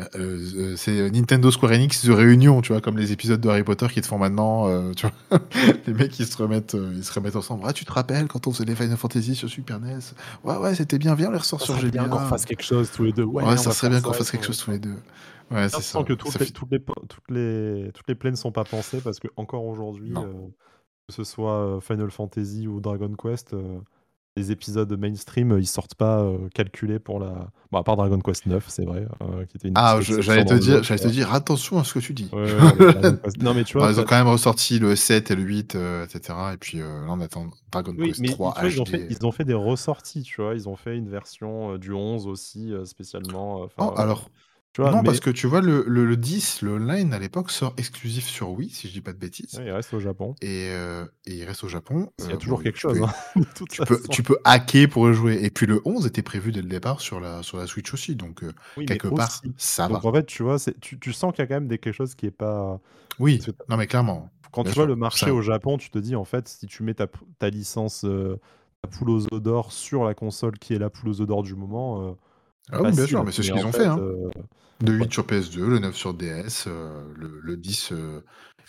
[0.00, 3.64] euh, euh, c'est Nintendo Square Enix de réunion, tu vois, comme les épisodes de Harry
[3.64, 5.40] Potter qui te font maintenant, euh, tu vois.
[5.86, 7.64] les mecs, ils se remettent, euh, ils se remettent ensemble.
[7.66, 9.98] Ah, tu te rappelles quand on faisait les Final Fantasy sur Super NES?
[10.44, 12.26] Ouais, ouais, c'était bien, viens, on les ressort Ça sur serait bien qu'on GBA.
[12.26, 13.24] fasse quelque chose tous les deux.
[13.24, 14.32] Ouais, Ouais, on ça va serait faire bien qu'on et fasse tout.
[14.32, 15.02] quelque chose tous les deux.
[15.50, 16.04] Ouais, c'est ça.
[16.04, 16.52] que toutes Ça les, fait...
[16.52, 20.32] toutes les, toutes les, toutes les plaines sont pas pensées parce que encore aujourd'hui, euh,
[21.08, 23.80] que ce soit euh, Final Fantasy ou Dragon Quest, euh,
[24.36, 27.50] les épisodes mainstream, ils sortent pas euh, calculés pour la.
[27.72, 30.54] Bon, à part Dragon Quest 9, c'est vrai, euh, qui était une Ah, j'allais te
[30.54, 32.28] dire, j'allais te dire, attention à ce que tu dis.
[32.32, 35.36] Ouais, ouais, non, mais tu Bon, vois, ils ont quand même ressorti le 7 et
[35.36, 36.52] le 8, euh, etc.
[36.54, 38.84] Et puis euh, là, on attend Dragon Oui, Quest mais 3 tu vois, ils, ont
[38.86, 40.54] fait, ils ont fait des ressorties, tu vois.
[40.54, 43.64] Ils ont fait une version euh, du 11 aussi, euh, spécialement.
[43.64, 43.92] euh, voilà.
[43.96, 44.30] alors,
[44.72, 47.18] Tu vois, non, mais parce que tu vois, le, le, le 10, le online à
[47.18, 49.58] l'époque, sort exclusif sur Wii, si je dis pas de bêtises.
[49.58, 50.34] ouais, il reste au Japon.
[50.40, 52.12] Et, euh, et il reste au Japon.
[52.18, 53.12] Il y Euh, a toujours bon, quelque chose, peux, hein,
[53.70, 55.40] tu, peux, tu peux hacker pour y jouer.
[55.42, 58.14] Et puis le 11 était prévu dès le départ sur la, sur la Switch aussi.
[58.14, 59.52] Donc, euh, Oui, quelque part, aussi.
[59.56, 60.08] ça Donc va.
[60.08, 62.14] en fait, tu vois, tu, tu sens qu'il y a quand même des, quelque chose
[62.14, 62.80] qui est pas.
[63.18, 64.30] Oui, non, mais clairement.
[64.52, 66.66] quand Bien tu vois le marché Ça, au Japon, tu te dis en fait, si
[66.66, 67.06] tu mets ta,
[67.38, 68.38] ta licence, euh,
[68.82, 72.10] ta poule aux d'or sur la console qui est la poule aux d'or du moment,
[72.10, 72.12] euh,
[72.72, 73.86] ah oui, bien sûr, mais c'est ce qu'ils ont fait, fait.
[73.86, 73.98] Hein.
[74.00, 74.30] euh,
[74.84, 75.10] Le 8 ouais.
[75.10, 78.20] sur PS2, le 9 sur DS, euh, le, le 10, euh,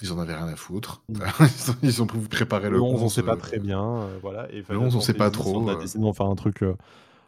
[0.02, 1.04] ils en avaient rien à foutre.
[1.84, 3.14] Ils, ont, préparé Le le 11, on 11.
[3.14, 4.50] sait pas euh, très bien, euh, voilà.
[4.52, 5.70] Et le Final 11, on sait pas Fantasy, on trop.
[5.70, 6.76] a euh, décidé d'en faire un truc euh,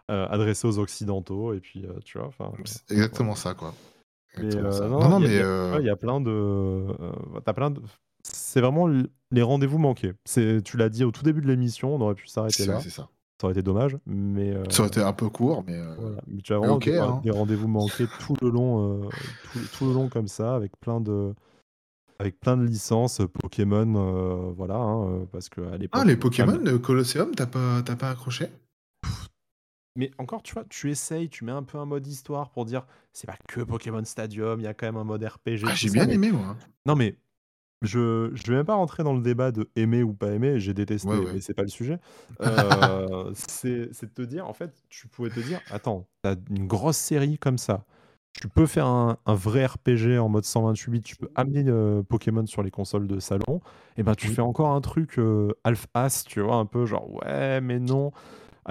[0.10, 3.74] euh, adressé aux occidentaux, et puis euh, tu vois, euh, c'est exactement ça, quoi.
[4.38, 4.88] Mais euh, ça.
[4.88, 6.94] non, Non, mais il y a- euh, y plein de, euh,
[7.46, 7.82] t'as plein de,
[8.24, 10.14] c'est vraiment les rendez-vous manqués.
[10.26, 12.80] C'est, tu l'as dit au tout début de l'émission, on aurait pu s'arrêter là.
[12.80, 13.10] c'est ça.
[13.42, 16.22] Ça aurait été dommage, mais euh, Ça aurait été un peu court, mais, euh, voilà.
[16.28, 17.22] Mais tu as vraiment des, Hein.
[17.24, 19.10] des rendez-vous manqués tout le long, euh,
[19.52, 21.34] tout, tout le long comme ça, avec plein de,
[22.20, 26.58] avec plein de licences euh, Pokémon, voilà, hein, parce qu'à Ah, l'époque, les quand même-
[26.60, 28.46] Pokémon, Colosseum, t'as pas, t'as pas accroché?
[29.98, 32.86] Mais encore, tu vois, tu essayes, tu mets un peu un mode histoire pour dire,
[33.12, 35.64] c'est pas que Pokémon Stadium, il y a quand même un mode RPG.
[35.66, 36.56] Ah, j'ai ça, bien mais- aimé, moi.
[36.86, 37.18] Non, mais
[37.82, 40.74] je je vais même pas rentrer dans le débat de aimer ou pas aimer, j'ai
[40.74, 41.34] détesté, Ouais, ouais.
[41.34, 42.00] mais c'est pas le sujet.
[42.42, 46.68] Euh, c'est c'est de te dire, en fait, tu pouvais te dire, attends, t'as une
[46.68, 47.86] grosse série comme ça,
[48.34, 52.04] tu peux faire un, un vrai RPG en mode 128 bits, tu peux amener euh,
[52.04, 53.62] Pokémon sur les consoles de salon,
[53.98, 54.30] et ben tu Oui.
[54.30, 58.12] fais encore un truc euh, half-ass, tu vois, un peu genre, ouais, mais non.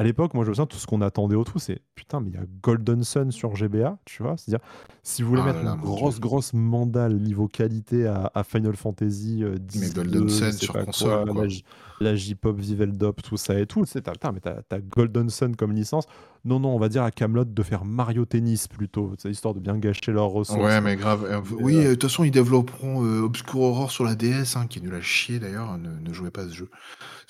[0.00, 2.30] À l'époque, moi je me souviens, tout ce qu'on attendait au tout, c'est putain, mais
[2.30, 4.38] il y a Golden Sun sur GBA, tu vois.
[4.38, 4.64] C'est-à-dire,
[5.02, 6.22] si vous voulez Ah mettre là une grosse, Dieu.
[6.22, 10.52] grosse mandale niveau qualité à, à Final Fantasy euh, Mais 10, Golden 2, je Sun
[10.52, 11.46] sur console, quoi, quoi.
[12.00, 16.06] La, J-Pop, Viveldop, tout ça et tout, c'est t'as, mais t'as, Golden Sun comme licence.
[16.44, 19.60] Non, non, on va dire à Camelot de faire Mario Tennis plutôt, c'est histoire de
[19.60, 20.58] bien gâcher leurs ressources.
[20.58, 21.26] Ouais, mais grave.
[21.28, 24.56] Euh, oui, euh, euh, de toute façon, ils développeront euh, Obscure Aurore sur la DS,
[24.56, 25.76] hein, qui est nul à chier d'ailleurs.
[25.76, 26.70] Ne, ne jouez pas à ce jeu.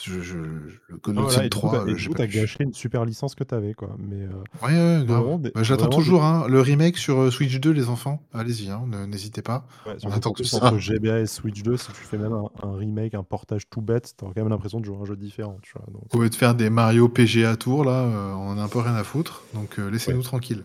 [0.01, 1.85] Je, je, le Golden Sun et du coup, 3,
[2.17, 3.97] t'as, et gâché une super licence que t'avais, quoi.
[3.99, 4.29] Mais
[4.63, 7.89] Ouais, ouais, vraiment des, Bah, J'attends des, toujours hein, le remake sur Switch 2, les
[7.89, 8.23] enfants.
[8.33, 9.67] Allez-y, hein, ne- n'hésitez pas.
[9.87, 10.59] Ouais, On attend tout ça.
[10.59, 13.81] entre GBA et Switch 2, si tu fais même un, un remake, un portage tout
[13.81, 15.87] bête, t'auras quand même l'impression de jouer un jeu différent, tu vois.
[15.91, 18.69] Donc, Au lieu de faire des Mario PGA Tour, là, euh, on en a un
[18.69, 19.43] peu rien à foutre.
[19.55, 19.93] Donc euh, ouais.
[19.93, 20.65] laissez-nous tranquilles.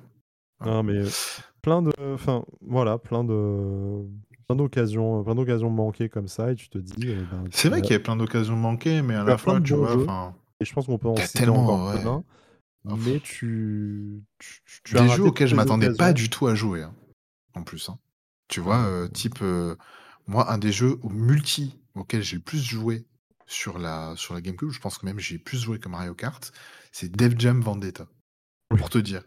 [0.59, 0.73] Voilà.
[0.75, 1.09] Non, mais euh,
[1.61, 4.03] plein de, enfin, voilà, plein de,
[4.47, 7.79] plein d'occasions, plein d'occasions manquées comme ça, et tu te dis, euh, ben, C'est vrai
[7.79, 9.95] tu qu'il y a plein d'occasions manquées, mais à la fois, tu vois,
[10.61, 12.01] et je pense qu'on peut en il y a citer tellement, ouais.
[12.01, 12.23] plein,
[12.97, 16.83] mais tu, tu, tu as Des jeux auxquels je m'attendais pas du tout à jouer,
[16.83, 16.93] hein,
[17.55, 17.97] en plus, hein.
[18.47, 19.39] Tu Ouais, vois, type,
[20.27, 23.05] moi, un des jeux multi auxquels j'ai le plus joué
[23.47, 26.51] sur la sur la GameCube, je pense que même j'ai plus joué que Mario Kart,
[26.91, 28.07] c'est Def Jam Vendetta,
[28.71, 28.79] Oui.
[28.79, 29.23] pour te dire.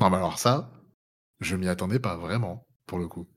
[0.00, 0.72] Non, mais alors ça,
[1.40, 3.28] je m'y attendais pas vraiment, pour le coup.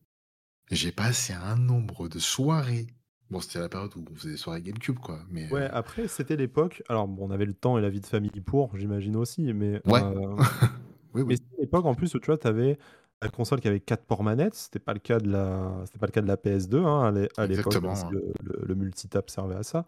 [0.72, 2.88] J'ai passé un nombre de soirées
[3.30, 6.08] bon, c'était la période où on faisait des soirées GameCube, quoi, mais Ouais, heu après,
[6.08, 6.84] c'était l'époque.
[6.90, 9.82] Alors, bon, on avait le temps et la vie de famille pour, j'imagine aussi, mais,
[9.86, 10.02] Ouais.
[11.14, 12.78] Oui, mais c'était l'époque en plus où tu vois, tu avais
[13.24, 14.56] la console qui avait 4 ports manettes.
[14.56, 17.12] C'était pas le cas de la c'était pas le cas de la PS2, hein, à
[17.12, 18.20] l'é à l'époque, ouais.
[18.66, 19.80] le multitap servait à ça.
[19.80, 19.86] Ouais.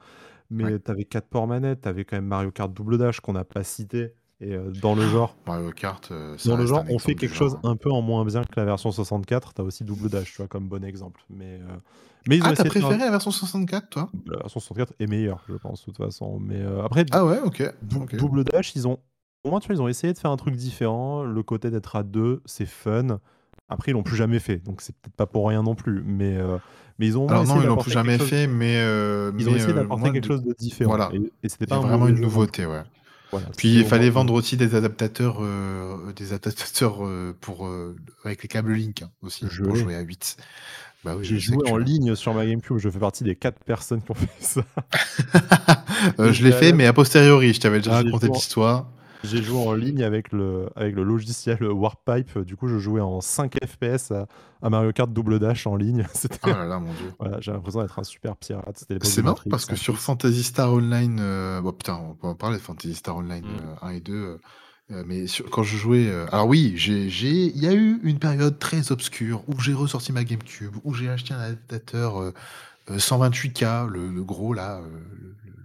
[0.49, 3.33] Mais tu avais 4 ports manettes, tu avais quand même Mario Kart Double Dash qu'on
[3.33, 6.99] n'a pas cité et dans le genre Mario Kart, ça dans le genre, un on
[6.99, 7.69] fait quelque chose hein.
[7.69, 9.53] un peu en moins bien que la version 64.
[9.53, 11.79] Tu as aussi Double Dash, tu vois, comme bon exemple, mais, heu,
[12.27, 14.09] mais ils ont Ah, tu as essayé de faire un préféré la version 64, toi?
[14.27, 17.39] la version 64 est meilleure, je pense, de toute façon, mais, heu, après Ah ouais,
[17.39, 18.15] OK, Dou OK.
[18.17, 18.99] Double Dash, ils ont
[19.45, 21.23] au moins, tu vois, ils ont essayé de faire un truc différent.
[21.23, 23.19] Le côté d'être à 2, c'est fun.
[23.69, 26.35] Après, ils l'ont plus jamais fait, donc c'est peut-être pas pour rien non plus, mais,
[26.37, 26.59] heu,
[26.99, 29.51] mais ils ont Alors non, ils l'ont plus jamais chose fait, mais, heu, ils ont
[29.51, 31.77] mais, essayé heu, d'apporter moi quelque de chose de différent voilà, et et c'était pas
[31.77, 32.83] un vraiment une nouveauté, ouais.
[33.31, 36.99] Voilà, Puis il fallait vendre aussi des adaptateurs, heu, des adaptateurs,
[37.41, 37.67] pour,
[38.23, 40.37] avec les câbles Link, hein, aussi, Je pour jouer à 8.
[41.03, 42.77] Bah oui, J'ai joué en ligne sur ma GameCube.
[42.77, 44.61] Je fais partie des 4 personnes qui ont fait ça.
[46.19, 48.87] Je l'ai fait, mais a posteriori, je t'avais déjà raconté l'histoire.
[49.25, 52.39] J'ai joué en ligne avec le avec le logiciel Warpipe.
[52.39, 54.27] Du coup, je jouais en 5 FPS à
[54.61, 56.05] à Mario Kart Double Dash en ligne.
[56.07, 57.15] Oh C'était là là, mon Dieu.
[57.19, 58.85] voilà, j'avais l'impression d'être un super pirate.
[59.01, 59.99] C'est marrant Matrix, parce que en sur plus.
[59.99, 63.57] Phantasy Star Online, heu, bon putain, on peut en parler de Phantasy Star Online, Mmh.
[63.59, 64.41] heu, 1 et 2, heu
[64.91, 68.19] heu, mais sur quand je jouais, alors oui, j'ai j'ai il y a eu une
[68.19, 72.33] période très obscure où j'ai ressorti ma GameCube, où j'ai acheté un adaptateur, heu
[72.91, 75.35] heu, 128K, le le gros là, le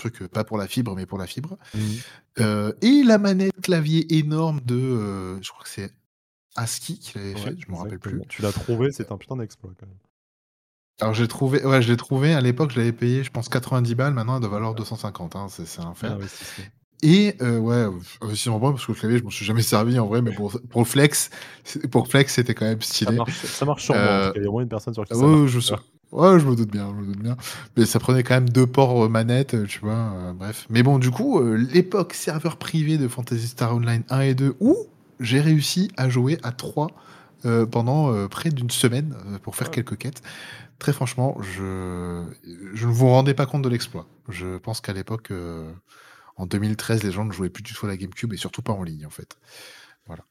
[0.00, 2.00] truc, heu, pas pour la fibre, mais pour la fibre, Mmh.
[2.40, 5.92] heu et la manette clavier énorme de, heu, je crois que c'est
[6.56, 8.22] ASCII qui l'avait Ouais, fait, je m'en rappelle plus.
[8.28, 9.98] Tu l'as trouvé, c'est un putain d'exploit, quand même.
[11.00, 13.94] Alors j'ai trouvé ouais, je l'ai trouvé à l'époque, je l'avais payé, je pense 90
[13.94, 14.74] balles, maintenant elle doit valoir OK.
[14.74, 16.72] 250, hein, c'est un enfer investissement.
[17.02, 17.86] et ouais,
[18.22, 20.82] investissement parce que le clavier, je m'en suis jamais servi en vrai, mais pour pour
[20.82, 21.30] le flex,
[21.92, 23.12] pour flex, c'était quand même Ça stylé.
[23.12, 24.38] marche ça marche sur moi, en tout Heu, cas.
[24.40, 25.74] Il y a au moins une personne sur qui ça ouais, marche, je?
[26.12, 27.36] Ouais, je me doute bien, je me doute bien,
[27.76, 30.12] mais ça prenait quand même 2 ports, heu, manette, heu, tu vois?
[30.30, 34.34] Heu, bref, mais bon, du coup, l'époque serveur privé de Phantasy Star Online 1 et
[34.34, 34.76] 2 où
[35.20, 36.88] j'ai réussi à jouer à 3,
[37.44, 39.74] heu, pendant, près d'une semaine, pour faire Ouais.
[39.74, 40.22] quelques quêtes.
[40.80, 42.24] Très franchement, je
[42.74, 44.08] je ne vous rendez pas compte de l'exploit.
[44.28, 45.32] Je pense qu'à l'époque,
[46.36, 48.72] en 2013, les gens ne jouaient plus du tout à la GameCube et surtout pas
[48.74, 49.36] en ligne, en fait.
[50.10, 50.24] Voilà.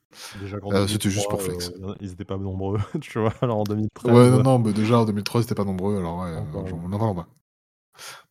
[0.72, 1.74] Heu, c'était juste 2003, pour flex.
[1.84, 3.34] a ils étaient pas nombreux, tu vois?
[3.42, 3.66] Alors en
[4.04, 6.32] Ouais, 2013, non, heu non, bah, déjà en 2003, ils étaient pas nombreux, alors ouais,
[6.34, 6.90] N'en parlons pas.
[6.90, 7.28] n'en parlons pas.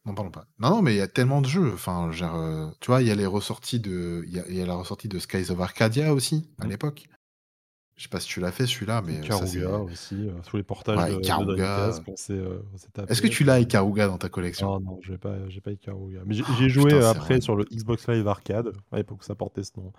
[0.04, 0.46] N'en parlons pas.
[0.58, 3.10] Non, non, mais il y a tellement de jeux, enfin, heu, tu vois, il y
[3.10, 5.60] a les ressorties de il y a il y a la ressortie de Skies of
[5.60, 6.70] Arcadia aussi, à Mmh.
[6.70, 7.08] l'époque.
[7.98, 10.62] Je sais pas si tu l'as fait celui-là, mais Ikaruga c'est aussi, heu, tous les
[10.62, 11.90] portages ouais, de Ikaruga.
[12.16, 12.40] s'est
[13.08, 14.68] Est-ce que tu l'as Ikaruga dans ta collection?
[14.68, 17.56] non, non, j'ai pas j'ai pas Ikaruga, mais j'ai ai joué, Putain, c'est après sur
[17.56, 19.92] le Xbox Live Arcade, à l'époque où ça portait ce nom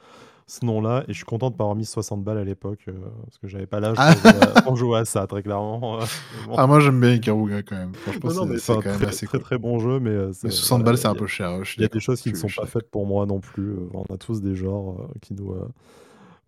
[0.48, 2.86] ce nom-là et je suis content de pas avoir mis 60 balles à l'époque,
[3.26, 4.16] parce que j'avais pas l'âge Ah!
[4.64, 6.00] pour jouer à ça très clairement,
[6.48, 6.56] bon.
[6.58, 7.94] Ah moi j'aime bien Ikaruga quand même.
[7.94, 9.46] Franchement, Non, non, c'est quand même très, assez très, cool.
[9.46, 11.86] très bon jeu, mais Mais c'est 60 voilà, balles, c'est un peu cher, il y
[11.86, 12.02] a des d'accord.
[12.02, 15.08] choses qui ne sont pas faites pour moi non plus, on a tous des genres,
[15.22, 15.54] qui nous,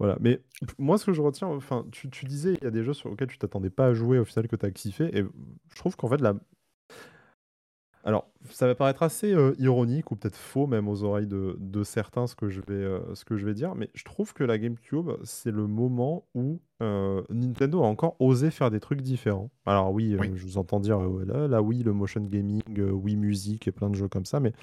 [0.01, 0.41] voilà, mais
[0.79, 3.09] moi ce que je retiens, enfin, tu tu disais, il y a des jeux sur
[3.11, 5.95] lesquels tu t'attendais pas à jouer, au final que tu as kiffé et je trouve
[5.97, 6.35] qu'en fait la
[8.03, 11.83] alors, ça va paraître assez, heu, ironique ou peut-être faux même aux oreilles de de
[11.83, 14.43] certains ce que je vais, heu, ce que je vais dire, mais je trouve que
[14.43, 19.51] la GameCube, c'est le moment où, heu, Nintendo a encore osé faire des trucs différents.
[19.67, 20.31] Alors oui, Oui.
[20.33, 23.95] je vous entends dire, la la Wii, le motion gaming, Wii Music et plein de
[23.95, 24.53] jeux comme ça, mais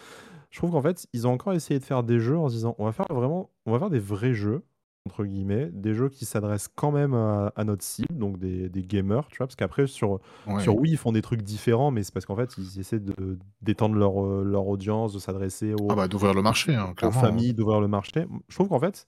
[0.50, 2.74] je trouve qu'en fait, ils ont encore essayé de faire des jeux en se disant:
[2.78, 4.64] «On va faire vraiment on va faire des vrais jeux»,
[5.08, 8.84] entre guillemets, des jeux qui s'adressent quand même à à notre cible, donc des des
[8.84, 9.48] gamers, tu vois?
[9.48, 10.20] Parce qu'après sur
[10.56, 10.78] sur Ouais.
[10.78, 13.96] Wii, ils font des trucs différents, mais c'est parce qu'en fait, ils essaient de d'étendre
[13.96, 17.40] leur, heu, leur audience, de s'adresser Ah aux bah, d'ouvrir le marché, hein, aux clairement,
[17.40, 17.42] hein.
[17.42, 18.26] familles, d'ouvrir le marché.
[18.48, 19.06] Je trouve qu'en fait,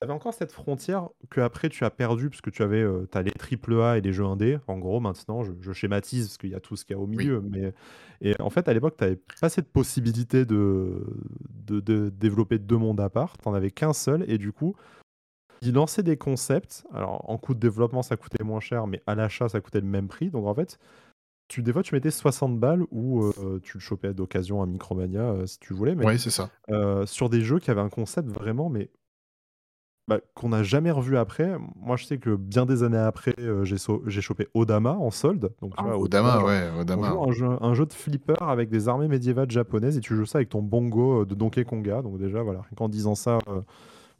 [0.00, 3.22] tu avais encore cette frontière qu'après tu as perdue parce que tu avais, tu as
[3.22, 6.50] les triple A et les jeux indés, en gros maintenant, je je schématise parce qu'il
[6.50, 7.26] y a tout ce qu'il y a au Oui.
[7.26, 7.74] milieu, mais
[8.22, 11.04] et en fait, à l'époque, tu avais pas cette possibilité de
[11.50, 14.76] de de développer 2 mondes à part, tu en avais qu'un seul et du coup,
[15.62, 16.84] ils lançaient des concepts.
[16.92, 19.86] Alors en coût de développement, ça coûtait moins cher, mais à l'achat, ça coûtait le
[19.86, 20.78] même prix, donc en fait,
[21.48, 25.32] tu des fois, tu mettais 60 balles ou heu, tu le chopais d'occasion à Micromania,
[25.32, 26.50] heu, si tu voulais, mais Ouais, c'est ça.
[26.70, 28.90] heu, sur des jeux qui avaient un concept vraiment mais
[30.08, 31.56] Bah, qu'on n'a jamais revu après.
[31.74, 33.34] Moi, je sais que bien des années après,
[33.64, 35.52] j'ai chopé Odama en solde.
[35.60, 39.08] Donc Ah, vois, Odama, ouais, Odama, un jeu un jeu de flipper avec des armées
[39.08, 42.02] médiévales japonaises et tu joues ça avec ton bongo, de Donkey Konga.
[42.02, 43.38] Donc déjà, voilà, qu'en disant ça,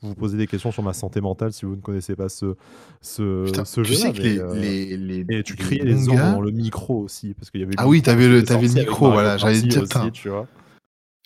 [0.07, 2.55] vous posez des questions sur ma santé mentale si vous ne connaissez pas ce
[3.01, 6.09] ce Putain, ce tu sais jeu-là, que les heu les les et tu criais les
[6.09, 8.69] ordres dans le micro aussi, parce qu'il y avait Ah oui, tu avais le avais
[8.69, 10.47] le micro, voilà, j'allais dire, aussi, tu vois?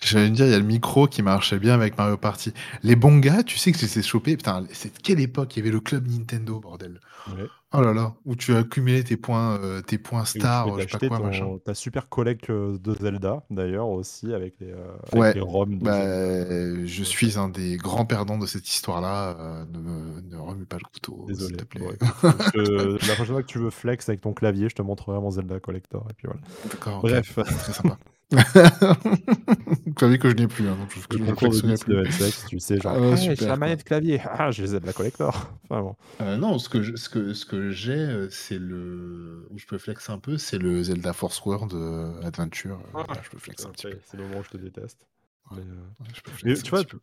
[0.09, 2.53] J'allais te dire, il y a le micro qui marchait bien avec Mario Party.
[2.83, 5.57] Les bongas, tu sais que je les ai chopés, putain, c'est de quelle époque?
[5.57, 7.01] Il y avait le club Nintendo, bordel.
[7.29, 7.47] Ouais.
[7.73, 11.21] Oh là là, où tu accumulais tes points, heu, tes points stars, je sais pas
[11.21, 11.57] machin.
[11.65, 15.85] ta super collecte, heu, de Zelda, d'ailleurs aussi avec les, avec Ouais, les ROM de
[15.85, 20.37] Zelda, bah, je suis un des grands perdants de cette histoire-là, heu, ne me ne
[20.37, 21.87] remue pas le couteau, s'il te plaît.
[23.07, 25.61] la prochaine fois que tu veux flex avec ton clavier, je te montrerai mon Zelda
[25.61, 27.01] collector et puis voilà.
[27.03, 27.35] Bref.
[27.35, 27.99] très sympa.
[29.97, 31.07] Clavier que je n'ai plus, hein, donc je je
[31.49, 31.95] de beats plus.
[31.95, 34.21] de N-Sex, tu sais, genre: Ah, «Hey, j'ai la manette clavier.
[34.25, 35.35] Ah, j'ai le Zelda collector».
[35.65, 35.97] Enfin bon.
[36.21, 39.67] Heu, non, ce que je ce que ce que j'ai, heu, c'est le où je
[39.67, 43.07] peux flex un peu, c'est le Zelda Force World, heu, Adventure, Ah!
[43.09, 43.97] là, je peux flex un petit peu.
[43.97, 45.07] est, c'est le moment où je te déteste.
[45.51, 46.99] Ouais, Mais je peux tu vois, peu.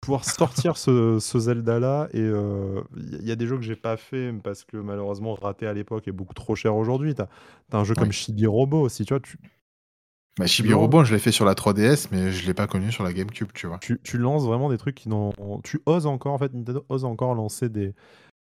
[0.00, 3.62] pouvoir sortir ce ce Zelda-là et il y a il y a des jeux que
[3.64, 7.14] j'ai pas fait parce que malheureusement raté à l'époque et beaucoup trop cher aujourd'hui.
[7.14, 7.28] Tu as
[7.78, 8.12] un jeu comme.
[8.12, 9.20] Chibi Robo aussi, tu vois?
[9.20, 9.38] Tu
[10.38, 13.12] Bah, Robo, je l'ai fait sur la 3DS, mais je l'ai pas connu sur la
[13.12, 13.78] GameCube, tu vois?
[13.78, 15.32] tu tu lances vraiment des trucs qui n'ont
[15.62, 17.94] tu oses encore en fait, Nintendo ose encore lancer des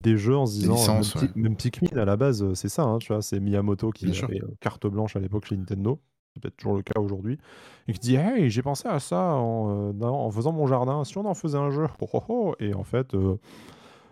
[0.04, 1.56] des jeux en se disant, heu, même ouais.
[1.56, 3.22] Pikmin à la base, heu, c'est ça, hein, tu vois?
[3.22, 6.00] C'est Miyamoto Bien qui avait, heu, carte blanche à l'époque chez Nintendo.
[6.34, 7.40] C'est peut-être toujours le cas aujourd'hui
[7.88, 11.04] et qui dit: «Hey, j'ai pensé à ça en, faisant mon jardin.
[11.04, 11.88] Si on en faisait un jeu?
[12.02, 13.16] Oh, oh, oh!» et en fait,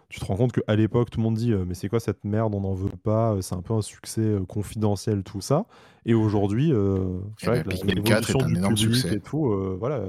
[0.10, 2.24] tu te rends compte qu'à l'époque, tout le monde dit: «Heu, mais c'est quoi cette
[2.24, 2.54] merde?
[2.56, 5.66] On n'en veut pas, heu, c'est un peu un succès, heu, confidentiel, tout ça»
[6.06, 9.16] et aujourd'hui, Et bah, la Pikmin 4 l'évolution est un du énorme succès.
[9.16, 10.02] et tout, heu, voilà,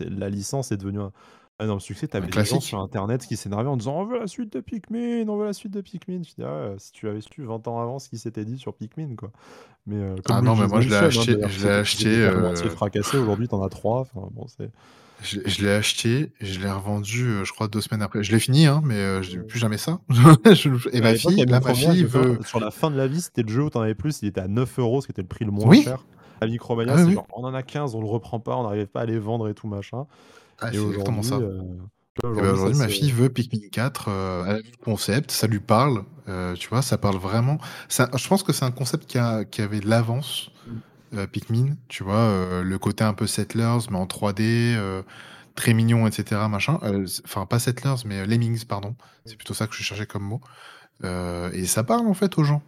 [0.00, 1.12] la licence est devenue un
[1.60, 2.08] un énorme succès.
[2.08, 4.60] Tu avais des gens sur internet qui s'énervaient en disant: «On veut la suite de
[4.60, 6.22] Pikmin, on veut la suite de Pikmin».
[6.24, 8.74] Je dis: «Ah si tu avais su 20 ans avant ce qui s'était dit sur
[8.74, 9.30] Pikmin, quoi».
[9.86, 12.30] Mais Ah non, mais moi je l'ai hein, acheté qui je l'ai acheté,
[12.70, 14.70] fracasser, aujourd'hui, tu en as 3, enfin bon, c'est
[15.24, 18.22] je l'ai je l'ai acheté, je l'ai revendu, heu, je crois 2 semaines après.
[18.24, 19.44] Je l'ai fini, hein, mais heu, j'ai Mmh.
[19.44, 20.00] plus jamais ça.
[20.54, 23.20] Je et ma fille, là, ma fille je veut sur la fin de la vie,
[23.22, 25.12] c'était le jeu où tu en avais plus, il était à 9 €, ce qui
[25.12, 25.84] était le prix le moins Oui!
[25.84, 26.06] cher.
[26.40, 27.12] À Micromania, Ah c'est oui.
[27.12, 29.48] genre: «On en a 15, on le reprend pas», on n'arrivait pas à les vendre
[29.48, 30.06] et tout machin
[30.60, 31.42] Ah, et c'est exactement ça
[32.32, 35.60] bah, aujourd'hui, ma fille veut Pikmin 4, heu, elle a vu le concept, ça lui
[35.60, 36.04] parle,
[36.58, 36.82] tu vois?
[36.82, 39.88] Ça parle vraiment ça je pense que c'est un concept qui a qui avait de
[39.88, 40.50] l'avance,
[41.32, 42.18] Pikmin, tu vois?
[42.30, 45.04] Heu, le côté un peu Settlers, mais en 3D, heu,
[45.54, 46.78] très mignon et cetera, machin,
[47.24, 48.96] enfin pas Settlers, mais Lemmings, pardon.
[49.26, 50.40] C'est plutôt ça que je cherchais comme mot,
[51.04, 52.62] et ça parle, en fait, aux gens.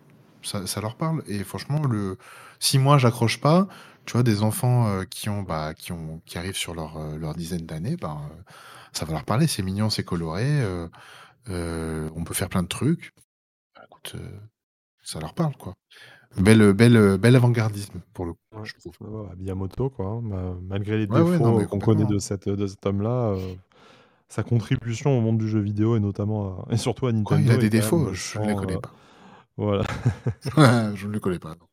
[0.44, 2.18] Ça leur parle et franchement, le
[2.60, 3.68] si moi j'accroche pas,
[4.06, 4.23] tu vois?
[4.24, 6.98] Des enfants, heu, qui ont, bah, qui ont arrivent sur leur,
[7.36, 8.20] dizaine d'années, ben,
[8.93, 9.47] ça va leur parler.
[9.48, 10.47] C'est mignon, c'est coloré,
[11.48, 13.12] on peut faire plein de trucs.
[13.77, 13.86] Bah,
[15.02, 15.74] ça leur parle, quoi.
[16.38, 18.94] Bel, bel, bel avant-gardisme, pour le coup, Ouais, je trouve.
[19.00, 22.18] ouais, Miyamoto, quoi, hein, ma malgré les non, défauts, qu'on connaît de
[22.56, 23.56] de cet homme-là, heu,
[24.28, 27.40] sa contribution au monde du jeu vidéo et notamment à et surtout à Quoi?
[27.40, 28.12] Il a Nintendo des même, défauts?
[28.12, 28.92] Je ne les connais pas.
[29.56, 29.84] voilà.
[30.94, 31.65] Je ne le connais pas, non.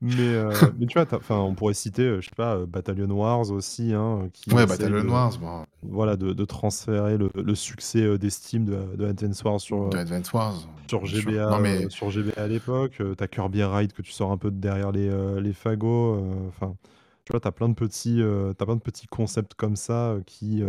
[0.00, 3.10] Mais heu, mais tu vois, enfin, on pourrait citer, heu, je sais pas, heu, Battalion
[3.10, 7.54] Wars aussi, hein, qui Ouais, Battalion de Wars, bon voilà, de de transférer le le
[7.54, 10.54] succès, d'estime de de Advance Wars sur, De Advance Wars,
[10.86, 11.06] sur.
[11.06, 14.30] GBA, Non, mais sur GBA à l'époque, heu, tu as Kirby Ride que tu sors
[14.32, 15.10] un peu de derrière les,
[15.40, 16.74] les fagots, enfin,
[17.24, 20.62] tu vois, tu as plein de petits, as plein de petits concepts comme ça, qui,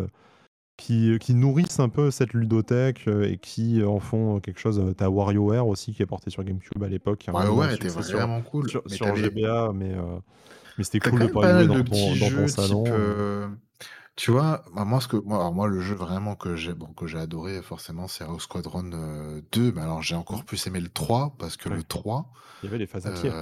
[0.81, 4.79] qui, heu, qui nourrissent un peu cette ludothèque, heu et qui en font quelque chose,
[4.79, 8.03] heu, tu as WarioWare aussi qui est porté sur GameCube à l'époque, WarioWare était sur
[8.11, 9.93] vraiment cool, sur mais sur GBA, mais
[10.77, 13.15] mais c'était cool de pas dans de ton dans ton type, salon,
[14.15, 14.63] tu vois?
[14.73, 17.19] Bah, moi, ce que moi alors moi, le jeu vraiment que j'ai bon, que j'ai
[17.19, 20.41] adoré forcément, c'est Rogue Squadron, heu, 2, mais alors j'ai Mmh.
[20.41, 21.83] encore plus aimé le 3 parce que le Ouais.
[21.83, 22.31] 3,
[22.61, 23.35] Il y avait les phases à pied.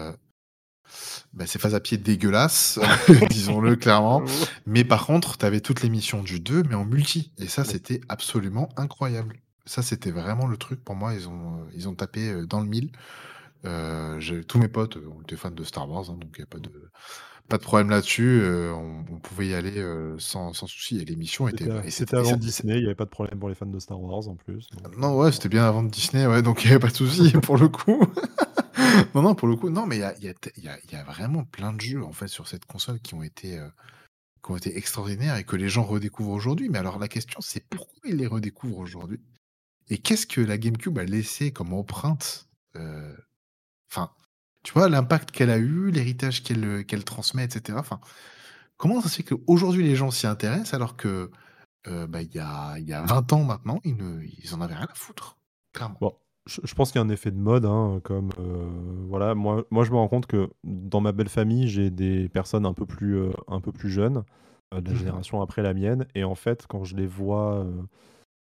[0.89, 2.79] Heu, bah, c'est phase à pied dégueulasse,
[3.29, 4.23] disons-le clairement,
[4.65, 7.31] mais par contre, tu avais toutes les missions du 2, mais en multi.
[7.37, 9.37] Et ça, c'était absolument incroyable.
[9.65, 10.83] Ça, c'était vraiment le truc.
[10.83, 12.89] Pour moi, ils ont, heu, ils ont tapé, heu, dans le mille.
[14.19, 16.43] J'ai tous mes potes, heu, on était fans de Star Wars, hein, donc il y
[16.43, 16.71] a pas de
[17.49, 19.83] pas de problème là-dessus, on on pouvait y aller,
[20.19, 20.99] sans sans souci.
[20.99, 23.55] Et les missions étaient C'était avant Disney, il y avait pas de problème pour les
[23.55, 26.63] fans de Star Wars en plus, donc Non, ouais, c'était bien avant Disney, ouais, donc
[26.63, 28.03] il y avait pas de souci pour le coup.
[29.15, 30.23] Non, non, pour le coup, non, mais il
[30.91, 33.71] y a vraiment plein de jeux, en fait, sur cette console qui ont été, heu,
[34.43, 36.69] qui ont été extraordinaires et que les gens redécouvrent aujourd'hui.
[36.69, 39.21] Mais alors la question, c'est pourquoi ils les redécouvrent aujourd'hui?
[39.89, 42.49] Et qu'est-ce que la GameCube a laissé comme empreinte?
[42.77, 43.17] Heu,
[43.91, 44.11] enfin,
[44.63, 47.79] tu vois, l'impact qu'elle a eu, l'héritage qu'elle, qu'elle transmet et cetera.
[47.81, 48.01] Enfin,
[48.77, 51.31] comment ça se fait qu'aujourd'hui les gens s'y intéressent alors que,
[51.85, 53.97] bah, il y a y a 20 ans maintenant, ils
[54.43, 55.37] ils en avaient rien à foutre,
[55.73, 55.97] clairement.
[56.01, 56.15] Bon,
[56.63, 58.67] je pense qu'il y a un effet de mode, hein, comme, heu,
[59.07, 62.65] voilà, moi moi je me rends compte que dans ma belle famille, j'ai des personnes
[62.65, 64.23] un peu plus, heu, un peu plus jeunes,
[64.73, 65.19] heu, de la Mmh mh.
[65.19, 67.65] génération après la mienne et en fait, quand je les vois,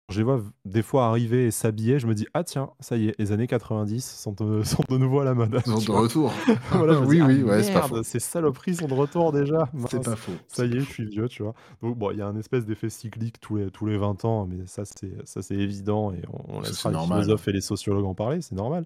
[0.08, 3.08] je les vois des fois arriver et s'habiller, je me dis: «Ah tiens, ça y
[3.08, 5.98] est, les années 90 sont de sont de nouveau à la mode», Ils sont de
[5.98, 6.32] retour.
[6.70, 8.02] Voilà, dis: Oui, «Ah oui, ouais, c'est pas faux.
[8.04, 11.28] ces saloperies sont de retour déjà, C'est pas faux, ça y est, je suis vieux»,
[11.28, 11.54] tu vois?
[11.82, 14.46] Donc bon, il y a un espèce d'effet cyclique tous les tous les 20 ans,
[14.46, 18.04] mais ça c'est ça c'est évident et on on laissera les philosophes et les sociologues
[18.06, 18.84] en parler, c'est normal.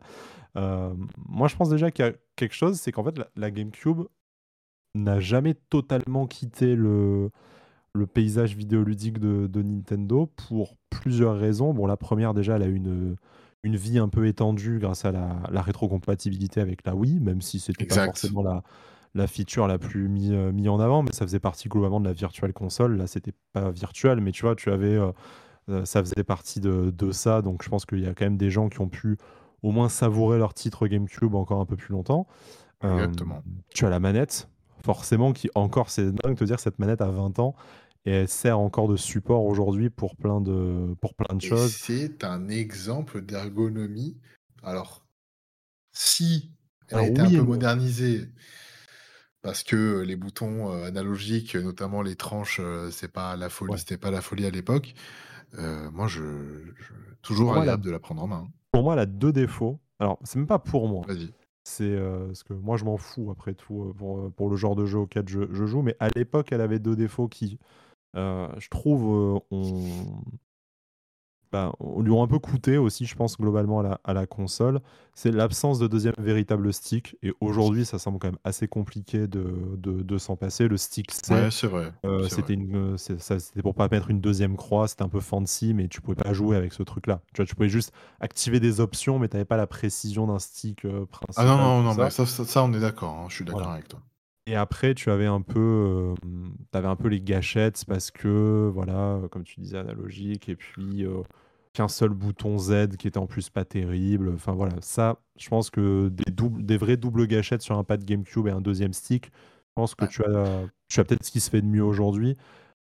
[0.57, 3.51] Hem, moi je pense déjà qu'il y a quelque chose, c'est qu'en fait la la
[3.51, 4.03] GameCube
[4.95, 7.31] n'a jamais totalement quitté le
[7.95, 11.75] le paysage vidéoludique de de Nintendo pour plusieurs raisons.
[11.75, 13.17] Bon, la 1re déjà, elle a eu une,
[13.65, 17.59] une vie un peu étendue grâce à la la rétrocompatibilité avec la Wii, même si
[17.59, 18.63] c'était pas forcément la
[19.15, 22.05] la feature la plus mis, heu, mis en avant, mais ça faisait partie globalement de
[22.07, 22.97] la Virtual Console.
[22.97, 25.13] Là, c'était pas virtual, mais tu vois, tu avais, heu
[25.71, 28.37] heu, ça faisait partie de de ça, donc je pense qu'il y a quand même
[28.39, 29.19] des gens qui ont pu
[29.63, 32.27] au moins savourer leur titre GameCube encore un peu plus longtemps.
[32.83, 33.43] Exactement.
[33.75, 34.49] tu as la manette,
[34.85, 37.55] forcément qui encore c'est dingue de te dire cette manette a 20 ans
[38.07, 41.55] et elle sert encore de support aujourd'hui pour plein de pour plein de Et choses.
[41.55, 44.19] c'est un exemple d'ergonomie.
[44.63, 45.07] Alors,
[45.93, 46.53] si
[46.89, 48.33] elle a Alors été un oui peu modernisée
[49.43, 53.79] parce que les boutons, heu, analogiques, notamment les tranches, heu, c'est pas la folie Ouais.
[53.79, 54.95] c'était pas la folie à l'époque,
[55.59, 56.23] heu, moi je
[56.79, 59.81] je toujours a agréable de la prendre en main, pour moi, elle a 2 défauts.
[59.99, 61.35] Alors, c'est même pas pour moi, Vas-y.
[61.65, 64.77] C'est, heu, parce que moi je m'en fous après tout, pour, heu, pour le genre
[64.77, 67.59] de jeu auquel je joue, mais à l'époque, elle avait 2 défauts qui,
[68.15, 70.23] je trouve, ont
[71.53, 74.81] bah, lui ont un peu coûté aussi, je pense, globalement à la à la console.
[75.15, 79.53] C'est l'absence de 2e véritable stick et aujourd'hui, ça semble quand même assez compliqué de
[79.77, 80.69] de de s'en passer.
[80.69, 82.29] Le stick C, Ouais, c'est vrai, vrai.
[82.29, 85.75] c'était une, c'est ça c'était pour pas mettre une 2e croix, c'était un peu fancy,
[85.75, 87.23] mais tu pouvais pas jouer avec ce truc-là.
[87.35, 90.39] Tu vois, tu pouvais juste activer des options, mais tu avais pas la précision d'un
[90.39, 92.11] stick, heu, Ah non, principal, non, non, mais ça.
[92.11, 94.01] ça ça ça on est d'accord, hein, je suis d'accord Voilà avec toi.
[94.47, 96.15] et après tu avais un peu,
[96.73, 101.07] tu avais un peu les gâchettes parce que voilà, comme tu disais analogique et puis,
[101.75, 104.77] qu'un seul bouton Z qui était en plus pas terrible, enfin voilà.
[104.83, 108.51] Ça, je pense que des doubles des vraies doubles gâchettes sur un pad GameCube et
[108.51, 111.63] un 2e stick, je pense que tu as tu as peut-être ce qui se fait
[111.63, 112.37] de mieux aujourd'hui,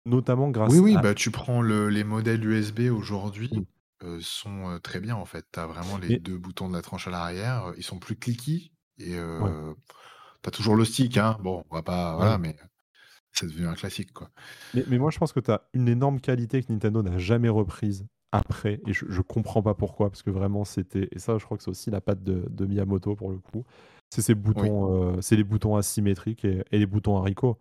[0.06, 2.90] notamment Oui, grâce oui, à bah, tu prends le les modèles USB
[3.52, 3.64] Mmh.
[3.64, 3.66] aujourd'hui,
[4.04, 5.46] heu, sont, heu, très bien en fait.
[5.54, 8.74] Tu as vraiment les 2 boutons de la tranche à l'arrière, ils sont plus cliquis
[8.98, 9.54] et Ouais.
[9.56, 9.76] heu,
[10.44, 11.38] tu as toujours le stick, hein.
[11.42, 12.40] Bon, on va pas voilà, Ouais.
[12.40, 12.58] mais
[13.34, 14.32] c'est devenu un classique, quoi.
[14.74, 17.50] Mais mais moi je pense que tu as une énorme qualité que Nintendo n'a jamais
[17.50, 21.46] reprise après et je je comprends pas pourquoi, parce que vraiment c'était et ça je
[21.46, 23.64] crois que c'est aussi la patte de de Miyamoto pour le coup.
[24.12, 24.70] C'est ces Oui.
[24.70, 27.58] boutons, heu, c'est les boutons asymétriques et et les boutons haricots.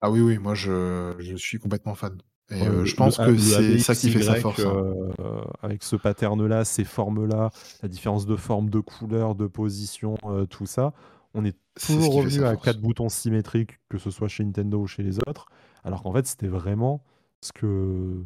[0.00, 2.18] Ah oui, oui, moi je je suis complètement fan
[2.50, 4.78] et le je pense que c'est ça qui fait sa force, hein.
[5.18, 7.50] heu, avec ce pattern-là, ces formes-là,
[7.82, 10.16] la différence de forme, de couleur, de position,
[10.50, 10.92] tout ça.
[11.34, 12.80] On est toujours revenu à 4 force.
[12.80, 15.46] boutons symétriques, que ce soit chez Nintendo ou chez les autres,
[15.84, 17.04] alors qu'en fait, c'était vraiment
[17.42, 18.24] ce que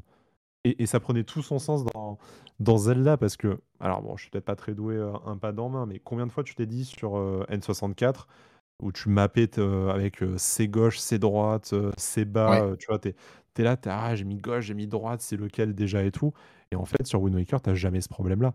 [0.64, 2.18] et et ça prenait tout son sens dans
[2.60, 5.58] dans Zelda parce que alors bon, je suis peut-être pas très doué, heu, un pad
[5.58, 8.26] en main, mais combien de fois tu t'es dit sur, heu, N64
[8.80, 9.60] où tu mappais te
[9.90, 12.70] avec, C gauche, C droite, C bas, Ouais.
[12.78, 12.98] tu vois?
[12.98, 13.10] Tu
[13.58, 16.10] es là, tu es: «Ah j'ai mis gauche, j'ai mis droite, c'est lequel déjà?» et
[16.12, 16.32] tout
[16.72, 18.54] et en fait, sur Wind Waker, tu as jamais ce problème-là.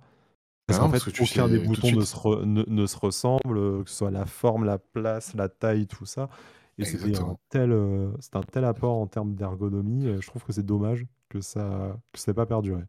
[0.70, 2.88] Bah Parce qu'en parce fait, que aucun des de boutons ne se re ne ne
[2.88, 6.30] se ressemble, que ce soit la forme, la place, la taille, tout ça
[6.80, 7.74] et c'était un tel,
[8.20, 11.98] c'était un tel apport en termes d'ergonomie, heu, je trouve que c'est dommage que ça
[12.14, 12.84] que ça ait pas perduré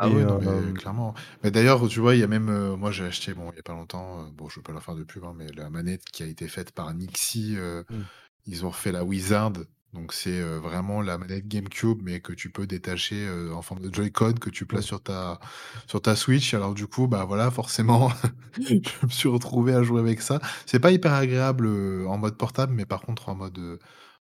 [0.00, 1.14] Ah mais hem clairement.
[1.42, 3.62] Mais d'ailleurs, tu vois, il y a même, moi j'ai acheté, bon, il y a
[3.62, 6.22] pas longtemps, bon, je veux pas leur faire de pub, hein, mais la manette qui
[6.22, 7.56] a été faite par Nixie,
[7.90, 8.08] Mmh.
[8.46, 9.52] ils ont refait la Wizard,
[9.92, 14.34] donc c'est, vraiment la manette GameCube, mais que tu peux détacher, en forme de Joy-Con
[14.34, 15.40] que tu places sur ta
[15.86, 16.54] sur ta Switch.
[16.54, 18.10] Alors du coup, bah, voilà, forcément,
[18.60, 18.74] je
[19.06, 20.40] me suis retrouvé à jouer avec ça.
[20.66, 21.68] C'est pas hyper agréable,
[22.06, 23.78] en mode portable, mais par contre en mode, heu,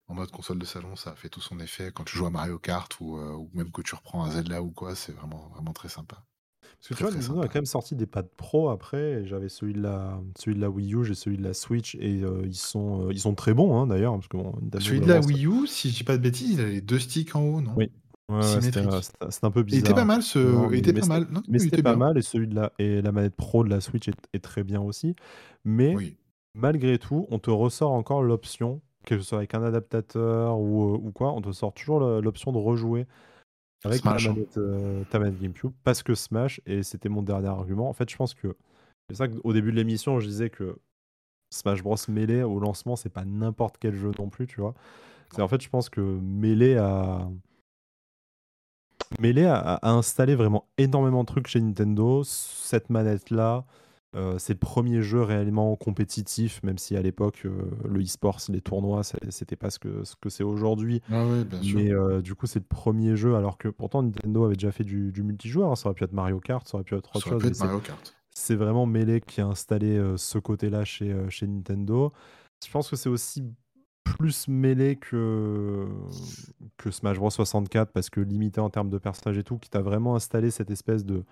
[0.08, 2.60] en mode console de salon, ça fait tout son effet quand tu joues à Mario
[2.60, 6.24] Kart ou même que tu reprends un Zelda ou quoi, c'est vraiment, vraiment très sympa.
[6.82, 9.74] Parce que tu vois, Nintendo a quand même sorti des pads Pro après j'avais celui
[9.74, 12.56] de la celui de la Wii U, j'ai celui de la Switch et heu, ils
[12.56, 15.46] sont, heu, ils sont très bons, hein, d'ailleurs, parce que bon, Celui de la Wii
[15.48, 17.76] U, si je dis pas de bêtises, il a les 2 sticks en haut, non?
[17.76, 17.92] Oui.
[18.30, 18.82] Ouais, c'était,
[19.44, 21.28] un peu Il était bizarre pas mal ce il mais était mais pas mal.
[21.32, 21.96] Non, mais non, il c'était était pas bien.
[21.96, 24.64] mal et celui de la et la manette Pro de la Switch est est très
[24.64, 25.16] bien aussi,
[25.64, 26.18] mais Oui.
[26.56, 31.00] malgré tout, on te ressort encore l'option, que ce soit avec un adaptateur ou, heu,
[31.02, 33.08] ou quoi, on te sort toujours l'option de rejouer
[33.88, 34.34] avec Smash, hein.
[34.34, 37.90] manette, heu, ta manette GameCube parce que Smash et c'était mon dernier argument.
[37.90, 38.56] En fait, je pense que
[39.10, 40.78] c'est ça qu'au début de l'émission, je disais que
[41.50, 44.74] Smash Bros Melee au lancement, c'est pas n'importe quel jeu non plus, tu vois?
[45.34, 47.30] C'est en fait, je pense que Melee a
[49.20, 52.24] Melee a a installé vraiment énormément de trucs chez Nintendo.
[52.24, 53.66] Cette manette-là,
[54.16, 58.62] heu, c'est le premier jeu réellement compétitif, même si à l'époque, heu, le e-sport, les
[58.62, 61.02] tournois, c'était pas ce que ce que c'est aujourd'hui.
[61.10, 61.82] Ah ouais, bien sûr.
[61.82, 64.84] Mais, heu, du coup, c'est le premier jeu alors que pourtant Nintendo avait déjà fait
[64.86, 65.76] du du multijoueur, hein.
[65.76, 67.48] Ça aurait pu être Mario Kart, ça aurait pu être autre Ça aurait chose, pu
[67.48, 68.16] mais être c'est Mario Kart.
[68.32, 71.14] c'est vraiment Melee qui a installé, ce côté-là chez,
[71.44, 72.14] Nintendo.
[72.66, 73.44] Je pense que c'est aussi
[74.04, 75.88] plus Melee que
[76.78, 79.82] que Smash Bros 64 parce que limité en termes de personnages et tout, qui t'a
[79.82, 81.24] vraiment installé cette espèce de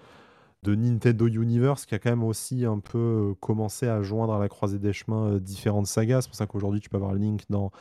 [0.64, 4.40] de Nintendo Universe qui a quand même aussi un peu, heu, commencé à joindre à
[4.40, 6.22] la croisée des chemins, heu, différentes sagas.
[6.22, 7.72] C'est pour ça qu'aujourd'hui tu peux avoir Link dans,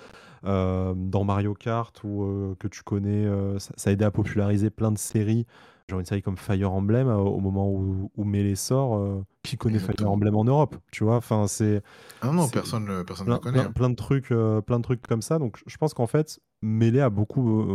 [0.44, 3.26] hem, dans Mario Kart ou, que tu connais,
[3.58, 5.46] ça ça a aidé à populariser plein de séries.
[5.88, 10.10] Genre une série comme Fire Emblem, au moment où où Melee sort, qui connaît Fire.
[10.10, 10.76] Emblem en Europe?
[10.90, 11.16] Tu vois?
[11.16, 11.82] Enfin, c'est
[12.22, 13.72] Ah non, personne personne plein connaît, plein hein.
[13.72, 15.38] plein de trucs, plein de trucs comme ça.
[15.38, 17.66] Donc je pense qu'en fait, Melee a beaucoup,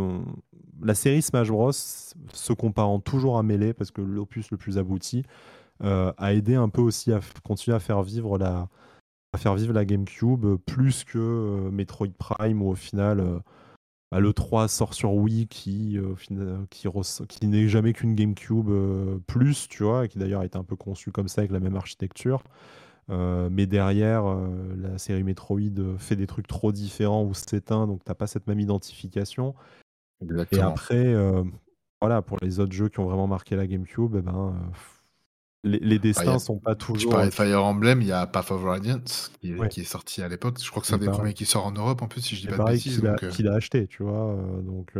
[0.82, 5.24] la série Smash Bros, se comparant toujours à Melee parce que l'opus le plus abouti,
[5.84, 8.68] heu, a aidé un peu aussi à continuer à faire vivre la
[9.84, 13.40] GameCube, plus que, heu, Metroid Prime où au final, heu,
[14.12, 15.98] bah, le 3 sort sur Wii qui,
[17.28, 18.70] qui n'est jamais qu'une GameCube,
[19.26, 20.04] plus, tu vois?
[20.06, 22.42] Et qui d'ailleurs a un peu conçu comme ça avec la même architecture.
[23.08, 24.24] Mais derrière,
[24.76, 28.46] la série Metroid, fait des trucs trop différents ou s'éteint, donc tu as pas cette
[28.46, 29.54] même identification.
[30.52, 31.44] Et après, heu,
[32.00, 34.70] voilà, pour les autres jeux qui ont vraiment marqué la GameCube et ben, heu,
[35.64, 37.36] les les Bah, il y a destins sont pas tu toujours, parlais heu, de tu
[37.36, 40.28] Fire Emblem, il y a Path of Radiance qui est ouais, qui est sorti à
[40.28, 40.58] l'époque.
[40.62, 42.22] Je crois que c'est qui un des pareil premiers qui sort en Europe en plus,
[42.22, 44.36] si je dis pas de bêtises qu'il a donc heu qu'il a acheté, tu vois?
[44.62, 44.92] Donc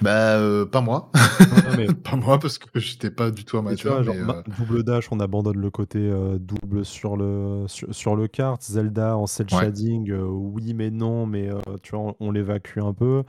[0.00, 0.38] bah,
[0.70, 1.10] pas moi.
[1.50, 4.42] non, non, mais Pas moi parce que j'étais pas du tout tu amateur vois, mais
[4.46, 6.10] double dash, on abandonne le côté,
[6.40, 8.60] double sur le sur sur le kart.
[8.62, 11.48] Zelda en cel shading, oui mais non, mais
[11.82, 13.22] tu vois, on on l'évacue un peu.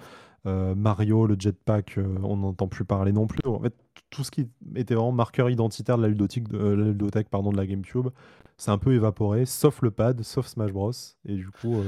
[0.45, 3.39] Heu, Mario, le jetpack, heu, on n'entend plus parler non plus.
[3.47, 3.73] En fait,
[4.09, 7.65] tout ce qui était vraiment marqueur identitaire de la ludothèque de la pardon, de la
[7.65, 8.09] GameCube,
[8.57, 10.91] c'est un peu évaporé, sauf le pad, sauf Smash Bros
[11.25, 11.81] et du coup,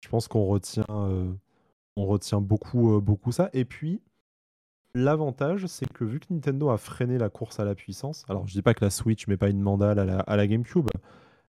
[0.00, 4.00] je pense qu'on retient, on retient beaucoup, beaucoup ça et puis
[4.94, 8.52] L'avantage, c'est que vu que Nintendo a freiné la course à la puissance, alors je
[8.52, 10.88] dis pas que la Switch met pas une mandale à la, à la GameCube,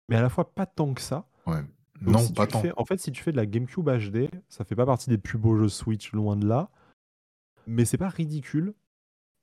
[0.08, 1.26] mais à la fois pas tant que ça.
[1.46, 1.62] ouais.
[2.02, 2.60] Donc Non, si pas tant.
[2.62, 5.18] fais, en fait, si tu fais de la GameCube HD, ça fait pas partie des
[5.18, 6.68] plus beaux jeux Switch, loin de là,
[7.66, 8.74] mais c'est pas ridicule.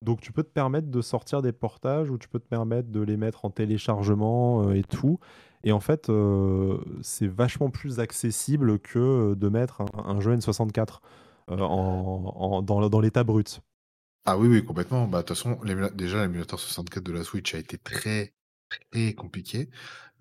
[0.01, 3.01] Donc tu peux te permettre de sortir des portages ou tu peux te permettre de
[3.01, 5.19] les mettre en téléchargement euh, et tout.
[5.65, 10.99] Et en fait, euh, c'est vachement plus accessible que de mettre un, un jeu N64
[11.51, 13.59] euh, en, en- dans, dans l'état brut.
[14.25, 15.05] Ah oui, oui, complètement.
[15.07, 15.59] Bah, de toute façon,
[15.95, 18.33] déjà l'émulateur 64 de la Switch a été très,
[18.69, 19.69] très compliqué.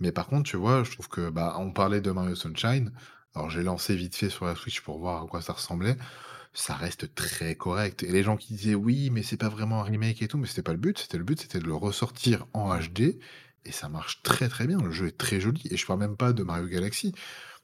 [0.01, 2.93] Mais par contre, tu vois, je trouve que, bah, on parlait de Mario Sunshine.
[3.35, 5.97] Alors j'ai lancé vite fait sur la Switch pour voir à quoi ça ressemblait.
[6.55, 9.85] Ça reste très correct et les gens qui disaient: «Oui, mais c'est pas vraiment un
[9.85, 10.99] remake et tout», mais c'était pas le but.
[10.99, 13.19] C'était le but, c'était de le ressortir en HD
[13.65, 14.79] et ça marche très, très bien.
[14.81, 17.13] Le jeu est très joli et je parle même pas de Mario Galaxy,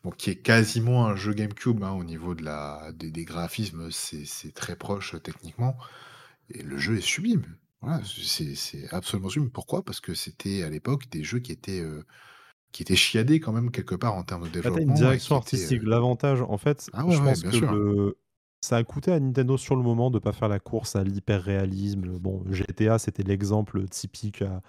[0.04, 4.54] donc qui est quasiment un jeu GameCube, hein, au niveau de la des graphismes, c'est
[4.54, 5.76] très proche, techniquement
[6.50, 7.44] et le jeu est sublime.
[7.84, 9.50] Voilà, c'est absolument sublime.
[9.50, 9.84] Pourquoi?
[9.84, 12.04] Parce que c'était à l'époque des jeux qui étaient, heu,
[12.72, 15.36] qui étaient chiadés quand même quelque part en termes de une développement et direction étaient,
[15.36, 15.82] artistique.
[15.82, 18.18] L'avantage, en fait, ah ouais, je ouais, pense que le
[18.62, 22.18] ça a coûté à Nintendo sur le moment de pas faire la course à l'hyper-réalisme.
[22.18, 24.62] Bon, GTA, c'était l'exemple typique à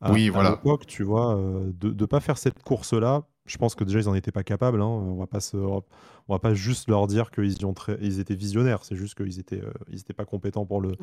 [0.00, 0.44] à Oui, à voilà.
[0.44, 1.36] l'époque, tu vois?
[1.36, 3.28] Heu, de de pas faire cette course-là.
[3.46, 5.82] Je pense que déjà ils en étaient pas capables, hein, on va pas se on
[6.28, 7.56] va pas juste leur dire qu'ils
[8.02, 8.84] ils étaient visionnaires.
[8.84, 10.98] C'est juste qu'ils étaient, heu, ils étaient pas compétents pour le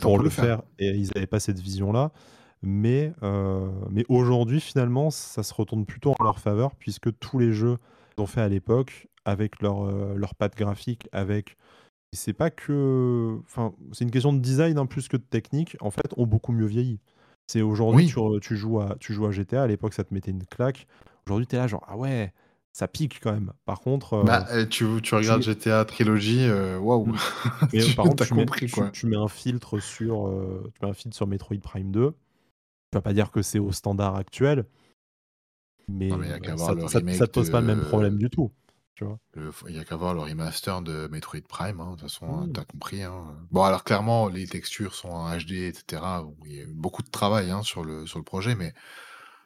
[0.00, 0.48] pour faire.
[0.48, 2.12] faire et ils avaient pas cette vision-là.
[2.62, 7.52] Mais, heu, mais aujourd'hui, finalement, ça se retourne plutôt en leur faveur puisque tous les
[7.52, 7.78] jeux
[8.16, 11.56] qu'ils ont fait à l'époque avec leur, heu, leur patte graphique, avec
[12.12, 15.90] c'est pas que enfin, c'est une question de design, hein, plus que de technique, en
[15.90, 17.00] fait, ont beaucoup mieux vieilli.
[17.46, 18.12] C'est aujourd'hui, Oui.
[18.40, 20.86] tu joues à tu joues à GTA, à l'époque, ça te mettait une claque.
[21.26, 22.32] Aujourd'hui, tu es là genre: «Ah ouais,
[22.72, 23.52] ça pique quand même».
[23.64, 27.06] Par contre, Bah, heu, heu, tu regardes mets GTA Trilogy, heu, waouh!
[27.06, 27.16] mmh,
[27.74, 28.92] heu, Tu par contre, tu mets compris, tu quoi.
[28.92, 32.12] tu mets un filtre sur, heu, tu mets un filtre sur Metroid Prime 2
[32.92, 34.66] Tu vas pas dire que c'est au standard actuel,
[36.08, 38.18] Non, mais voir ça te ça te ça te remake pose pas le même problème
[38.18, 38.52] du tout,
[38.96, 39.18] tu vois?
[39.34, 42.44] le il y a qu'à voir le remaster de Metroid Prime, hein, de toute façon,
[42.44, 42.52] heu, Mmh.
[42.52, 46.54] tu compris, hein, Bon, alors clairement, les textures sont en HD et cetera, où il
[46.54, 48.74] y a eu beaucoup de travail, hein, sur le sur le projet, mais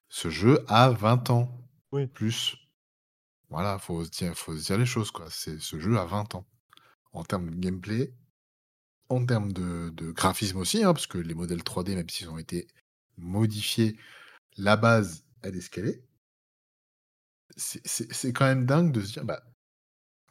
[0.08, 1.50] ce jeu a 20 ans,
[1.92, 2.10] Oui.
[2.14, 2.56] plus.
[3.50, 5.26] Voilà, faut se dire faut se dire les choses, quoi.
[5.30, 6.46] C'est ce jeu a 20 ans.
[7.12, 8.14] En termes de gameplay,
[9.10, 12.38] en termes de de graphisme aussi, hein, parce que les modèles 3D, même s'ils ont
[12.38, 12.68] été
[13.18, 13.98] modifiés,
[14.58, 16.04] la base, elle est est.
[17.60, 19.42] C'est quand même dingue de se dire, bah,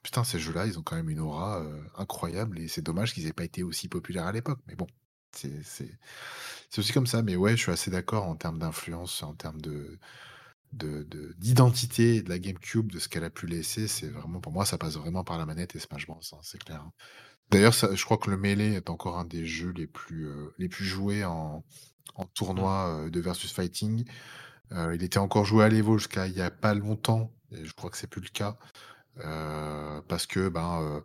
[0.03, 1.63] putain, ces jeux-là, ils ont quand même une aura,
[1.97, 4.87] incroyable et c'est dommage qu'ils aient pas été aussi populaires à l'époque, mais bon.
[5.33, 9.61] C'est aussi comme ça, mais ouais, je suis assez d'accord en termes d'influence, en termes
[9.61, 9.99] de
[10.73, 14.51] de de d'identité de la GameCube, de ce qu'elle a pu laisser, c'est vraiment pour
[14.53, 16.93] moi, ça passe vraiment par la manette et Smash Bros, hein, c'est clair, hein.
[17.51, 20.69] D'ailleurs, je crois que le Melee est encore un des jeux les plus, heu, les
[20.69, 21.65] plus joués en
[22.15, 22.25] en
[22.55, 22.65] Mmh.
[22.65, 24.05] tournoi, heu, de versus fighting.
[24.71, 27.73] Heu, il était encore joué à l'Evo jusqu'à il y a pas longtemps et je
[27.73, 28.57] crois que c'est plus le cas,
[29.19, 31.03] heu, parce que, ben,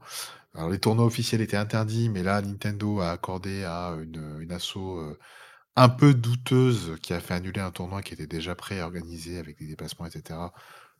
[0.54, 4.78] alors les tournois officiels étaient interdits, mais là, Nintendo a accordé à une, une asso,
[5.76, 9.38] un peu douteuse qui a fait annuler un tournoi qui était déjà prêt à organiser
[9.38, 10.52] avec des déplacements et cetera,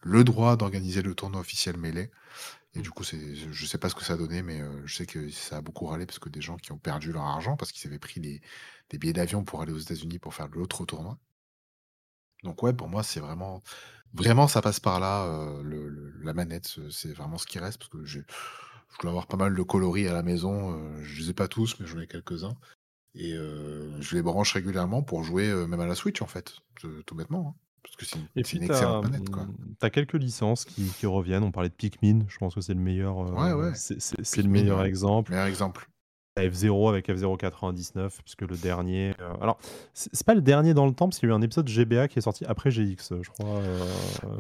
[0.02, 2.10] le droit d'organiser le tournoi officiel Melee
[2.74, 2.82] et Mmh.
[2.82, 5.06] du coup, c'est je je sais pas ce que ça a donné, mais je sais
[5.06, 7.72] que ça a beaucoup râlé parce que des gens qui ont perdu leur argent parce
[7.72, 8.42] qu'ils avaient pris des
[8.90, 11.18] des billets d'avion pour aller aux États-Unis pour faire l'autre tournoi.
[12.44, 13.62] Donc ouais, pour moi, c'est vraiment
[14.14, 15.26] vraiment ça passe par là,
[15.62, 18.24] le le la manette, c'est vraiment ce qui reste parce que j'ai
[18.92, 21.48] je dois avoir pas mal de coloris à la maison, heu, je les ai pas
[21.48, 22.54] tous, mais j'en ai quelques-uns
[23.14, 26.58] et heu, je les branche régulièrement pour jouer, heu, même à la Switch, en fait,
[26.80, 29.02] tout tout bêtement, hein, parce que c'est une Et c'est puis une tu excellente as,
[29.02, 29.48] manette, quoi.
[29.48, 31.44] mmh, tu as quelques licences qui qui reviennent.
[31.44, 34.48] On parlait de Pikmin, je pense que c'est le meilleur, Ouais, c'est c'est c'est le
[34.48, 35.30] Pikmin, meilleur ouais, exemple.
[35.30, 35.88] meilleur exemple.
[36.36, 39.56] Tu as F-Zero avec F-Zero 99 puisque le dernier, heu alors
[39.92, 42.08] c'est pas le dernier dans le temps parce qu'il y a eu un épisode GBA
[42.08, 43.80] qui est sorti après GX, je crois, heu,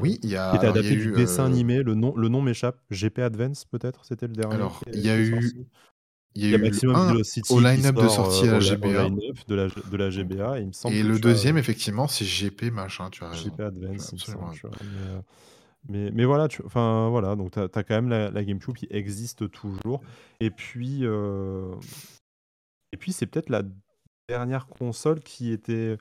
[0.00, 1.84] Oui, il y a qui était adapté du eu, dessin heu animé.
[1.84, 2.80] Le nom le nom m'échappe.
[2.90, 4.04] GP Advance peut-être?
[4.04, 5.52] C'était le dernier alors il y a eu
[6.34, 8.50] il y y a eu Maximum 1 au Velocity qui line-up de heu, sortie à
[8.50, 9.08] la au au GBA
[9.46, 12.72] de la de la GBA et il me semble et le 2e effectivement, c'est GP
[12.72, 13.50] machin, tu as raison.
[13.50, 14.50] GP Advance, absolument
[15.88, 20.00] Mais, mais voilà, tu voilà, donc tu as quand même la GameCube qui existe toujours
[20.40, 21.04] et puis,
[22.92, 23.62] et puis c'est peut-être la
[24.28, 25.98] dernière console qui était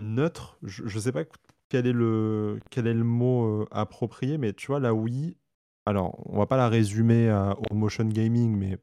[0.00, 0.58] neutre.
[0.62, 1.24] Je je sais pas
[1.68, 5.36] quel est le quel est le mot, heu, approprié, mais tu vois la Wii,
[5.86, 7.30] alors on va pas la résumer
[7.70, 8.78] au motion gaming, mais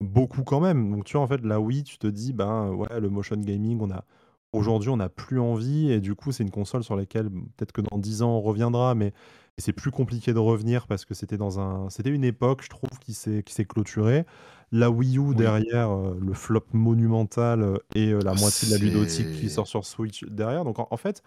[0.00, 0.90] beaucoup quand même.
[0.90, 3.78] Donc tu vois, en fait, la Wii, tu te dis: «Ben, ouais, le motion gaming,
[3.80, 4.04] on a
[4.52, 7.80] aujourd'hui, on n'a plus envie» et du coup, c'est une console sur laquelle, peut-être que
[7.82, 9.12] dans 10 ans, on reviendra, mais
[9.58, 12.90] c'est plus compliqué de revenir parce que c'était dans un c'était une époque, je trouve,
[13.00, 14.24] qui s'est qui s'est clôturée.
[14.72, 18.70] La Wii U Oui, derrière, heu, le flop monumental, heu et heu, la moitié de
[18.72, 20.64] la ludothèque qui sort sur Switch derrière.
[20.64, 21.22] Donc en en fait,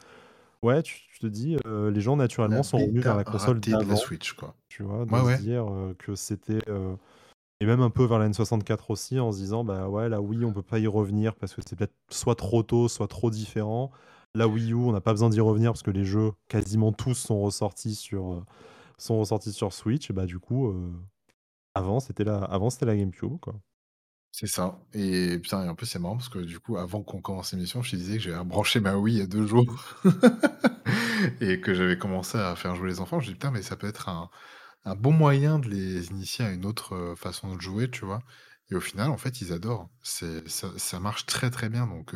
[0.64, 2.16] ouais, tu tu te dis, les gens
[2.48, 4.56] la naturellement sont revenus vers la console de la Switch, quoi.
[4.70, 5.06] tu vois?
[5.10, 5.66] Ouais, De se ouais, dire,
[6.00, 6.60] que c'était,
[7.62, 10.46] et même un peu vers la N64 aussi en se disant: «Bah, ouais, la Wii,
[10.46, 13.92] on peut pas y revenir parce que c'est peut-être soit trop tôt, soit trop différent.
[14.36, 17.16] La Wii U, on n'a pas besoin d'y revenir parce que les jeux, quasiment tous
[17.16, 18.44] sont ressortis sur, heu,
[19.00, 20.94] sont ressortis sur Switch» et bah, du coup, heu,
[21.76, 23.56] avant c'était la la GameCube, quoi.
[24.32, 27.22] c'est ça et putain et en plus, c'est marrant parce que du coup, avant qu'on
[27.22, 29.96] commence l'émission, je te disais que j'avais rebranché ma Wii il y a 2 jours
[31.42, 33.20] et que j'avais commencé à faire jouer les enfants.
[33.20, 34.30] Je dis: «Putain, mais ça peut être un
[34.86, 38.22] un bon moyen de les initier à une autre, façon de jouer», tu vois?
[38.70, 39.90] Et au final, en fait, ils adorent.
[40.04, 42.14] C'est ça ça marche très, très bien donc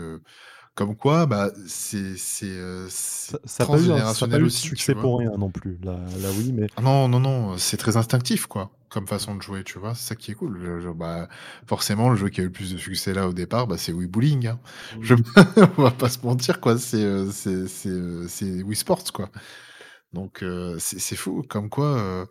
[0.76, 2.54] comme quoi, bah, c'est c'est,
[2.90, 5.50] c'est Ça ça a pas eu ça pas transgénérationnel eu aussi, succès pour rien non
[5.50, 9.08] plus, la la Wii, mais Ah non, non, non, c'est très instinctif, quoi, comme mmh,
[9.08, 9.96] façon de jouer, tu vois?
[9.96, 10.58] C'est ça qui est cool.
[10.58, 11.30] Le jeu bah,
[11.66, 13.94] forcément, le jeu qui a eu le plus de succès là, au départ, bah, c'est
[13.94, 14.60] Wii Bowling, hein.
[15.00, 15.24] Je mmh,
[15.78, 19.30] on va pas se mentir, quoi, c'est, c'est c'est, Wii Sports, quoi.
[20.12, 20.44] Donc
[20.80, 22.28] c'est fou comme quoi,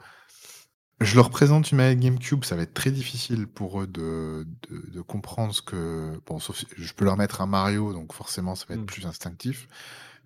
[1.05, 4.91] je leur présente une manette GameCube, ça va être très difficile pour eux de de
[4.91, 8.55] de comprendre ce que bon, sauf si je peux leur mettre un Mario, donc forcément,
[8.55, 8.87] ça va être mmh.
[8.87, 9.69] plus instinctif,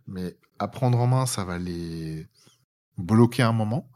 [0.06, 2.26] mais à prendre en main, ça va les
[2.98, 3.90] bloquer un moment.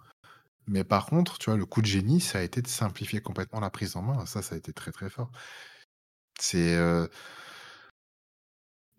[0.69, 3.61] Mais par contre, tu vois, le coup de génie, ça a été de simplifier complètement
[3.61, 4.27] la prise en main.
[4.27, 5.31] Ça, ça a été très, très fort.
[6.41, 7.09] C'est, heu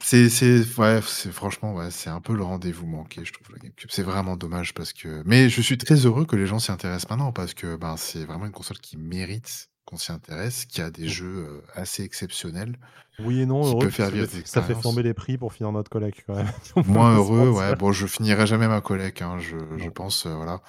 [0.04, 3.58] c'est c'est ouais, c'est franchement, ouais, c'est un peu le rendez-vous manqué, je trouve, la
[3.60, 3.90] GameCube.
[3.92, 7.10] C'est vraiment dommage parce que mais je suis très heureux que les gens s'y intéressent
[7.10, 10.92] maintenant parce que, ben, c'est vraiment une console qui mérite qu'on s'y intéresse, qui a
[10.92, 11.10] des Mmh.
[11.10, 12.78] jeux, heu, assez exceptionnels,
[13.20, 14.28] Oui et non, heureux faire ça vivre
[14.62, 16.52] fait ça flamber les prix pour finir notre collecte quand même,
[16.86, 20.62] Moins heureux, ouais, bon, je finirai jamais ma collecte, hein, je je pense, heu, voilà.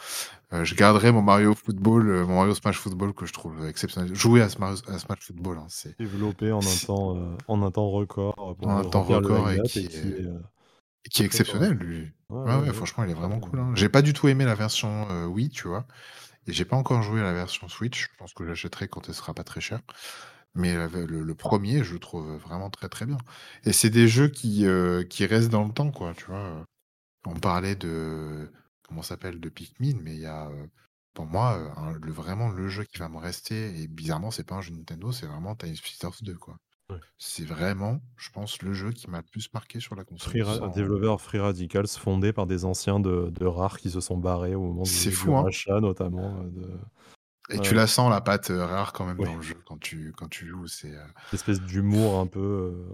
[0.53, 4.15] Heu, je garderai mon Mario Football, mon Mario Smash Football que je trouve exceptionnel.
[4.15, 7.91] Jouer à Smash à Smash Football, hein, c'est Développé en un temps, en un temps
[7.91, 9.89] record, en un temps record et qui
[11.11, 12.13] qui est qui exceptionnel, lui.
[12.45, 13.73] Ouais, Ouais, franchement, il est vraiment cool, hein.
[13.75, 15.87] J'ai pas du tout aimé la version, Wii, tu vois?
[16.47, 18.03] Et j'ai pas encore joué à la version Switch.
[18.13, 19.81] Je pense que j'achèterai quand elle sera pas très chère.
[20.55, 23.19] Mais ve le 1 je le trouve, vraiment très, très bien.
[23.65, 26.65] Et c'est des jeux qui, heu, qui restent dans le temps, quoi, tu vois?
[27.27, 28.51] On parlait de
[28.89, 29.41] comment s'appelle?
[29.41, 30.71] De Pikmin, mais il y a, heu,
[31.15, 34.63] pour moi, le vraiment le jeu qui va me rester et bizarrement, c'est pas un
[34.63, 36.59] jeu Nintendo, c'est vraiment Time Splitters 2, quoi.
[36.91, 37.05] Ouais.
[37.19, 40.43] C'est vraiment, je pense, le jeu qui m'a le plus marqué sur la console, Free
[40.43, 44.17] Ra sans développeur Free Radicals fondé par des anciens de de Rare qui se sont
[44.17, 45.45] barrés au moment du du fou, hein?
[45.45, 46.79] rachat notamment, de
[47.51, 50.13] Et tu la sens la patte, heu, rare quand même dans le jeu quand tu
[50.17, 51.01] quand tu joues, c'est, heu
[51.33, 52.89] L'espèce d'humour un peu, heu,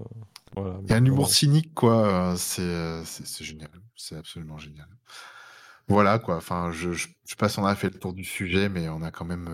[0.56, 2.62] voilà, il y a un humour cynique quoi, c'est,
[3.44, 4.88] génial, c'est absolument génial.
[5.88, 8.24] Voilà quoi, enfin je je je sais pas si on a fait le tour du
[8.24, 9.48] sujet, mais on a quand même,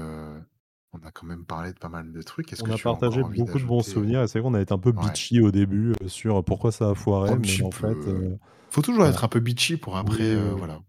[1.02, 2.52] on a quand même parlé de pas mal de trucs.
[2.52, 4.54] Est-ce On que a tu partagé beaucoup de bons heu souvenirs et c'est vrai qu'on
[4.54, 5.02] a été un peu ouais.
[5.02, 8.10] bitchy au début, heu, sur pourquoi ça a foiré, mais en fait, peu.
[8.10, 8.38] heu,
[8.70, 9.12] Faut toujours voilà.
[9.14, 10.58] être un peu bitchy pour après, Oui, oui.
[10.58, 10.80] voilà.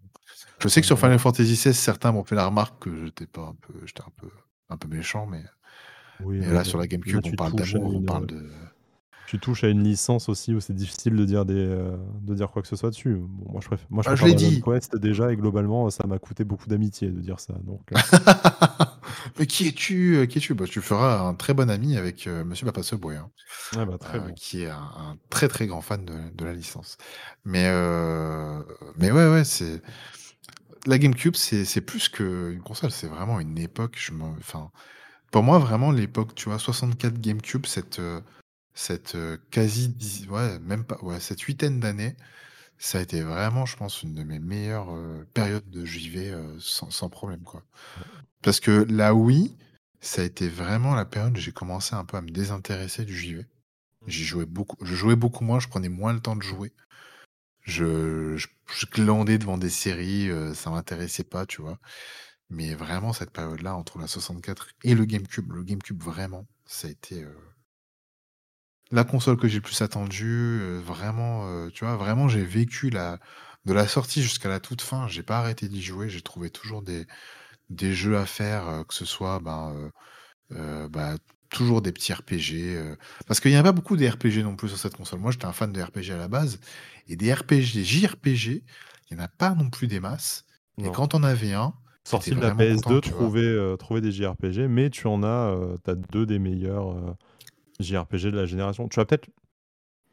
[0.59, 3.41] Je sais que sur Final Fantasy XVI, certains m'ont fait la remarque que j'étais pas
[3.47, 4.27] un peu j'étais un peu
[4.69, 5.43] un peu méchant, mais
[6.19, 8.01] Oui, mais mais là sur la là GameCube, on tu parle touches à d'amour, on
[8.01, 8.49] parle de
[9.27, 11.67] tu touches à une licence aussi où c'est difficile de dire des,
[12.21, 13.15] de dire quoi que ce soit dessus.
[13.15, 14.61] Bon, moi je préfère moi je Ah je l'ai dit!
[14.61, 17.81] Quest déjà et globalement ça m'a coûté beaucoup d'amitié de dire ça donc
[19.39, 20.53] Mais qui es-tu, heu, qui es-tu?
[20.53, 23.29] Bah, tu feras un très bon ami avec, heu, monsieur Papa Subway, hein,
[23.71, 24.33] bah, très bien.
[24.35, 26.97] qui est un un très, très grand fan de de la licence.
[27.45, 28.65] Mais heu,
[28.97, 29.81] mais ouais, ouais, c'est
[30.85, 34.71] la GameCube, c'est c'est plus qu'une console, c'est vraiment une époque, je enfin,
[35.31, 38.01] pour moi vraiment l'époque, tu vois, 64 GameCube, cette,
[38.73, 39.17] cette,
[39.51, 39.95] quasi
[40.29, 42.15] ouais, même pas, ouais, cette huitaine d'années,
[42.79, 44.89] ça a été vraiment, je pense, une de mes meilleures,
[45.33, 47.63] périodes de JV, sans sans problème, quoi.
[48.41, 49.55] Parce que la Wii,
[50.01, 53.17] ça a été vraiment la période où j'ai commencé un peu à me désintéresser du
[53.17, 53.41] JV.
[53.41, 53.45] Mmh.
[54.07, 56.73] J'y jouais beaucoup je jouais beaucoup moins, je prenais moins le temps de jouer.
[57.63, 61.79] Je je je glandais devant des séries, heu, ça m'intéressait pas, tu vois?
[62.49, 66.91] Mais vraiment cette période-là, entre la 64 et le GameCube, le GameCube vraiment, ça a
[66.91, 67.23] été,
[68.91, 71.95] la console que j'ai le plus attendue, heu, vraiment, heu, tu vois?
[71.97, 73.19] Vraiment, j'ai vécu la
[73.65, 76.81] de la sortie jusqu'à la toute fin, j'ai pas arrêté d'y jouer, j'ai trouvé toujours
[76.81, 77.05] des
[77.69, 79.91] des jeux à faire, heu, que ce soit, ben,
[80.89, 81.15] bah,
[81.49, 82.77] toujours des petits RPG,
[83.25, 85.19] parce qu'il y a pas beaucoup des RPG non plus sur cette console.
[85.19, 86.59] Moi, j'étais un fan de RPG à la base
[87.07, 88.63] et des RPG, des JRPG,
[89.09, 90.45] il y en a pas non plus des masses
[90.83, 91.73] et quand tu en avais un,
[92.03, 93.35] Sorti de la vraiment content, PS2, tu vois?
[93.35, 97.17] trouver, trouver des JRPG, mais tu en as, tu as 2 des meilleurs,
[97.79, 98.87] JRPG de la génération.
[98.87, 99.29] Tu vas peut-être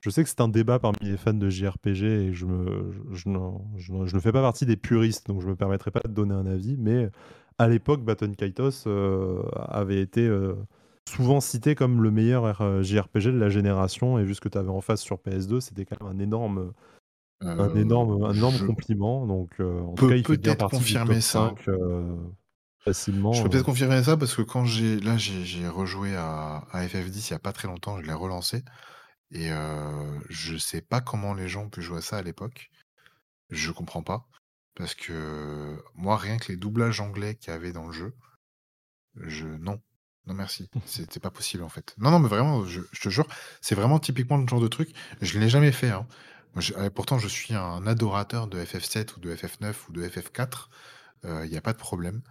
[0.00, 3.14] je sais que c'est un débat parmi les fans de JRPG et je me je
[3.14, 3.30] je
[3.78, 6.12] je ne je ne fais pas partie des puristes, donc je me permettrai pas de
[6.12, 7.08] donner un avis, mais
[7.58, 10.56] à l'époque, Baton Kaitos, heu, avait été, heu,
[11.08, 14.58] souvent cité comme le meilleur R JRPG de la génération et vu ce que tu
[14.58, 16.72] avais en face sur PS2, c'était quand même un énorme,
[17.40, 21.54] un énorme un énorme je compliment, donc en tout cas, il peut-être confirmer ça.
[21.56, 21.70] 5,
[23.32, 26.86] Je peux peut-être heu confirmer ça parce que quand j'ai là, j'ai rejoué à à
[26.88, 28.64] FF10 il y a pas très longtemps, je l'ai relancé
[29.32, 32.70] et heu, je sais pas comment les gens ont pu jouer à ça à l'époque.
[33.50, 34.28] Je comprends pas
[34.76, 38.14] parce que moi, rien que les doublages anglais qu'il y avait dans le jeu,
[39.16, 39.80] je non,
[40.26, 41.94] non merci, c'était pas possible en fait.
[41.98, 43.26] Non, non, mais vraiment, je je te jure,
[43.60, 44.90] c'est vraiment typiquement le genre de truc,
[45.20, 46.06] je l'ai jamais fait, hein.
[46.56, 50.70] Je eh, pourtant, je suis un adorateur de FF7 ou de FF9 ou de FF4,
[51.24, 52.22] heu, il y a pas de problème.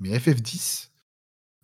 [0.00, 0.92] Mais FF10,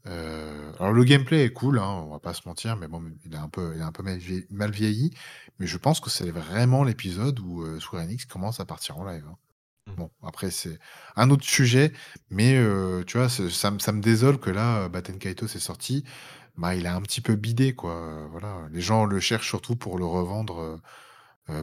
[0.06, 3.34] heu, alors le gameplay est cool, hein, on va pas se mentir, mais bon, il
[3.34, 5.12] est un peu il est un peu mal vie mal vieilli,
[5.58, 9.04] mais je pense que c'est vraiment l'épisode où, heu, Square Enix commence à partir en
[9.06, 9.36] live, hein.
[9.88, 9.94] Mmh.
[9.96, 10.78] Bon, après c'est
[11.16, 11.92] un autre sujet,
[12.30, 15.60] mais heu, tu vois, ça me ça me désole que là, heu, Baten Kaitos est
[15.60, 16.04] sorti,
[16.58, 18.68] bah, il a un petit peu bidé quoi, voilà.
[18.72, 20.80] Les gens le cherchent surtout pour le revendre,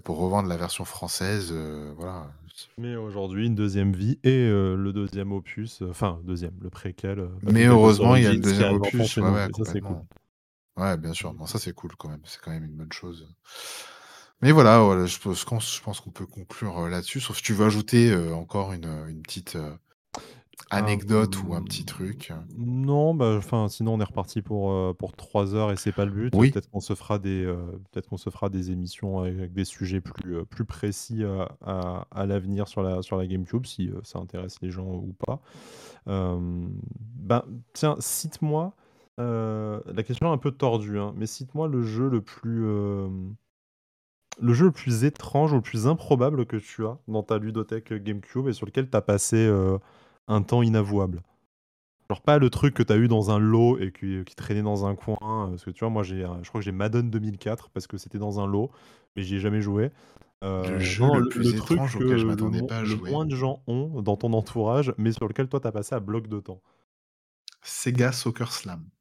[0.03, 1.53] pour revendre la version française,
[1.97, 2.31] voilà,
[2.77, 7.19] Mais aujourd'hui, une deuxième vie et heu, le deuxième opus, heu, enfin deuxième, le préquel,
[7.19, 10.01] heu, mais heureusement, il y a le deuxième opus, ouais, ça, c'est cool.
[10.77, 13.27] Ouais, bien sûr, non, ça c'est cool quand même, c'est quand même une bonne chose.
[14.41, 17.53] Mais voilà, voilà, je pense qu'on je pense qu'on peut conclure, là-dessus, sauf si tu
[17.53, 19.57] veux ajouter, encore une, une petite,
[20.71, 25.13] Ah, anecdote ou un petit truc, non, bah, sinon on est reparti pour, heu, pour
[25.15, 26.33] 3 heures et c'est pas le but.
[26.35, 26.51] Oui.
[26.51, 27.57] Peut-être qu'on se fera des, heu,
[27.91, 32.07] peut-être qu'on se fera des émissions avec des sujets plus, heu, plus précis, heu, à
[32.11, 35.41] à l'avenir sur la sur la GameCube si, ça intéresse les gens ou pas.
[36.05, 38.73] Ben, tiens, cite-moi,
[39.17, 42.63] la question est un peu tordue, hein, mais cite-moi le jeu le plus,
[44.41, 47.93] le jeu le plus étrange ou le plus improbable que tu as dans ta ludothèque,
[47.93, 49.49] GameCube et sur lequel tu as passé,
[50.29, 51.23] un temps inavouable?
[52.09, 54.63] Genre pas le truc que tu as eu dans un lot et qui qui traînait
[54.63, 56.71] dans un coin, heu, parce que tu vois, moi j'ai, heu, je crois que j'ai
[56.71, 58.71] Madden 2004 parce que c'était dans un lot,
[59.15, 59.91] mais j'y ai jamais joué.
[60.57, 62.35] Le jeu non, le le le plus truc étrange que auquel je le
[62.67, 63.09] pas à le jouer?
[63.09, 65.99] moins de gens ont dans ton entourage, mais sur lequel toi tu as passé à
[65.99, 66.61] bloc de temps.
[67.63, 68.91] Sega Soccer Slam.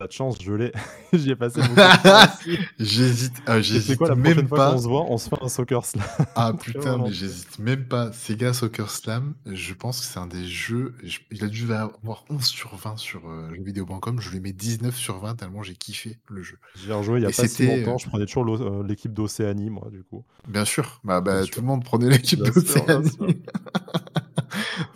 [0.00, 0.72] Pas de chance, je l'ai.
[1.12, 2.26] J'y ai passé beaucoup de temps.
[2.78, 4.78] J'hésite, ah, c'est quoi j'hésite la prochaine même fois qu'on pas.
[4.78, 6.06] se voit, on se fait un Soccer Slam?
[6.34, 8.10] Ah putain, mais j'hésite même pas.
[8.12, 12.24] Sega Soccer Slam, je pense que c'est un des jeux, je il a dû avoir
[12.30, 16.18] 11 sur 20 sur, heu, jeuxvideo.com, je lui mets 19 sur 20 tellement j'ai kiffé
[16.28, 18.06] le jeu J'y ai rejoué il y a et pas si c'était, longtemps, heu je
[18.06, 20.24] prenais toujours heu, l'équipe d'Océanie moi du coup.
[20.48, 21.62] Bien sûr, bah Bien bah, tout sûr.
[21.62, 23.10] le monde prenait l'équipe bien d'Océanie.
[23.10, 23.28] sûr.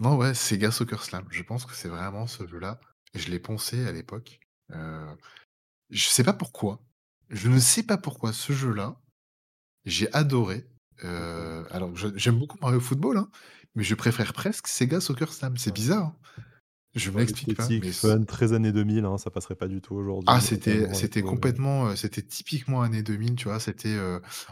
[0.01, 2.81] Non, ouais, Sega Soccer Slam, je pense que c'est vraiment ce jeu-là
[3.15, 4.41] Je l'ai poncé à l'époque.
[4.73, 5.17] Heu,
[5.91, 6.83] je sais pas pourquoi.
[7.31, 9.01] Je ne sais pas pourquoi ce jeu-là,
[9.87, 10.69] j'ai adoré.
[11.05, 13.31] Heu, alors je j'aime beaucoup Mario Football, hein,
[13.77, 15.57] mais je préfère presque Sega Soccer Slam.
[15.59, 15.75] C'est Ouais.
[15.75, 16.17] bizarre, hein.
[16.95, 19.95] Je Ouais, m'explique pas, mais fun, très années 2000, hein, ça passerait pas du tout
[19.97, 23.61] aujourd'hui, ah c'était complètement, heu, c'était typiquement années 2000, tu vois?
[23.61, 23.95] C'était,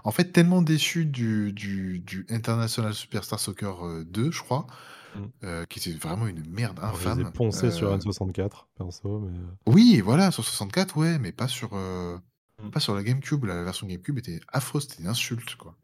[0.04, 4.66] en fait tellement déçu du du du International Superstar Soccer, heu, 2 je crois,
[5.14, 5.32] Mmh.
[5.44, 8.68] heu, qui était vraiment une merde Alors je les ai infâme, poncés sur heu N64
[8.76, 12.18] perso, mais heu Oui, voilà, sur 64, ouais, mais pas sur, heu,
[12.58, 12.72] Mmh.
[12.72, 13.44] pas sur la GameCube.
[13.44, 15.76] La version GameCube était affreuse, c'était une insulte, quoi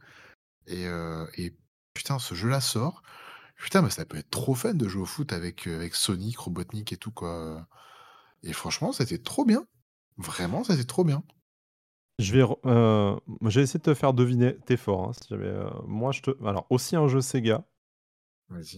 [1.37, 1.57] et
[1.95, 3.03] putain, ce jeu-là sort.
[3.57, 6.93] Putain, mais ça peut être trop fun de jouer au foot avec, avec Sonic, Robotnik
[6.93, 7.67] et tout, quoi,
[8.45, 9.67] et franchement, c'était trop bien.
[10.19, 11.25] Vraiment, c'était trop bien.
[12.19, 14.57] Je vais je vais essayer de te faire deviner.
[14.67, 15.53] Tu es fort, hein, si jamais,
[15.87, 17.65] moi je te alors aussi un jeu Sega.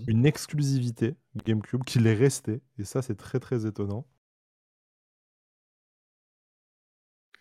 [0.07, 4.07] Une exclusivité GameCube qu'il est resté et ça, c'est très, très étonnant.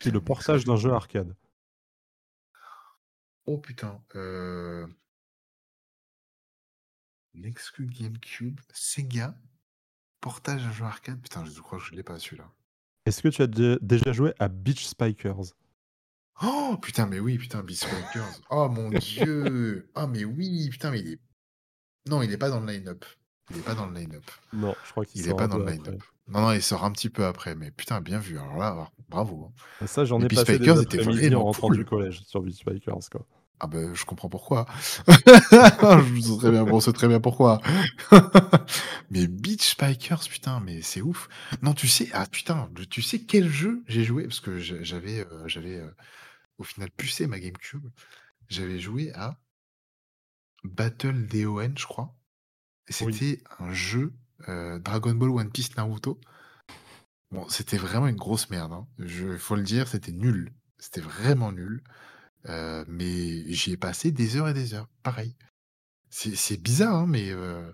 [0.02, 1.36] C'est le portage d'un jeu arcade.
[3.46, 4.00] Oh putain,
[7.44, 9.36] exclu GameCube, Sega,
[10.22, 11.20] portage d'un jeu arcade.
[11.22, 12.52] Putain, je crois que je l'ai pas celui-là.
[13.06, 15.56] Est-ce que tu as dé déjà joué à Beach Spikers?
[16.42, 16.78] Oh!
[16.82, 18.42] Putain, mais oui, putain, Beach Spikers.
[18.50, 19.90] Oh mon Dieu!
[19.96, 21.20] Ah mais oui, putain, mais il est
[22.10, 23.06] non, il est pas dans le line-up.
[23.52, 24.24] Il est pas dans le line-up.
[24.54, 25.96] Non, je crois qu'il Il est sort pas dans le line-up.
[25.96, 26.08] après.
[26.28, 28.38] Non, non, il sort un petit peu après, mais putain, bien vu.
[28.38, 29.62] Alors là, bravo, hein.
[29.84, 32.42] Et ça, j'en ai Beach passé des Spikers était après-midi en rentrant du collège sur
[32.42, 33.26] Beach Spikers, quoi.
[33.62, 34.66] Ah bah, je comprends pourquoi.
[35.08, 37.60] Je sais très bien on sait très bien pourquoi.
[39.10, 41.28] Mais Beach Spikers, putain, mais c'est ouf.
[41.62, 44.24] Non, tu sais ah putain, tu sais quel jeu j'ai joué?
[44.24, 45.94] Parce que j'avais, heu, j'avais, heu,
[46.58, 47.86] au final pucé ma GameCube.
[48.48, 49.36] J'avais joué à
[50.64, 52.16] Battle DON, je crois.
[53.02, 53.14] Oui.
[53.14, 54.14] C'était un jeu,
[54.48, 56.20] heu, Dragon Ball, One Piece, Naruto.
[57.32, 58.88] Bon, c'était vraiment une grosse merde, hein.
[58.98, 60.52] Je faut le dire, c'était nul.
[60.80, 61.84] C'était vraiment nul,
[62.48, 65.36] heu, mais j'y ai passé des heures et des heures, pareil.
[66.10, 67.74] C'est c'est bizarre, hein, mais heu,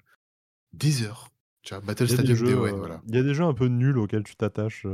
[0.74, 1.30] des heures.
[1.64, 1.82] Tu vois?
[1.84, 3.04] Battle Il Stadium jeux, DON, voilà.
[3.08, 4.86] il y a des jeux un peu nuls auxquels tu t'attaches,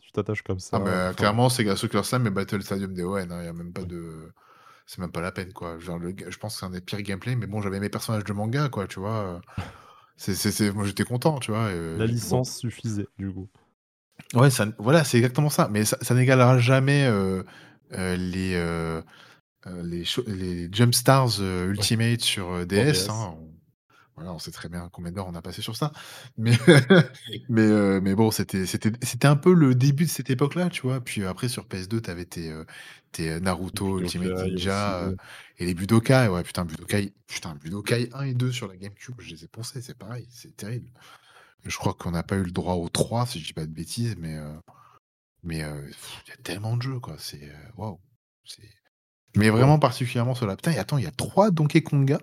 [0.00, 3.30] tu t'attaches comme ça, Ah bah, enfin clairement, Sega Soccer Slam et Battle Stadium DON,
[3.30, 3.86] hein, il y a même pas Ouais.
[3.86, 4.32] de
[4.90, 5.78] c'est même pas la peine, quoi.
[5.78, 8.24] Genre le je pense que c'est un des pires gameplay, mais bon, j'avais mes personnages
[8.24, 9.40] de manga, quoi, tu vois?
[10.28, 11.70] Heu, c'est moi, j'étais content, tu vois?
[11.96, 13.48] La bon licence suffisait, du coup.
[14.34, 17.44] Ouais, ça voilà, c'est exactement ça, mais ça ça n'égalera jamais, heu
[17.92, 21.66] heu, les, les Jump Stars, Ouais.
[21.66, 23.10] Ultimate sur, DS, DS.
[23.10, 23.36] hein.
[24.20, 25.92] On voilà, on sait très bien combien d'heures on a passé sur ça.
[26.36, 26.52] Mais
[27.48, 30.82] mais heu, mais bon, c'était c'était c'était un peu le début de cette époque-là, tu
[30.82, 31.00] vois?
[31.00, 32.66] Puis après sur PS2, tu avais tes, heu,
[33.12, 34.50] tes, heu, Naruto, Ultimate Budokai aussi.
[34.50, 35.10] Ninja,
[35.58, 36.28] et les Budokai.
[36.28, 39.80] Ouais, putain, Budokai putain, Budokai 1 et 2 sur la GameCube, je les ai poncés,
[39.80, 40.90] c'est pareil, c'est terrible.
[41.64, 43.72] Je crois qu'on n'a pas eu le droit au 3 si je dis pas de
[43.72, 44.36] bêtises, mais
[45.42, 47.98] mais il y a tellement de jeux, quoi, c'est, waouh,
[49.36, 50.56] mais vraiment particulièrement ceux-là.
[50.56, 52.18] Putain et attends, il y a 3 Donkey Konga?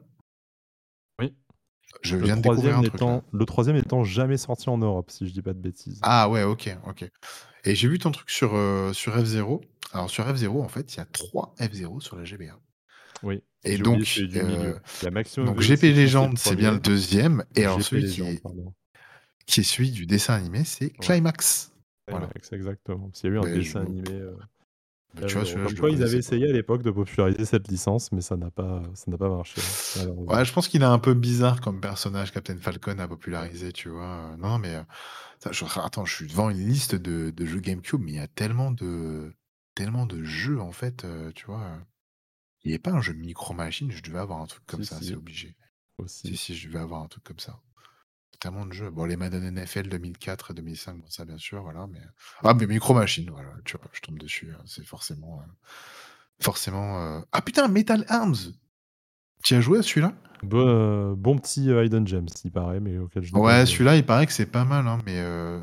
[2.01, 5.09] Je Le viens de découvrir 3e un truc, le 3e n'étant jamais sorti en Europe,
[5.09, 5.99] si je dis pas de bêtises.
[6.03, 7.09] Ah ouais, OK, OK
[7.63, 9.61] et j'ai vu ton truc sur, heu, sur F-Zero.
[9.91, 12.57] Alors sur F-Zero, en fait, il y a 3 F-Zero sur la GBA
[13.23, 17.39] Oui, et oublié donc Maximum donc GP Velocity, c'est le Legend, c'est bien le 1er
[17.39, 18.73] 2e et alors celui qui est pardon.
[19.45, 20.91] qui est celui du dessin animé, c'est Ouais.
[21.01, 21.71] Climax.
[22.09, 22.27] Voilà.
[22.27, 23.09] Climax, exactement.
[23.09, 24.21] Parce qu'il y a eu un dessin animé,
[25.25, 25.45] tu vois, F-Zero.
[25.45, 28.51] celui-là, je quoi ils avaient essayé à l'époque de populariser cette licence, mais ça n'a
[28.51, 29.61] pas ça n'a pas marché,
[30.27, 33.89] Ouais, je pense qu'il est un peu bizarre comme personnage, Captain Falcon à populariser, tu
[33.89, 34.31] vois?
[34.33, 34.75] Heu, non, mais
[35.39, 38.19] ça je attends, je suis devant une liste de de jeux GameCube, mais il y
[38.19, 39.35] a tellement de
[39.75, 41.79] tellement de jeux, en fait, heu, tu vois?
[42.63, 43.91] Il y avait pas un jeu Micro Machines?
[43.91, 45.17] Je devais avoir un truc comme Si, ça, c'est si.
[45.17, 45.55] obligé.
[46.23, 46.37] Si, Aussi.
[46.37, 47.61] si, je devais avoir un truc comme ça.
[48.39, 48.91] Tellement de jeux.
[48.91, 52.01] Bon, les Madden NFL 2004 et 2005, bon ça, bien sûr, voilà, mais
[52.43, 53.87] ah, mais Micro Machines, voilà, tu vois?
[53.93, 55.51] Je tombe dessus, hein, c'est forcément, heu,
[56.39, 58.53] forcément, heu ah putain, Metal Arms!
[59.43, 60.13] Tu as joué à celui-là?
[60.43, 64.33] Bon petit, heu, hidden gems, il paraît, mais auquel je Ouais, celui-là, il paraît que
[64.33, 65.17] c'est pas mal, hein, mais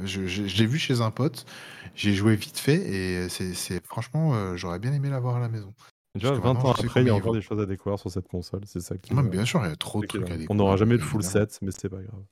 [0.05, 1.47] je je je l'ai vu chez un pote.
[1.95, 5.73] J'ai joué vite fait et c'est c'est franchement, j'aurais bien aimé l'avoir à la maison.
[6.19, 8.01] Tu vois, que 20 maintenant, ans après, il y a encore des choses à découvrir
[8.01, 10.23] sur cette console, c'est ça qui Ouais, bien sûr, il y a trop de trucs
[10.23, 10.47] à dingue.
[10.49, 12.23] On n'aura découvrir, jamais mais le full set, mais c'est pas grave.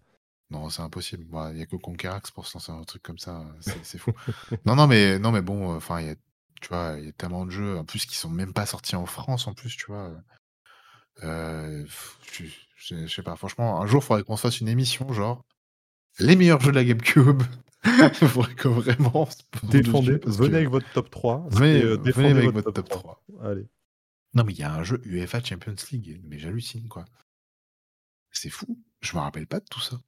[0.53, 1.25] Non, c'est impossible.
[1.25, 3.85] Bah, il y a que Conquerax pour se lancer dans un truc comme ça, c'est
[3.85, 4.13] c'est fou.
[4.67, 6.15] Non, non, mais non, mais bon, enfin, il y a
[6.61, 8.95] tu vois, il y a tellement de jeux, en plus, qui sont même pas sortis
[8.95, 10.09] en France, en plus, tu vois?
[11.23, 11.87] Heu heu,
[12.33, 12.45] je
[12.77, 15.45] je je sais pas, franchement, un jour, il faudrait qu'on se fasse une émission, genre,
[16.19, 17.43] les meilleurs jeux de la GameCube.
[17.85, 19.29] Il faudrait que vraiment
[19.65, 21.83] Défendez, venez que avec votre top 3 venez
[22.31, 23.21] avec votre top 3.
[23.27, 23.51] 3.
[23.51, 23.67] Allez.
[24.35, 27.05] Non, mais il y a un jeu UEFA Champions League, mais j'hallucine, quoi.
[28.31, 30.01] C'est fou, je me rappelle pas de tout ça.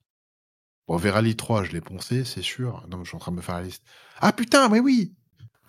[0.87, 2.85] Bon, Verali 3, je l'ai poncé, c'est sûr.
[2.89, 3.83] Non, je suis en train de me faire la liste.
[4.19, 5.15] Ah putain, mais oui!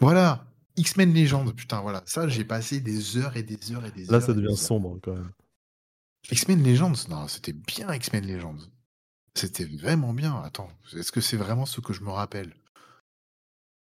[0.01, 0.47] Voilà!
[0.77, 2.03] X-Men Legends, putain, voilà.
[2.07, 4.57] Ça, j'ai passé des heures et des heures et des Là, heures ça et devient
[4.57, 5.33] sombre quand même.
[6.31, 8.59] X-Men Legends, non, c'était bien X-Men Legends.
[9.35, 10.43] C'était vraiment bien.
[10.43, 12.55] Attends, est-ce que c'est vraiment ce que je me rappelle?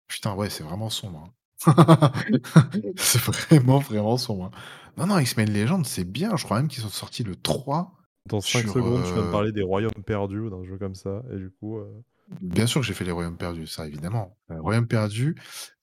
[0.09, 1.33] Putain, ouais, c'est vraiment sombre.
[1.67, 2.13] hein.
[2.97, 4.47] c'est vraiment, vraiment sombre.
[4.47, 4.51] hein.
[4.97, 6.37] Non, non, X-Men Legends, c'est bien.
[6.37, 7.93] Je crois même qu'ils sont sortis le 3
[8.27, 8.73] Dans 5 sur.
[8.75, 11.37] secondes, tu viens de euh, parler des Royaumes perdus ou d'un jeu comme ça, et
[11.37, 12.03] du coup, euh,
[12.41, 14.37] Bien sûr que j'ai fait les Royaumes perdus, ça évidemment.
[14.51, 15.35] Euh, Royaumes perdus,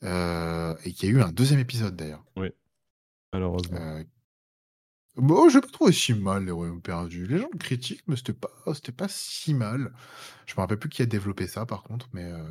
[0.04, 2.24] euh, et qu'il y a eu un deuxième épisode d'ailleurs.
[2.38, 2.50] oui,
[3.34, 3.78] malheureusement.
[3.78, 4.04] Euh,
[5.18, 7.26] Bon, j'ai pas trouvé si mal les Royaumes perdus.
[7.26, 9.92] Les gens le critiquent, mais c'était pas, c'était pas si mal.
[10.46, 12.44] Je me rappelle plus qui a développé ça par contre, mais euh,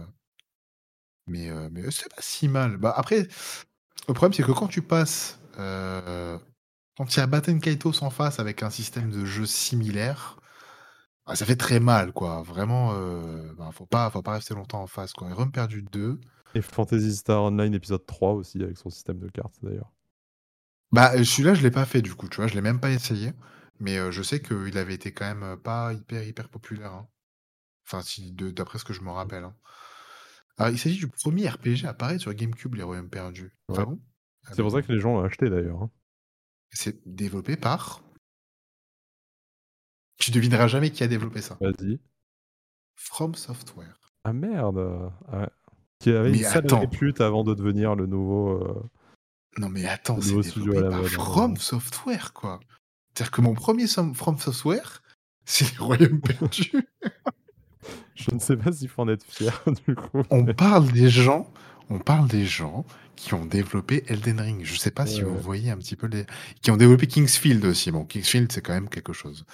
[1.29, 2.77] mais mais c'est pas si mal.
[2.77, 3.29] Bah après,
[4.09, 5.39] le problème c'est que quand tu passes,
[6.97, 10.37] quand il y a Batten Kaitos en face avec un système de jeu similaire,
[11.27, 12.43] bah, ça fait très mal quoi.
[12.43, 15.29] Vraiment, euh, bah, faut pas, faut pas rester longtemps en face quoi.
[15.31, 16.21] Et perdus 2.
[16.55, 19.93] Et Fantasy Star Online épisode 3 aussi, avec son système de cartes d'ailleurs.
[20.93, 22.91] Bah, euh, celui-là, je l'ai pas fait du coup, tu vois, je l'ai même pas
[22.91, 23.33] essayé.
[23.79, 26.93] Mais euh, je sais qu'il avait été quand même euh, pas hyper hyper populaire.
[26.93, 27.09] hein.
[27.87, 29.45] Enfin, si, d'après ce que je me rappelle.
[29.45, 29.55] hein.
[30.59, 33.53] Alors, il s'agit du premier RPG à apparaître sur GameCube, les Royaumes perdus.
[33.69, 33.77] Ouais.
[33.79, 34.01] Ah bon?
[34.47, 35.83] Ah, C'est pour ça que les gens l'ont acheté d'ailleurs.
[35.83, 35.91] hein.
[36.71, 38.03] C'est développé par.
[40.19, 41.57] Tu devineras jamais qui a développé ça.
[41.61, 42.01] Vas-y.
[42.97, 43.99] From Software.
[44.25, 45.51] Ah merde ah,
[46.01, 48.63] Qui avait Mais une sale répute avant de devenir le nouveau.
[48.65, 48.83] euh,
[49.59, 51.57] Non mais attends, c'est développé par mode, hein, From.
[51.57, 52.61] Software, quoi.
[53.15, 55.03] C'est-à-dire que mon premier From Software,
[55.45, 56.73] c'est les Royaumes perdus.
[58.15, 60.23] Je ne sais pas s'il faut en être fier du coup.
[60.31, 61.53] on mais- parle des gens,
[61.91, 62.85] on parle des gens
[63.17, 64.65] qui ont développé Elden Ring.
[64.65, 66.27] Je sais pas si Ouais, vous voyez un petit peu les,
[66.63, 67.91] qui ont développé Kingsfield aussi.
[67.91, 69.45] Bon, Kingsfield c'est quand même quelque chose.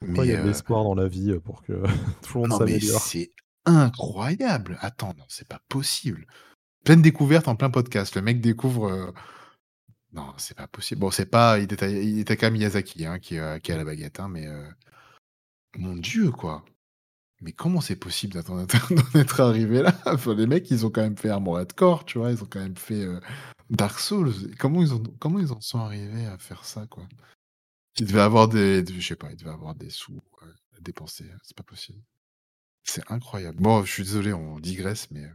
[0.00, 1.72] Pourquoi il y Mais a de euh, l'espoir dans la vie euh, pour que
[2.22, 3.30] tout le monde non mais s'améliore c'est
[3.66, 4.78] incroyable.
[4.80, 6.26] Attends, non, c'est pas possible.
[6.84, 8.16] Pleine découverte en plein podcast.
[8.16, 8.86] Le mec découvre.
[8.90, 9.12] euh,
[10.12, 11.00] Non, c'est pas possible.
[11.02, 14.46] Bon, c'est pas Hideta- Hidetaka Miyazaki hein, qui, euh, qui a la baguette, hein, mais
[14.46, 14.64] euh,
[15.76, 16.64] mon Dieu, quoi.
[17.42, 19.94] Mais comment c'est possible d'en être, arrivé là?
[20.36, 22.76] Les mecs, ils ont quand même fait Armored Core, tu vois, ils ont quand même
[22.76, 23.20] fait euh,
[23.70, 24.32] Dark Souls.
[24.58, 27.04] Comment ils, ont, comment ils en sont arrivés à faire ça, quoi?
[27.98, 30.46] Ils devaient avoir des, je sais pas, ils devaient avoir des sous euh,
[30.76, 31.26] à dépenser.
[31.42, 32.00] C'est pas possible.
[32.84, 33.58] C'est incroyable.
[33.60, 35.26] Bon, je suis désolé, on digresse, mais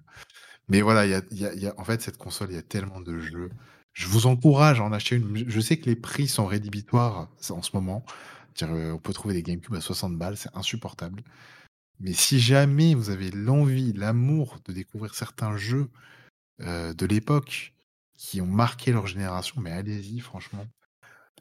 [0.69, 1.22] mais voilà, il y a,
[1.56, 3.49] y y a- en fait cette console, il y a tellement de jeux.
[3.94, 5.49] Je vous encourage à en acheter une.
[5.49, 8.03] Je sais que les prix sont rédhibitoires en ce moment.
[8.64, 11.23] Euh, on peut trouver des GameCube à 60 balles, c'est insupportable.
[12.00, 15.90] Mais si jamais vous avez l'envie, l'amour de découvrir certains jeux
[16.62, 17.74] euh, de l'époque
[18.18, 20.66] qui ont marqué leur génération, mais allez-y, franchement.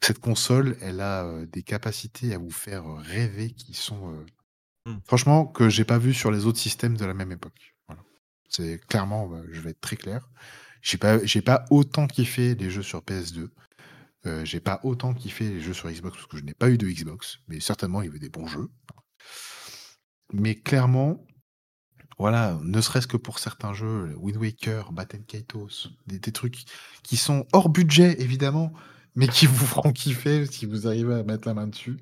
[0.03, 4.27] Cette console, elle a euh, des capacités à vous faire rêver qui sont, euh,
[4.87, 4.99] Hmm.
[5.07, 7.75] franchement, que j'ai pas vu sur les autres systèmes de la même époque.
[7.89, 8.03] Voilà.
[8.51, 10.29] C'est clairement, euh, je vais être très clair.
[10.83, 13.51] J'ai pas, j'ai pas autant kiffé les jeux sur PS2.
[14.27, 16.77] Euh, j'ai pas autant kiffé les jeux sur Xbox parce que je n'ai pas eu
[16.77, 18.69] de Xbox, mais certainement il y avait des bons jeux.
[20.33, 21.25] Mais clairement,
[22.19, 26.65] voilà, ne serait-ce que pour certains jeux, Wind Waker, Batten Kaitos, des, des trucs
[27.03, 28.73] qui sont hors budget évidemment,
[29.17, 31.99] mais qui vous feront kiffer si vous arrivez à mettre la main dessus.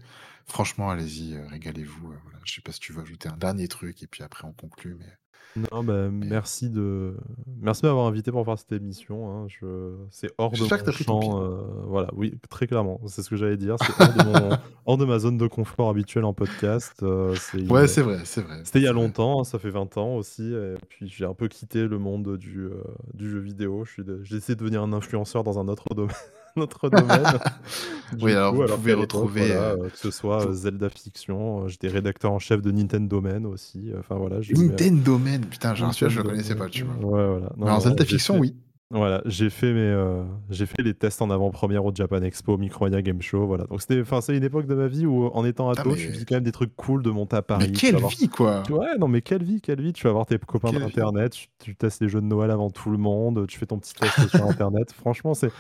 [0.47, 2.13] Franchement, allez-y, euh, régalez-vous.
[2.13, 2.39] euh, voilà.
[2.45, 4.95] Je sais pas si tu veux ajouter un dernier truc et puis après on conclut,
[4.99, 5.07] mais
[5.55, 7.15] Non, bah, merci de
[7.61, 9.29] merci de m'avoir invité pour faire cette émission.
[9.31, 9.47] hein.
[9.49, 9.93] Je...
[10.11, 11.43] C'est hors de J'espère que mon t'as pris ton champ.
[11.43, 13.01] euh, Voilà, oui, très clairement.
[13.07, 13.77] C'est ce que j'allais dire.
[13.81, 14.57] C'est hors, de mon-
[14.87, 16.95] hors de ma zone de confort habituelle en podcast.
[17.03, 18.61] euh, c'est une- ouais, c'est vrai, c'est vrai.
[18.65, 20.55] C'était il y a longtemps, hein, ça fait 20 ans aussi.
[20.55, 22.83] Et puis j'ai un peu quitté le monde du, euh,
[23.13, 23.85] du jeu vidéo.
[23.85, 26.15] Je suis de- J'ai essayé de devenir un influenceur dans un autre domaine.
[26.57, 27.25] Notre domaine.
[28.13, 31.65] Du Oui, alors vous alors pouvez retrouver, voilà, euh, que ce soit euh, Zelda Fiction,
[31.65, 33.91] euh, j'étais rédacteur en chef de Nintendo Man aussi.
[33.99, 36.85] Enfin voilà, je mets- Nintendo Man, putain, genre celui-là je le Nintendo connaissais pas, tu
[36.85, 36.95] vois.
[36.97, 37.53] Ouais, voilà.
[37.57, 38.55] Non, non, Zelda j'ai Fiction, fait- oui.
[38.91, 43.01] Voilà, j'ai fait mes, euh, j'ai fait les tests en avant-première au Japan Expo, Micromania
[43.01, 43.65] Game Show, voilà.
[43.65, 46.11] Donc c'était, enfin c'est une époque de ma vie où en étant ado, mais- je
[46.11, 47.69] me dis quand même des trucs cool de monter à Paris.
[47.71, 49.95] Mais quelle vie, quoi Ouais, non mais quelle vie, quelle vie.
[49.95, 52.91] Tu vas voir tes copains d'internet, tu, tu testes les jeux de Noël avant tout
[52.91, 54.93] le monde, tu fais ton petit test sur internet.
[55.01, 55.51] Franchement, c'est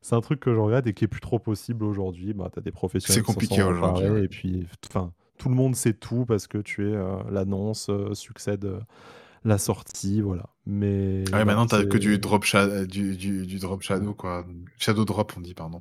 [0.00, 2.32] c'est un truc que je regrette et qui est plus trop possible aujourd'hui.
[2.32, 4.24] Bah, t'as des professionnels C'est compliqué aujourd'hui, ouais.
[4.24, 8.14] et puis, enfin, tout le monde sait tout parce que tu es euh, l'annonce euh,
[8.14, 8.80] succède euh,
[9.44, 10.50] la sortie, voilà.
[10.66, 14.44] Mais Ouais, non, maintenant t'as que du drop, sha- du, du, du drop shadow, quoi.
[14.78, 15.80] Shadow drop, on dit, pardon.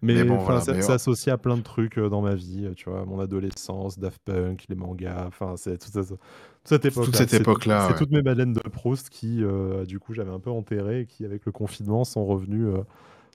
[0.00, 3.04] Mais, Mais bon, voilà, c'est associé à plein de trucs dans ma vie, tu vois,
[3.04, 6.16] mon adolescence, Daft Punk, les mangas, enfin, c'est toute, cette- toute
[6.64, 7.04] cette époque-là.
[7.04, 7.98] Toute cette C'est- époque-là, C'est ouais.
[7.98, 9.42] toutes mes Madeleines de Proust qui,
[9.88, 12.82] du coup, j'avais un peu enterré et qui, avec le confinement, sont revenus, euh,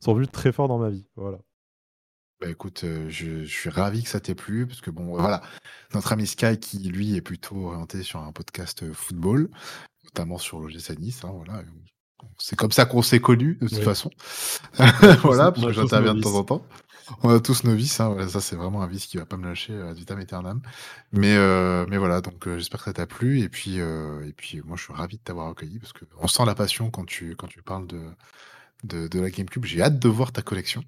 [0.01, 1.05] sont revenus très fort dans ma vie.
[1.15, 1.37] Voilà.
[2.41, 5.41] Bah, écoute, heu, je je suis ravi que ça t'ait plu parce que bon, voilà,
[5.93, 9.49] notre ami Sky qui lui est plutôt orienté sur un podcast, heu, football,
[10.03, 11.65] notamment sur l'OGC Nice, hein, voilà, heu,
[12.37, 14.09] c'est comme ça qu'on s'est connus de toute façon.
[15.23, 16.65] Voilà, parce que j'interviens de temps en temps.
[17.23, 19.37] On a tous nos vices, hein, voilà, ça c'est vraiment un vice qui va pas
[19.37, 20.61] me lâcher, ad vitam aeternam.
[21.13, 21.37] Mais
[21.87, 24.93] mais voilà, donc j'espère que ça t'a plu et puis, et puis moi je suis
[24.93, 28.01] ravi de t'avoir recueilli parce qu'on sent la passion quand tu quand tu parles de
[28.83, 29.65] de de la GameCube.
[29.65, 30.83] J'ai hâte de voir ta collection,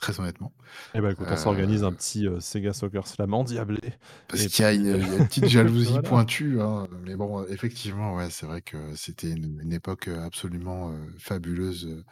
[0.00, 0.52] très honnêtement.
[0.94, 3.80] Eh bah, écoute, on s'organise un petit, heu, Sega Soccer Slam endiablé
[4.28, 6.08] parce et qu'il y a une, puis, il y a une petite jalousie voilà.
[6.08, 12.04] pointue, hein, mais bon, effectivement, ouais, c'est vrai que c'était une une époque, absolument, fabuleuse,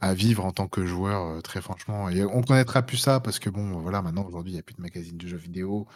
[0.00, 3.50] à vivre en tant que joueur, très franchement et on connaîtra plus ça parce que
[3.50, 5.86] bon, voilà, maintenant aujourd'hui, il y a plus de magazines de jeux vidéo.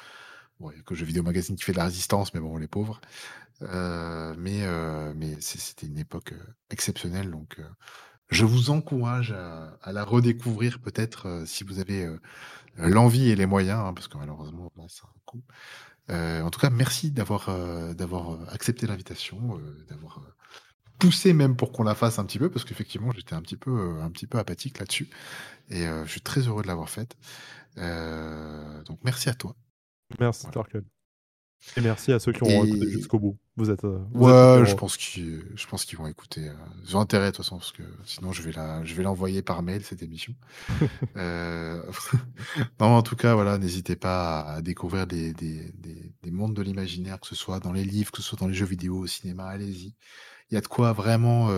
[0.60, 2.56] Bon, il y a que Jeux Vidéo Magazine qui fait de la résistance, mais bon,
[2.56, 3.00] les pauvres.
[3.60, 4.66] Mais
[5.14, 6.34] mais c'était une époque,
[6.70, 7.58] exceptionnelle donc
[8.32, 12.20] je vous encourage à à la redécouvrir peut-être, heu, si vous avez, heu,
[12.78, 15.42] l'envie et les moyens, hein, parce que malheureusement, ça a un coût.
[16.10, 17.48] Heu, en tout cas, merci d'avoir,
[18.50, 20.20] accepté l'invitation, d'avoir,
[20.98, 24.00] poussé même pour qu'on la fasse un petit peu parce qu'effectivement, j'étais un petit peu,
[24.00, 25.10] un petit peu apathique là-dessus
[25.70, 27.16] et je suis très heureux de l'avoir faite.
[27.76, 29.56] Donc merci à toi.
[30.20, 30.82] Merci Voilà
[31.76, 33.38] et merci à ceux qui ont écouté jusqu'au bout.
[33.56, 34.76] Vous êtes, des ouais, je héros.
[34.76, 37.72] pense qu'ils je pense qu'ils vont écouter, heu, ils ont intérêt de toute façon parce
[37.72, 40.34] que sinon je vais la je vais l'envoyer par mail cette émission.
[41.16, 41.82] Heu,
[42.80, 46.62] non, en tout cas, voilà, n'hésitez pas à découvrir des des des des mondes de
[46.62, 49.06] l'imaginaire, que ce soit dans les livres, que ce soit dans les jeux vidéo, au
[49.06, 49.94] cinéma, allez-y.
[50.50, 51.50] Il y a de quoi vraiment,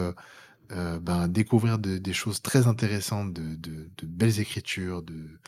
[0.70, 5.38] ben, découvrir de des choses très intéressantes, de de de belles écritures, de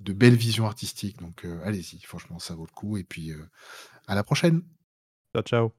[0.00, 3.48] de belles visions artistiques donc heu, allez-y, franchement, ça vaut le coup et puis, heu,
[4.08, 4.62] à la prochaine!
[5.34, 5.72] Ciao, ciao.